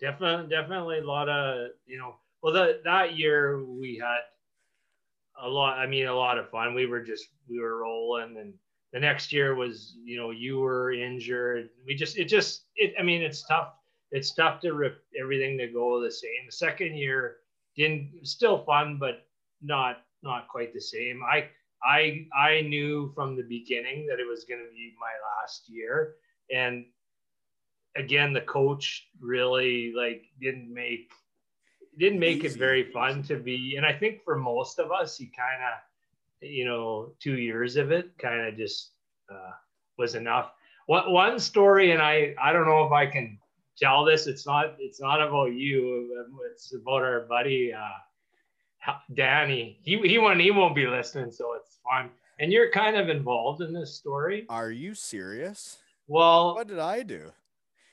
definitely 0.00 0.48
definitely 0.48 0.98
a 0.98 1.06
lot 1.06 1.28
of 1.28 1.70
you 1.86 1.98
know. 1.98 2.16
Well, 2.42 2.52
that 2.52 2.84
that 2.84 3.16
year 3.16 3.64
we 3.64 3.96
had 3.96 4.20
a 5.42 5.48
lot. 5.48 5.78
I 5.78 5.86
mean, 5.86 6.06
a 6.06 6.14
lot 6.14 6.38
of 6.38 6.50
fun. 6.50 6.74
We 6.74 6.86
were 6.86 7.02
just 7.02 7.28
we 7.48 7.60
were 7.60 7.78
rolling, 7.78 8.36
and 8.38 8.54
the 8.92 9.00
next 9.00 9.32
year 9.32 9.54
was 9.54 9.96
you 10.04 10.16
know 10.16 10.30
you 10.30 10.58
were 10.58 10.92
injured. 10.92 11.70
We 11.86 11.94
just 11.94 12.16
it 12.18 12.26
just 12.26 12.64
it. 12.76 12.94
I 12.98 13.02
mean, 13.02 13.22
it's 13.22 13.46
tough. 13.46 13.74
It's 14.10 14.34
tough 14.34 14.60
to 14.60 14.72
rip 14.72 15.02
everything 15.20 15.58
to 15.58 15.66
go 15.66 16.02
the 16.02 16.10
same. 16.10 16.46
The 16.46 16.52
second 16.52 16.96
year 16.96 17.36
didn't 17.76 18.26
still 18.26 18.64
fun, 18.64 18.98
but 18.98 19.26
not 19.62 20.02
not 20.22 20.48
quite 20.48 20.72
the 20.72 20.80
same. 20.80 21.22
I 21.22 21.48
I 21.84 22.26
I 22.36 22.62
knew 22.62 23.12
from 23.14 23.36
the 23.36 23.42
beginning 23.42 24.06
that 24.06 24.20
it 24.20 24.28
was 24.28 24.44
going 24.44 24.60
to 24.60 24.70
be 24.74 24.94
my 24.98 25.12
last 25.42 25.68
year, 25.68 26.14
and 26.52 26.86
again, 27.98 28.32
the 28.32 28.40
coach 28.40 29.08
really 29.20 29.92
like 29.96 30.24
didn't 30.40 30.72
make 30.72 31.10
didn't 31.98 32.20
make 32.20 32.44
it 32.44 32.54
very 32.54 32.90
fun 32.92 33.22
to 33.24 33.36
be. 33.36 33.74
And 33.76 33.84
I 33.84 33.92
think 33.92 34.22
for 34.24 34.36
most 34.38 34.78
of 34.78 34.92
us, 34.92 35.18
he 35.18 35.26
kind 35.26 35.60
of, 35.62 36.48
you 36.48 36.64
know, 36.64 37.12
two 37.20 37.36
years 37.36 37.76
of 37.76 37.90
it 37.90 38.16
kind 38.18 38.46
of 38.46 38.56
just 38.56 38.92
uh, 39.30 39.50
was 39.98 40.14
enough. 40.14 40.52
One 40.86 41.12
one 41.12 41.38
story, 41.38 41.90
and 41.92 42.00
I 42.00 42.34
I 42.40 42.52
don't 42.52 42.66
know 42.66 42.84
if 42.86 42.92
I 42.92 43.06
can 43.06 43.38
tell 43.76 44.04
this. 44.04 44.26
It's 44.26 44.46
not 44.46 44.76
it's 44.78 45.00
not 45.00 45.20
about 45.20 45.52
you. 45.52 46.24
It's 46.52 46.72
about 46.74 47.02
our 47.02 47.26
buddy 47.28 47.72
uh, 47.72 48.92
Danny. 49.14 49.80
He 49.82 49.98
he 49.98 50.18
won't 50.18 50.40
he 50.40 50.50
won't 50.50 50.74
be 50.74 50.86
listening, 50.86 51.30
so 51.32 51.54
it's 51.54 51.78
fun. 51.84 52.10
And 52.40 52.52
you're 52.52 52.70
kind 52.70 52.96
of 52.96 53.08
involved 53.08 53.60
in 53.62 53.72
this 53.72 53.96
story. 53.96 54.46
Are 54.48 54.70
you 54.70 54.94
serious? 54.94 55.78
Well, 56.06 56.54
What 56.54 56.68
did 56.68 56.78
I 56.78 57.02
do? 57.02 57.32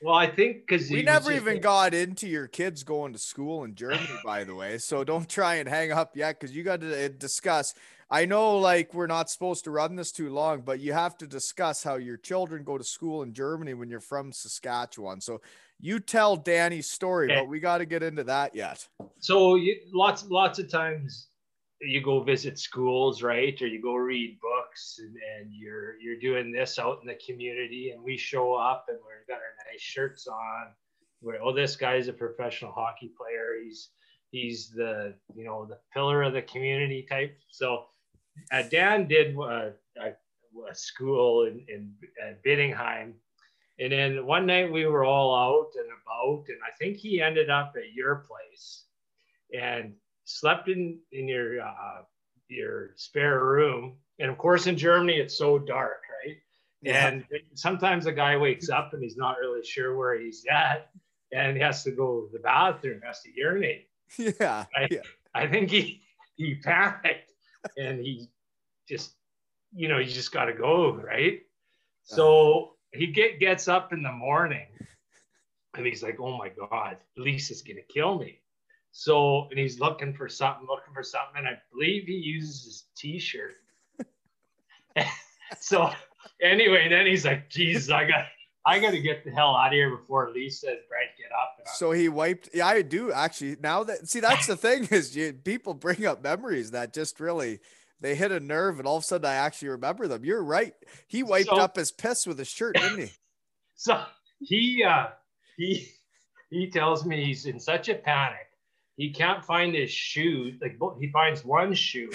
Well, 0.02 0.16
I 0.16 0.28
think 0.28 0.68
because 0.68 0.90
We 0.90 1.04
never 1.04 1.32
even 1.32 1.60
got 1.62 1.94
into 1.94 2.28
your 2.28 2.48
kids 2.48 2.84
going 2.84 3.14
to 3.14 3.20
school 3.20 3.64
in 3.64 3.76
Germany, 3.76 4.08
by 4.26 4.44
the 4.44 4.54
way. 4.56 4.78
So 4.78 5.04
don't 5.04 5.28
try 5.30 5.56
and 5.56 5.68
hang 5.70 5.92
up 5.92 6.16
yet 6.16 6.40
because 6.40 6.56
you 6.56 6.64
got 6.64 6.82
to 6.82 7.06
uh, 7.06 7.10
discuss. 7.18 7.74
I 8.10 8.26
know, 8.26 8.58
like, 8.58 8.94
we're 8.94 9.08
not 9.08 9.32
supposed 9.32 9.64
to 9.64 9.72
run 9.72 9.96
this 9.96 10.12
too 10.12 10.30
long, 10.30 10.62
but 10.62 10.80
you 10.80 10.94
have 10.94 11.18
to 11.18 11.28
discuss 11.28 11.84
how 11.84 11.96
your 11.96 12.18
children 12.18 12.64
go 12.64 12.78
to 12.78 12.84
school 12.84 13.24
in 13.24 13.34
Germany 13.34 13.74
when 13.74 13.90
you're 13.90 14.00
from 14.00 14.32
Saskatchewan. 14.32 15.22
So 15.22 15.42
you 15.80 16.00
tell 16.00 16.36
Danny's 16.36 16.88
story, 16.90 17.32
Okay. 17.32 17.42
but 17.42 17.50
we 17.50 17.60
got 17.60 17.80
to 17.80 17.86
get 17.86 18.04
into 18.04 18.24
that 18.26 18.54
yet. 18.56 18.88
so 19.20 19.56
you, 19.56 19.76
lots 19.92 20.26
lots 20.30 20.60
of 20.60 20.70
times 20.70 21.28
you 21.86 22.02
go 22.02 22.22
visit 22.22 22.60
schools 22.60 23.22
right? 23.22 23.60
Or 23.62 23.68
you 23.68 23.82
go 23.82 23.96
read 23.96 24.40
books 24.40 25.00
and, 25.00 25.16
and 25.16 25.54
you're 25.54 26.00
you're 26.00 26.20
doing 26.20 26.52
this 26.52 26.80
out 26.80 27.00
in 27.02 27.08
the 27.08 27.18
community 27.26 27.92
and 27.92 28.04
we 28.04 28.18
show 28.18 28.54
up 28.54 28.86
and 28.90 28.98
we've 28.98 29.28
got 29.28 29.36
our 29.36 29.72
nice 29.72 29.82
shirts 29.82 30.28
on. 30.28 30.68
Where 31.22 31.42
oh 31.42 31.54
this 31.54 31.76
guy's 31.76 32.08
a 32.08 32.14
professional 32.14 32.72
hockey 32.72 33.12
player. 33.18 33.64
He's 33.64 33.90
he's 34.32 34.70
the 34.70 35.16
you 35.36 35.46
know 35.46 35.66
the 35.66 35.80
pillar 35.94 36.24
of 36.24 36.34
the 36.34 36.42
community 36.42 37.06
type. 37.10 37.38
So 37.50 37.86
uh, 38.52 38.64
dan 38.64 39.08
did 39.08 39.38
uh, 39.38 39.70
a, 39.98 40.10
a 40.70 40.76
school 40.76 41.46
in, 41.46 41.64
in 41.70 41.94
uh, 42.22 42.34
Bietigheim 42.46 43.14
and 43.80 43.92
then 43.92 44.26
one 44.26 44.46
night 44.46 44.72
we 44.72 44.86
were 44.86 45.04
all 45.04 45.36
out 45.36 45.72
and 45.76 45.88
about 45.88 46.46
and 46.48 46.58
i 46.66 46.72
think 46.78 46.98
he 46.98 47.22
ended 47.22 47.50
up 47.50 47.74
at 47.78 47.94
your 47.94 48.26
place. 48.28 48.84
And 49.54 49.94
slept 50.26 50.68
in 50.70 51.00
in 51.12 51.28
your 51.28 51.62
uh, 51.62 52.02
your 52.50 52.92
spare 52.96 53.44
room. 53.44 53.96
And 54.20 54.30
of 54.30 54.38
course, 54.38 54.68
in 54.68 54.78
Germany, 54.78 55.18
it's 55.18 55.38
so 55.38 55.58
dark, 55.58 56.02
right? 56.26 56.38
And 57.12 57.26
sometimes 57.56 58.06
a 58.06 58.12
guy 58.12 58.38
wakes 58.38 58.70
up 58.70 58.94
and 58.94 59.02
he's 59.02 59.18
not 59.18 59.38
really 59.40 59.64
sure 59.66 59.98
where 59.98 60.20
he's 60.20 60.46
at, 60.52 60.90
and 61.32 61.58
he 61.58 61.64
has 61.64 61.84
to 61.84 61.92
go 61.92 62.22
to 62.22 62.30
the 62.32 62.40
bathroom, 62.40 63.02
has 63.04 63.22
to 63.22 63.30
urinate. 63.36 63.88
yeah, 64.18 64.66
Right? 64.78 64.92
yeah. 64.92 65.00
I 65.34 65.48
think 65.48 65.72
he 65.72 66.02
he 66.36 66.56
panicked 66.56 67.32
and 67.78 68.00
he 68.00 68.30
just 68.88 69.14
you 69.74 69.88
know 69.88 69.98
you 69.98 70.12
just 70.12 70.32
got 70.32 70.46
to 70.46 70.54
go 70.54 70.94
right. 70.94 71.42
So 72.04 72.76
he 72.94 73.08
get 73.08 73.40
gets 73.40 73.68
up 73.68 73.92
in 73.92 74.04
the 74.04 74.12
morning 74.12 74.68
and 75.76 75.86
he's 75.86 76.04
like, 76.04 76.20
"Oh 76.20 76.38
my 76.38 76.50
God, 76.50 76.98
Lisa's 77.18 77.64
gonna 77.64 77.82
kill 77.82 78.20
me." 78.20 78.40
So 78.98 79.50
and 79.50 79.60
he's 79.60 79.78
looking 79.78 80.14
for 80.14 80.30
something, 80.30 80.66
looking 80.70 80.94
for 80.94 81.04
something, 81.04 81.40
and 81.40 81.48
I 81.48 81.58
believe 81.74 82.06
he 82.06 82.14
uses 82.14 82.64
his 82.64 82.84
T-shirt. 82.96 83.56
so 85.60 85.92
anyway, 86.42 86.88
then 86.88 87.06
he's 87.06 87.26
like, 87.26 87.50
"Jesus, 87.50 87.92
I 87.92 88.08
got." 88.08 88.26
I 88.68 88.80
got 88.80 88.92
to 88.92 89.00
get 89.00 89.24
the 89.24 89.30
hell 89.30 89.56
out 89.56 89.68
of 89.68 89.74
here 89.74 89.96
before 89.96 90.32
Lee 90.32 90.50
says, 90.50 90.80
Brent, 90.90 91.12
get 91.20 91.30
up. 91.40 91.68
So 91.76 91.92
he 91.92 92.10
wiped. 92.10 92.50
Yeah, 92.52 92.66
I 92.66 92.82
do 92.82 93.12
actually. 93.12 93.58
Now 93.62 93.84
that 93.84 94.10
see, 94.10 94.22
that's 94.22 94.48
the 94.48 94.58
thing 94.58 94.88
is, 94.90 95.16
you 95.16 95.34
people 95.34 95.76
bring 95.76 96.04
up 96.04 96.24
memories 96.24 96.72
that 96.72 96.92
just 96.92 97.20
really 97.20 97.60
they 98.02 98.16
hit 98.16 98.32
a 98.32 98.40
nerve, 98.40 98.80
and 98.80 98.88
all 98.88 98.98
of 98.98 99.04
a 99.04 99.06
sudden 99.06 99.30
I 99.30 99.36
actually 99.36 99.68
remember 99.68 100.08
them. 100.08 100.26
You're 100.26 100.44
right. 100.44 100.74
He 101.06 101.22
wiped 101.22 101.50
so, 101.50 101.58
up 101.58 101.76
his 101.76 101.92
piss 101.92 102.26
with 102.26 102.40
his 102.40 102.48
shirt, 102.48 102.76
didn't 102.76 103.00
he? 103.00 103.12
So 103.76 104.02
he 104.42 104.84
uh 104.84 105.08
he 105.58 105.92
he 106.50 106.72
tells 106.72 107.06
me 107.06 107.24
he's 107.24 107.46
in 107.46 107.60
such 107.60 107.88
a 107.90 107.94
panic. 107.94 108.45
He 108.98 109.12
can't 109.12 109.44
find 109.44 109.76
his 109.76 109.92
shoe. 109.92 110.54
Like 110.62 110.78
he 111.00 111.10
finds 111.12 111.44
one 111.44 111.74
shoe, 111.74 112.12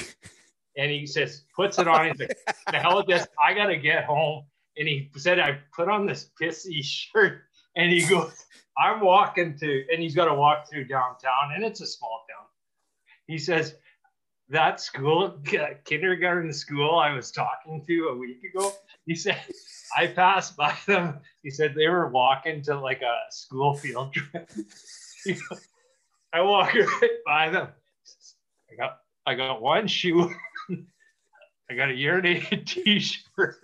and 0.77 0.91
he 0.91 1.07
says 1.07 1.45
puts 1.55 1.79
it 1.79 1.87
on. 1.87 2.09
He's 2.09 2.21
like, 2.21 2.39
"The 2.71 2.79
hell 2.79 2.97
with 2.97 3.07
this! 3.07 3.27
I 3.43 3.55
gotta 3.55 3.77
get 3.77 4.05
home." 4.05 4.45
And 4.77 4.89
he 4.89 5.11
said, 5.17 5.39
"I 5.39 5.59
put 5.75 5.89
on 5.89 6.07
this 6.07 6.31
pissy 6.41 6.83
shirt." 6.83 7.43
And 7.77 7.93
he 7.93 8.07
goes, 8.07 8.45
"I'm 8.79 9.01
walking 9.01 9.59
to," 9.59 9.85
and 9.93 10.03
he's 10.03 10.15
got 10.15 10.27
to 10.27 10.35
walk 10.35 10.69
through 10.69 10.85
downtown, 10.85 11.53
and 11.55 11.65
it's 11.65 11.81
a 11.81 11.87
small 11.87 12.25
town. 12.29 12.47
He 13.27 13.39
says, 13.39 13.77
that 14.51 14.81
school, 14.81 15.39
kindergarten 15.85 16.53
school 16.53 16.99
I 16.99 17.15
was 17.15 17.31
talking 17.31 17.85
to 17.87 18.09
a 18.09 18.17
week 18.17 18.43
ago, 18.43 18.73
he 19.07 19.15
said, 19.15 19.41
I 19.97 20.09
passed 20.09 20.57
by 20.57 20.77
them. 20.87 21.21
He 21.43 21.51
said 21.51 21.75
they 21.75 21.89
were 21.89 22.09
walking 22.09 22.63
to 22.63 22.79
like 22.79 23.03
a 23.03 23.17
school 23.31 23.77
field 23.77 24.13
trip. 24.13 24.51
I 26.33 26.43
walk 26.43 26.75
right 27.03 27.11
by 27.27 27.51
them. 27.51 27.69
I 28.71 28.77
got 28.77 28.99
I 29.27 29.35
got 29.35 29.63
one 29.63 29.87
shoe. 29.87 30.33
I 31.71 31.75
got 31.75 31.91
a 31.91 31.95
urinated 31.95 32.67
t-shirt. 32.85 33.57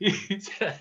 He 0.00 0.40
said, 0.40 0.80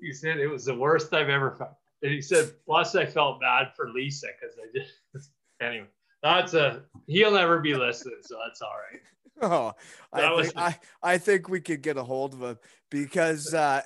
he 0.00 0.12
said 0.12 0.38
it 0.38 0.48
was 0.48 0.64
the 0.64 0.74
worst 0.74 1.14
I've 1.14 1.28
ever 1.28 1.52
felt. 1.52 1.76
And 2.02 2.10
he 2.10 2.20
said, 2.20 2.52
plus 2.66 2.96
I 2.96 3.06
felt 3.06 3.40
bad 3.40 3.68
for 3.76 3.88
Lisa 3.90 4.26
because 4.40 4.56
I 4.58 4.76
just 4.76 5.30
anyway. 5.60 5.86
That's 6.22 6.54
a 6.54 6.82
he'll 7.06 7.32
never 7.32 7.60
be 7.60 7.74
listening, 7.74 8.18
so 8.22 8.36
that's 8.44 8.62
all 8.62 8.74
right. 8.90 9.00
Oh, 9.40 9.72
I 10.12 10.20
think, 10.20 10.36
was... 10.36 10.52
I, 10.56 10.78
I 11.02 11.18
think 11.18 11.48
we 11.48 11.60
could 11.60 11.82
get 11.82 11.96
a 11.96 12.02
hold 12.02 12.34
of 12.34 12.42
him 12.42 12.58
because 12.90 13.52
uh, 13.52 13.82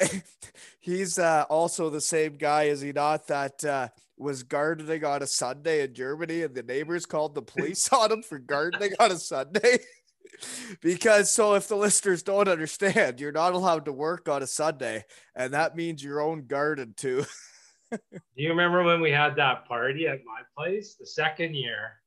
he's 0.80 1.18
uh, 1.18 1.44
also 1.48 1.88
the 1.88 2.00
same 2.00 2.36
guy, 2.36 2.64
is 2.64 2.80
he 2.80 2.92
not? 2.92 3.26
That 3.28 3.64
uh, 3.64 3.88
was 4.18 4.42
gardening 4.42 5.04
on 5.04 5.22
a 5.22 5.26
Sunday 5.26 5.82
in 5.82 5.94
Germany, 5.94 6.42
and 6.42 6.54
the 6.54 6.62
neighbors 6.62 7.06
called 7.06 7.34
the 7.34 7.42
police 7.42 7.92
on 7.92 8.12
him 8.12 8.22
for 8.22 8.38
gardening 8.38 8.92
on 8.98 9.12
a 9.12 9.18
Sunday. 9.18 9.78
because 10.80 11.30
so 11.30 11.54
if 11.54 11.68
the 11.68 11.76
listeners 11.76 12.22
don't 12.22 12.48
understand, 12.48 13.20
you're 13.20 13.32
not 13.32 13.54
allowed 13.54 13.84
to 13.84 13.92
work 13.92 14.28
on 14.28 14.42
a 14.42 14.46
Sunday, 14.46 15.04
and 15.34 15.54
that 15.54 15.76
means 15.76 16.02
your 16.02 16.20
own 16.20 16.46
garden 16.46 16.94
too. 16.96 17.24
Do 17.90 18.20
you 18.34 18.48
remember 18.48 18.82
when 18.82 19.00
we 19.00 19.12
had 19.12 19.36
that 19.36 19.66
party 19.66 20.08
at 20.08 20.18
my 20.24 20.42
place 20.56 20.96
the 20.98 21.06
second 21.06 21.54
year 21.54 22.00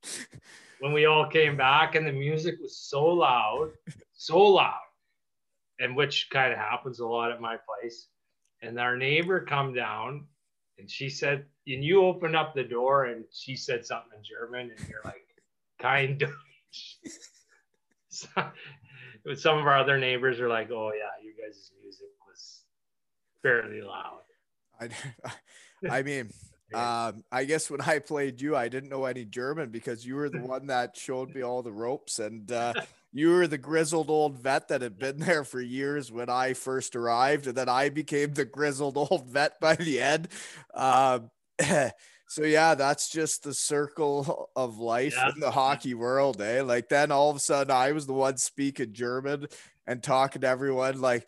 when 0.80 0.92
we 0.92 1.06
all 1.06 1.28
came 1.28 1.56
back 1.56 1.96
and 1.96 2.06
the 2.06 2.12
music 2.12 2.56
was 2.62 2.78
so 2.78 3.06
loud, 3.06 3.72
so 4.14 4.40
loud, 4.40 4.80
and 5.80 5.96
which 5.96 6.28
kind 6.32 6.52
of 6.52 6.60
happens 6.60 7.00
a 7.00 7.06
lot 7.06 7.32
at 7.32 7.42
my 7.42 7.58
place. 7.58 8.08
And 8.62 8.78
our 8.78 8.98
neighbor 8.98 9.40
come 9.40 9.74
down 9.74 10.26
and 10.80 10.90
she 10.90 11.10
said, 11.10 11.46
and 11.68 11.84
you 11.84 12.04
opened 12.04 12.36
up 12.36 12.56
the 12.56 12.64
door 12.64 13.06
and 13.06 13.26
she 13.32 13.56
said 13.56 13.86
something 13.86 14.18
in 14.18 14.24
German 14.24 14.72
and 14.78 14.90
you're 14.90 15.02
like, 15.04 15.26
kind 15.80 16.22
of. 16.22 16.32
some 19.36 19.58
of 19.58 19.68
our 19.68 19.78
other 19.78 19.98
neighbors 19.98 20.40
are 20.40 20.50
like, 20.50 20.72
oh 20.72 20.92
yeah, 20.96 21.24
you 21.24 21.34
guys' 21.34 21.72
music 21.82 22.08
was 22.28 22.64
fairly 23.42 23.82
loud. 23.82 24.22
I, 24.80 24.90
I 25.90 26.04
mean, 26.04 26.30
um, 26.74 27.24
I 27.32 27.46
guess 27.46 27.70
when 27.70 27.82
I 27.82 28.00
played 28.00 28.42
you, 28.42 28.56
I 28.56 28.70
didn't 28.70 28.90
know 28.90 29.06
any 29.06 29.26
German 29.26 29.70
because 29.70 30.06
you 30.06 30.16
were 30.16 30.30
the 30.30 30.42
one 30.42 30.68
that 30.68 30.98
showed 30.98 31.34
me 31.34 31.42
all 31.42 31.62
the 31.62 31.72
ropes, 31.72 32.20
and 32.20 32.52
uh, 32.52 32.74
you 33.12 33.32
were 33.32 33.48
the 33.48 33.58
grizzled 33.58 34.10
old 34.10 34.38
vet 34.40 34.68
that 34.68 34.82
had 34.82 35.00
been 35.00 35.20
there 35.20 35.44
for 35.44 35.62
years 35.62 36.12
when 36.12 36.30
I 36.30 36.54
first 36.54 36.96
arrived, 36.96 37.48
and 37.48 37.56
then 37.56 37.70
I 37.70 37.90
became 37.90 38.34
the 38.34 38.46
grizzled 38.46 38.98
old 38.98 39.28
vet 39.30 39.60
by 39.60 39.76
the 39.76 40.02
end. 40.02 40.28
Um, 40.74 41.32
so 42.28 42.44
yeah, 42.44 42.76
that's 42.76 43.10
just 43.10 43.44
the 43.44 43.54
circle 43.54 44.50
of 44.56 44.78
life 44.78 45.16
yeah. 45.18 45.32
in 45.34 45.40
the 45.40 45.52
hockey 45.52 45.96
world, 45.96 46.40
eh? 46.42 46.62
Like 46.62 46.90
then 46.90 47.12
all 47.12 47.30
of 47.30 47.36
a 47.36 47.40
sudden, 47.40 47.72
I 47.72 47.92
was 47.92 48.06
the 48.06 48.14
one 48.14 48.38
speaking 48.38 48.94
German 48.94 49.48
and 49.88 50.04
talking 50.04 50.42
to 50.42 50.48
everyone. 50.48 51.02
Like 51.02 51.28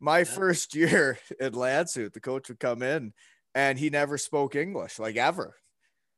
my 0.00 0.18
yeah. 0.18 0.24
first 0.24 0.74
year 0.74 1.18
in 1.40 1.52
Landshut, 1.52 2.14
the 2.14 2.20
coach 2.20 2.48
would 2.48 2.60
come 2.60 2.82
in 2.82 3.12
and 3.54 3.78
he 3.78 3.90
never 3.90 4.16
spoke 4.16 4.56
English, 4.56 4.98
like 4.98 5.16
ever. 5.16 5.54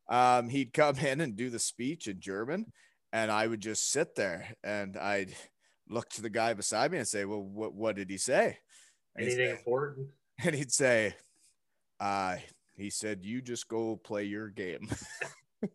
Um, 0.09 0.49
he'd 0.49 0.73
come 0.73 0.97
in 0.97 1.21
and 1.21 1.37
do 1.37 1.51
the 1.51 1.59
speech 1.59 2.09
in 2.09 2.21
German, 2.21 2.73
and 3.13 3.31
I 3.31 3.47
would 3.47 3.61
just 3.61 3.91
sit 3.91 4.15
there 4.15 4.55
and 4.63 4.97
I'd 4.97 5.35
look 5.89 6.09
to 6.11 6.23
the 6.23 6.31
guy 6.31 6.55
beside 6.55 6.93
me 6.93 6.99
and 6.99 7.09
say, 7.09 7.25
"Well, 7.25 7.43
what 7.43 7.75
what 7.75 7.97
did 7.97 8.11
he 8.11 8.19
say?" 8.19 8.59
And 9.17 9.27
Anything 9.27 9.47
say, 9.47 9.51
important? 9.51 10.09
And 10.43 10.55
he'd 10.55 10.73
say, 10.73 11.15
"Uh, 11.99 12.37
he 12.75 12.89
said 12.89 13.27
you 13.27 13.43
just 13.43 13.69
go 13.69 13.97
play 13.97 14.25
your 14.25 14.49
game." 14.49 14.89
yeah. 15.63 15.69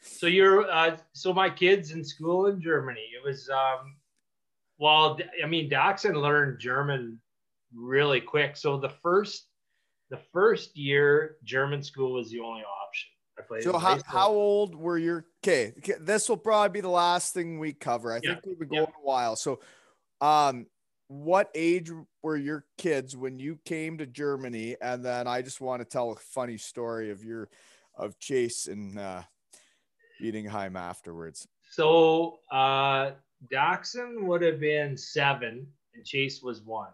So 0.00 0.26
you're 0.26 0.70
uh, 0.70 0.96
so 1.12 1.34
my 1.34 1.50
kids 1.50 1.90
in 1.90 2.02
school 2.02 2.46
in 2.46 2.62
Germany. 2.62 3.04
It 3.14 3.22
was 3.22 3.50
um, 3.50 3.96
well, 4.78 5.18
I 5.42 5.46
mean, 5.46 5.68
Daxon 5.68 6.14
learned 6.14 6.60
German 6.60 7.20
really 7.74 8.20
quick. 8.20 8.56
So 8.56 8.78
the 8.78 8.88
first 8.88 9.48
the 10.10 10.20
first 10.32 10.76
year 10.76 11.36
German 11.44 11.82
school 11.82 12.12
was 12.12 12.30
the 12.30 12.40
only 12.40 12.62
option. 12.62 13.10
I 13.38 13.42
played. 13.42 13.62
So 13.62 13.78
how, 13.78 13.98
how 14.06 14.28
old 14.28 14.74
were 14.74 14.98
your 14.98 15.26
okay? 15.42 15.72
This 16.00 16.28
will 16.28 16.36
probably 16.36 16.72
be 16.72 16.80
the 16.80 16.88
last 16.88 17.34
thing 17.34 17.58
we 17.58 17.72
cover. 17.72 18.12
I 18.12 18.20
yeah. 18.22 18.34
think 18.34 18.46
we've 18.46 18.58
been 18.58 18.68
going 18.68 18.82
yeah. 18.82 19.02
a 19.02 19.06
while. 19.06 19.36
So 19.36 19.60
um 20.20 20.66
what 21.08 21.50
age 21.54 21.90
were 22.22 22.36
your 22.36 22.64
kids 22.78 23.16
when 23.16 23.38
you 23.38 23.58
came 23.64 23.98
to 23.98 24.06
Germany? 24.06 24.76
And 24.80 25.04
then 25.04 25.26
I 25.26 25.42
just 25.42 25.60
want 25.60 25.80
to 25.80 25.84
tell 25.84 26.12
a 26.12 26.16
funny 26.16 26.56
story 26.56 27.10
of 27.10 27.22
your 27.24 27.48
of 27.96 28.18
Chase 28.18 28.66
and 28.66 28.98
uh 28.98 29.22
Bietigheim 30.22 30.76
afterwards. 30.76 31.46
So 31.70 32.38
uh 32.50 33.12
Daxon 33.52 34.22
would 34.22 34.42
have 34.42 34.60
been 34.60 34.96
seven 34.96 35.66
and 35.94 36.04
Chase 36.04 36.42
was 36.42 36.62
one. 36.62 36.90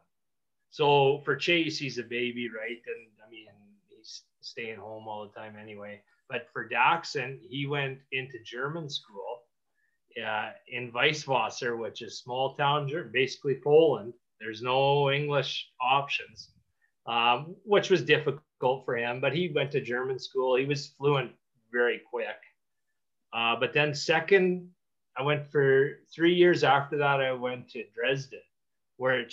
So 0.71 1.21
for 1.25 1.37
Chase, 1.37 1.79
he's 1.79 1.99
a 1.99 2.03
baby, 2.03 2.49
right? 2.49 2.81
And 2.87 3.07
I 3.27 3.31
mean, 3.31 3.47
he's 3.89 4.23
staying 4.41 4.79
home 4.79 5.09
all 5.09 5.29
the 5.29 5.39
time 5.39 5.57
anyway. 5.61 6.01
But 6.31 6.49
for 6.53 6.69
Daxon, 6.69 7.41
he 7.49 7.67
went 7.67 7.99
into 8.13 8.39
German 8.45 8.89
school 8.89 9.43
uh, 10.25 10.51
in 10.69 10.93
Weißwasser, 10.93 11.77
which 11.77 12.03
is 12.03 12.19
small 12.19 12.55
town, 12.55 12.89
basically 13.13 13.61
Poland. 13.63 14.15
There's 14.41 14.63
no 14.63 15.11
English 15.11 15.69
options, 15.83 16.51
um, 17.07 17.57
which 17.65 17.91
was 17.91 18.03
difficult 18.03 18.85
for 18.85 18.97
him. 18.97 19.21
But 19.21 19.35
he 19.35 19.49
went 19.49 19.73
to 19.73 19.81
German 19.81 20.19
school. 20.19 20.57
He 20.57 20.67
was 20.67 20.95
fluent 20.99 21.33
very 21.73 22.01
quick. 22.11 22.39
Uh, 23.33 23.57
but 23.57 23.73
then 23.73 23.95
second, 23.95 24.71
I 25.17 25.23
went 25.23 25.51
for 25.51 25.99
three 26.15 26.35
years 26.35 26.65
after 26.65 26.97
that. 26.99 27.21
I 27.21 27.33
went 27.33 27.69
to 27.71 27.85
Dresden, 27.95 28.41
where 28.97 29.27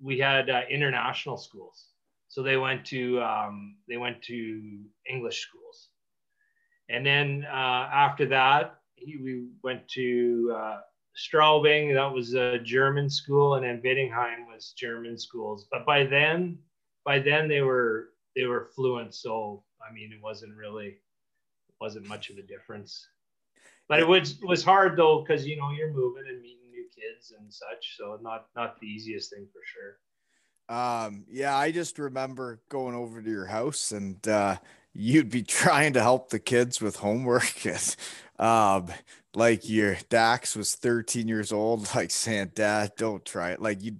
we 0.00 0.18
had 0.18 0.50
uh, 0.50 0.62
international 0.70 1.36
schools. 1.36 1.86
So 2.28 2.42
they 2.42 2.56
went 2.56 2.84
to 2.86 3.20
um, 3.20 3.76
they 3.88 3.98
went 3.98 4.22
to 4.22 4.80
English 5.06 5.40
schools, 5.40 5.88
and 6.92 7.04
then 7.04 7.46
uh, 7.50 7.88
after 7.92 8.26
that 8.26 8.76
he, 8.94 9.16
we 9.16 9.46
went 9.62 9.88
to 9.88 10.54
uh, 10.56 10.80
Straubing. 11.16 11.94
That 11.94 12.12
was 12.12 12.34
a 12.34 12.58
German 12.58 13.10
school, 13.10 13.54
and 13.54 13.64
then 13.64 13.82
Bietigheim 13.82 14.46
was 14.46 14.74
German 14.76 15.18
schools. 15.18 15.66
But 15.70 15.84
by 15.84 16.04
then, 16.04 16.58
by 17.04 17.18
then 17.18 17.48
they 17.48 17.62
were 17.62 18.10
they 18.36 18.44
were 18.44 18.70
fluent. 18.74 19.14
So 19.14 19.64
I 19.86 19.92
mean, 19.92 20.12
it 20.12 20.22
wasn't 20.22 20.56
really 20.56 20.98
wasn't 21.80 22.06
much 22.06 22.30
of 22.30 22.38
a 22.38 22.42
difference. 22.42 23.06
But 23.88 24.00
it 24.00 24.08
was 24.08 24.40
was 24.42 24.64
hard 24.64 24.96
though 24.96 25.20
because 25.20 25.46
you 25.46 25.56
know 25.56 25.70
you're 25.70 25.92
moving 25.92 26.24
and 26.28 26.40
meeting 26.40 26.70
new 26.70 26.86
kids 26.94 27.34
and 27.38 27.52
such. 27.52 27.96
So 27.98 28.18
not 28.22 28.46
not 28.56 28.80
the 28.80 28.86
easiest 28.86 29.30
thing 29.30 29.46
for 29.52 29.60
sure. 29.64 29.98
Um, 30.68 31.24
yeah, 31.28 31.56
I 31.56 31.72
just 31.72 31.98
remember 31.98 32.62
going 32.70 32.94
over 32.94 33.20
to 33.20 33.30
your 33.30 33.44
house 33.44 33.92
and 33.92 34.26
uh, 34.26 34.56
you'd 34.94 35.30
be 35.30 35.42
trying 35.42 35.94
to 35.94 36.02
help 36.02 36.30
the 36.30 36.38
kids 36.38 36.80
with 36.80 36.96
homework. 36.96 37.54
um, 38.38 38.88
like 39.34 39.66
your 39.66 39.96
Dax 40.10 40.54
was 40.54 40.74
13 40.74 41.26
years 41.26 41.52
old, 41.52 41.88
like 41.94 42.10
saying, 42.10 42.52
Dad, 42.54 42.92
don't 42.98 43.24
try 43.24 43.52
it. 43.52 43.62
Like 43.62 43.82
you, 43.82 43.96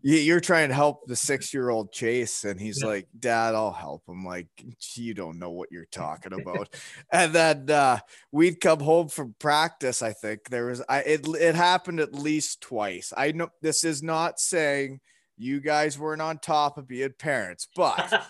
you're 0.00 0.40
trying 0.40 0.68
to 0.68 0.74
help 0.74 1.06
the 1.06 1.16
six 1.16 1.52
year 1.52 1.68
old 1.68 1.92
Chase, 1.92 2.44
and 2.44 2.58
he's 2.58 2.80
yeah. 2.80 2.88
like, 2.88 3.08
Dad, 3.18 3.54
I'll 3.54 3.72
help 3.72 4.08
him. 4.08 4.24
Like, 4.24 4.48
you 4.94 5.12
don't 5.12 5.38
know 5.38 5.50
what 5.50 5.70
you're 5.70 5.84
talking 5.86 6.32
about. 6.32 6.74
and 7.12 7.32
then 7.32 7.70
uh, 7.70 7.98
we'd 8.32 8.60
come 8.60 8.80
home 8.80 9.08
from 9.08 9.34
practice. 9.38 10.00
I 10.00 10.12
think 10.12 10.48
there 10.48 10.66
was, 10.66 10.82
I, 10.88 11.00
it, 11.00 11.28
it 11.28 11.54
happened 11.54 12.00
at 12.00 12.14
least 12.14 12.62
twice. 12.62 13.12
I 13.14 13.32
know 13.32 13.50
this 13.60 13.84
is 13.84 14.02
not 14.02 14.40
saying 14.40 15.00
you 15.36 15.60
guys 15.60 15.98
weren't 15.98 16.22
on 16.22 16.38
top 16.38 16.78
of 16.78 16.88
being 16.88 17.12
parents, 17.18 17.68
but 17.74 18.24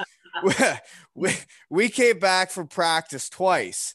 we, 1.14 1.34
we 1.70 1.88
came 1.88 2.18
back 2.18 2.50
from 2.50 2.68
practice 2.68 3.28
twice. 3.28 3.94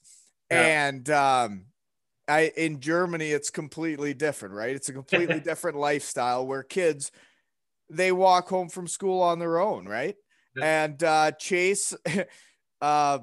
Yeah. 0.52 0.88
And 0.88 1.10
um, 1.10 1.66
I 2.28 2.52
in 2.56 2.80
Germany, 2.80 3.32
it's 3.32 3.50
completely 3.50 4.14
different, 4.14 4.56
right? 4.56 4.76
It's 4.76 4.90
a 4.90 4.94
completely 4.94 5.40
different 5.44 5.78
lifestyle 5.78 6.46
where 6.46 6.64
kids 6.64 7.12
they 7.90 8.12
walk 8.12 8.48
home 8.48 8.70
from 8.70 8.88
school 8.88 9.22
on 9.22 9.40
their 9.40 9.60
own, 9.60 9.86
right? 9.86 10.16
Yeah. 10.56 10.84
And 10.84 11.04
uh, 11.04 11.32
Chase, 11.32 11.96
uh, 12.82 13.20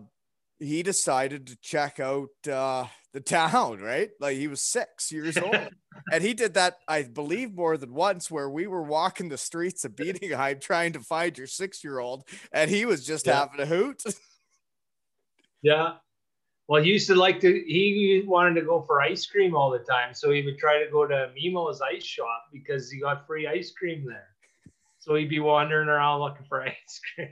he 0.59 0.83
decided 0.83 1.49
to 1.49 1.57
check 1.61 2.01
out 2.01 2.31
uh, 2.51 2.87
the 3.17 3.21
town, 3.23 3.81
right? 3.81 4.11
Like 4.21 4.37
he 4.37 4.47
was 4.47 4.61
six 4.61 5.11
years 5.11 5.39
old. 5.39 5.57
and 6.13 6.23
he 6.23 6.35
did 6.35 6.53
that, 6.53 6.77
I 6.87 7.03
believe, 7.03 7.55
more 7.55 7.79
than 7.79 7.95
once, 7.95 8.31
where 8.31 8.51
we 8.51 8.67
were 8.67 8.83
walking 8.83 9.31
the 9.31 9.39
streets 9.39 9.87
of 9.87 9.93
Bietigheim 9.93 10.61
trying 10.61 10.93
to 10.93 11.01
find 11.01 11.37
your 11.39 11.47
six 11.47 11.83
year 11.83 11.99
old, 11.99 12.29
and 12.53 12.71
he 12.71 12.85
was 12.85 13.07
just 13.07 13.27
yeah. 13.27 13.39
having 13.39 13.61
a 13.61 13.65
hoot. 13.65 14.03
yeah. 15.63 15.95
Well, 16.69 16.83
he 16.83 16.91
used 16.91 17.07
to 17.07 17.15
like 17.15 17.41
to, 17.41 17.51
he 17.51 18.23
wanted 18.27 18.61
to 18.61 18.67
go 18.67 18.83
for 18.83 19.01
ice 19.01 19.25
cream 19.25 19.57
all 19.57 19.71
the 19.71 19.79
time. 19.79 20.13
So 20.13 20.31
he 20.31 20.43
would 20.43 20.59
try 20.59 20.85
to 20.85 20.91
go 20.91 21.07
to 21.07 21.31
Mimo's 21.35 21.81
ice 21.81 22.05
shop 22.05 22.49
because 22.53 22.91
he 22.91 23.01
got 23.01 23.27
free 23.27 23.47
ice 23.47 23.71
cream 23.71 24.05
there. 24.07 24.29
So 24.99 25.15
he'd 25.15 25.31
be 25.31 25.41
wandering 25.41 25.89
around 25.89 26.21
looking 26.21 26.45
for 26.47 26.63
ice 26.69 27.01
cream. 27.15 27.31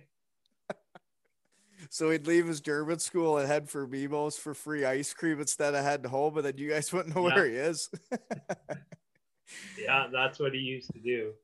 So 1.94 2.10
he'd 2.10 2.26
leave 2.26 2.48
his 2.48 2.60
German 2.60 2.98
school 2.98 3.38
and 3.38 3.46
head 3.46 3.70
for 3.70 3.86
Mimo's 3.86 4.36
for 4.36 4.52
free 4.52 4.84
ice 4.84 5.14
cream 5.14 5.38
instead 5.38 5.76
of 5.76 5.84
heading 5.84 6.10
home, 6.10 6.36
and 6.36 6.44
then 6.44 6.58
you 6.58 6.68
guys 6.68 6.92
wouldn't 6.92 7.14
know 7.14 7.28
yeah. 7.28 7.34
where 7.36 7.46
he 7.46 7.54
is. 7.54 7.88
yeah, 9.78 10.08
that's 10.12 10.40
what 10.40 10.54
he 10.54 10.58
used 10.58 10.92
to 10.92 10.98
do. 10.98 11.34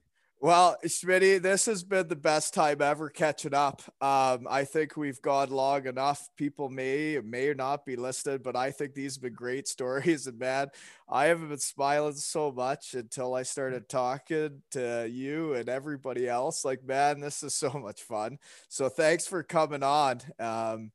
Well, 0.42 0.78
Schmitty, 0.86 1.42
this 1.42 1.66
has 1.66 1.84
been 1.84 2.08
the 2.08 2.16
best 2.16 2.54
time 2.54 2.80
ever 2.80 3.10
catching 3.10 3.52
up. 3.52 3.82
Um, 4.00 4.46
I 4.48 4.64
think 4.64 4.96
we've 4.96 5.20
gone 5.20 5.50
long 5.50 5.86
enough. 5.86 6.30
People 6.34 6.70
may 6.70 7.16
or 7.16 7.22
may 7.22 7.52
not 7.52 7.84
be 7.84 7.94
listed, 7.94 8.42
but 8.42 8.56
I 8.56 8.70
think 8.70 8.94
these 8.94 9.16
have 9.16 9.22
been 9.22 9.34
great 9.34 9.68
stories. 9.68 10.26
And 10.30 10.38
man, 10.38 10.68
I 11.10 11.26
haven't 11.26 11.50
been 11.50 11.58
smiling 11.58 12.14
so 12.14 12.52
much 12.52 12.94
until 12.94 13.34
I 13.34 13.42
started 13.42 13.86
talking 13.86 14.62
to 14.70 15.06
you 15.10 15.52
and 15.52 15.68
everybody 15.68 16.26
else. 16.26 16.64
Like, 16.64 16.84
man, 16.84 17.20
this 17.20 17.42
is 17.42 17.54
so 17.54 17.70
much 17.74 18.00
fun. 18.00 18.38
So 18.70 18.88
thanks 18.88 19.26
for 19.26 19.42
coming 19.42 19.82
on. 19.82 20.22
Um, 20.38 20.90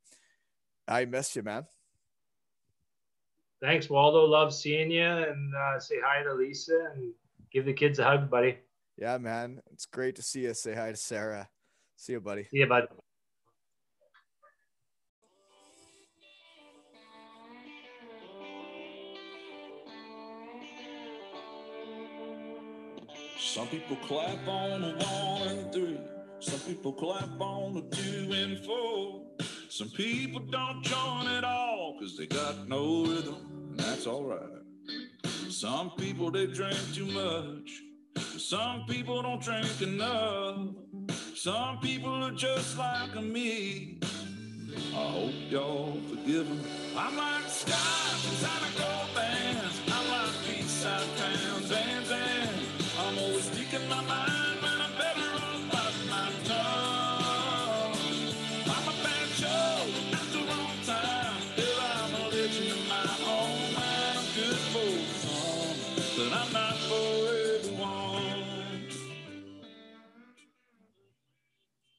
I 0.87 1.05
miss 1.05 1.35
you, 1.35 1.43
man. 1.43 1.67
Thanks, 3.61 3.91
Waldo. 3.91 4.25
Love 4.25 4.55
seeing 4.55 4.89
you 4.89 5.05
and 5.05 5.53
uh, 5.53 5.79
say 5.79 5.97
hi 6.03 6.23
to 6.23 6.33
Lisa 6.33 6.93
and 6.95 7.13
give 7.51 7.65
the 7.65 7.73
kids 7.73 7.99
a 7.99 8.05
hug, 8.05 8.27
buddy. 8.27 8.57
Yeah, 8.97 9.17
man. 9.17 9.61
It's 9.73 9.85
great 9.85 10.15
to 10.15 10.21
see 10.21 10.41
you. 10.41 10.53
Say 10.53 10.73
hi 10.73 10.91
to 10.91 10.97
Sarah. 10.97 11.49
See 11.97 12.13
you, 12.13 12.21
buddy. 12.21 12.43
See 12.43 12.59
you, 12.59 12.67
bud. 12.67 12.87
Some 23.37 23.67
people 23.67 23.97
clap 23.97 24.47
on 24.47 24.83
a 24.83 24.93
one 24.93 25.47
and 25.47 25.73
three. 25.73 25.99
Some 26.39 26.59
people 26.61 26.93
clap 26.93 27.39
on 27.39 27.77
a 27.77 27.81
two 27.95 28.31
and 28.33 28.65
four. 28.65 29.23
Some 29.69 29.89
people 29.89 30.39
don't 30.39 30.83
join 30.83 31.27
at 31.27 31.43
all 31.43 31.97
because 31.97 32.17
they 32.17 32.27
got 32.27 32.67
no 32.67 33.05
rhythm, 33.05 33.35
and 33.71 33.79
that's 33.79 34.07
all 34.07 34.23
right. 34.23 34.39
Some 35.49 35.91
people 35.91 36.31
they 36.31 36.47
drink 36.47 36.77
too 36.93 37.05
much. 37.07 37.81
Some 38.37 38.85
people 38.85 39.21
don't 39.21 39.41
drink 39.41 39.81
enough. 39.81 40.67
Some 41.35 41.79
people 41.79 42.11
are 42.11 42.31
just 42.31 42.77
like 42.77 43.15
me. 43.23 43.97
I 44.93 44.95
hope 44.95 45.33
y'all 45.49 45.97
forgive 46.09 46.47
them. 46.47 46.61
I'm 46.97 47.15
like 47.15 47.47
skies 47.47 48.25
inside 48.29 48.61
a 48.61 48.79
gold 48.79 49.15
bands. 49.15 49.81
I'm 49.87 50.09
like 50.09 50.31
peace 50.45 50.83
fans. 50.83 51.34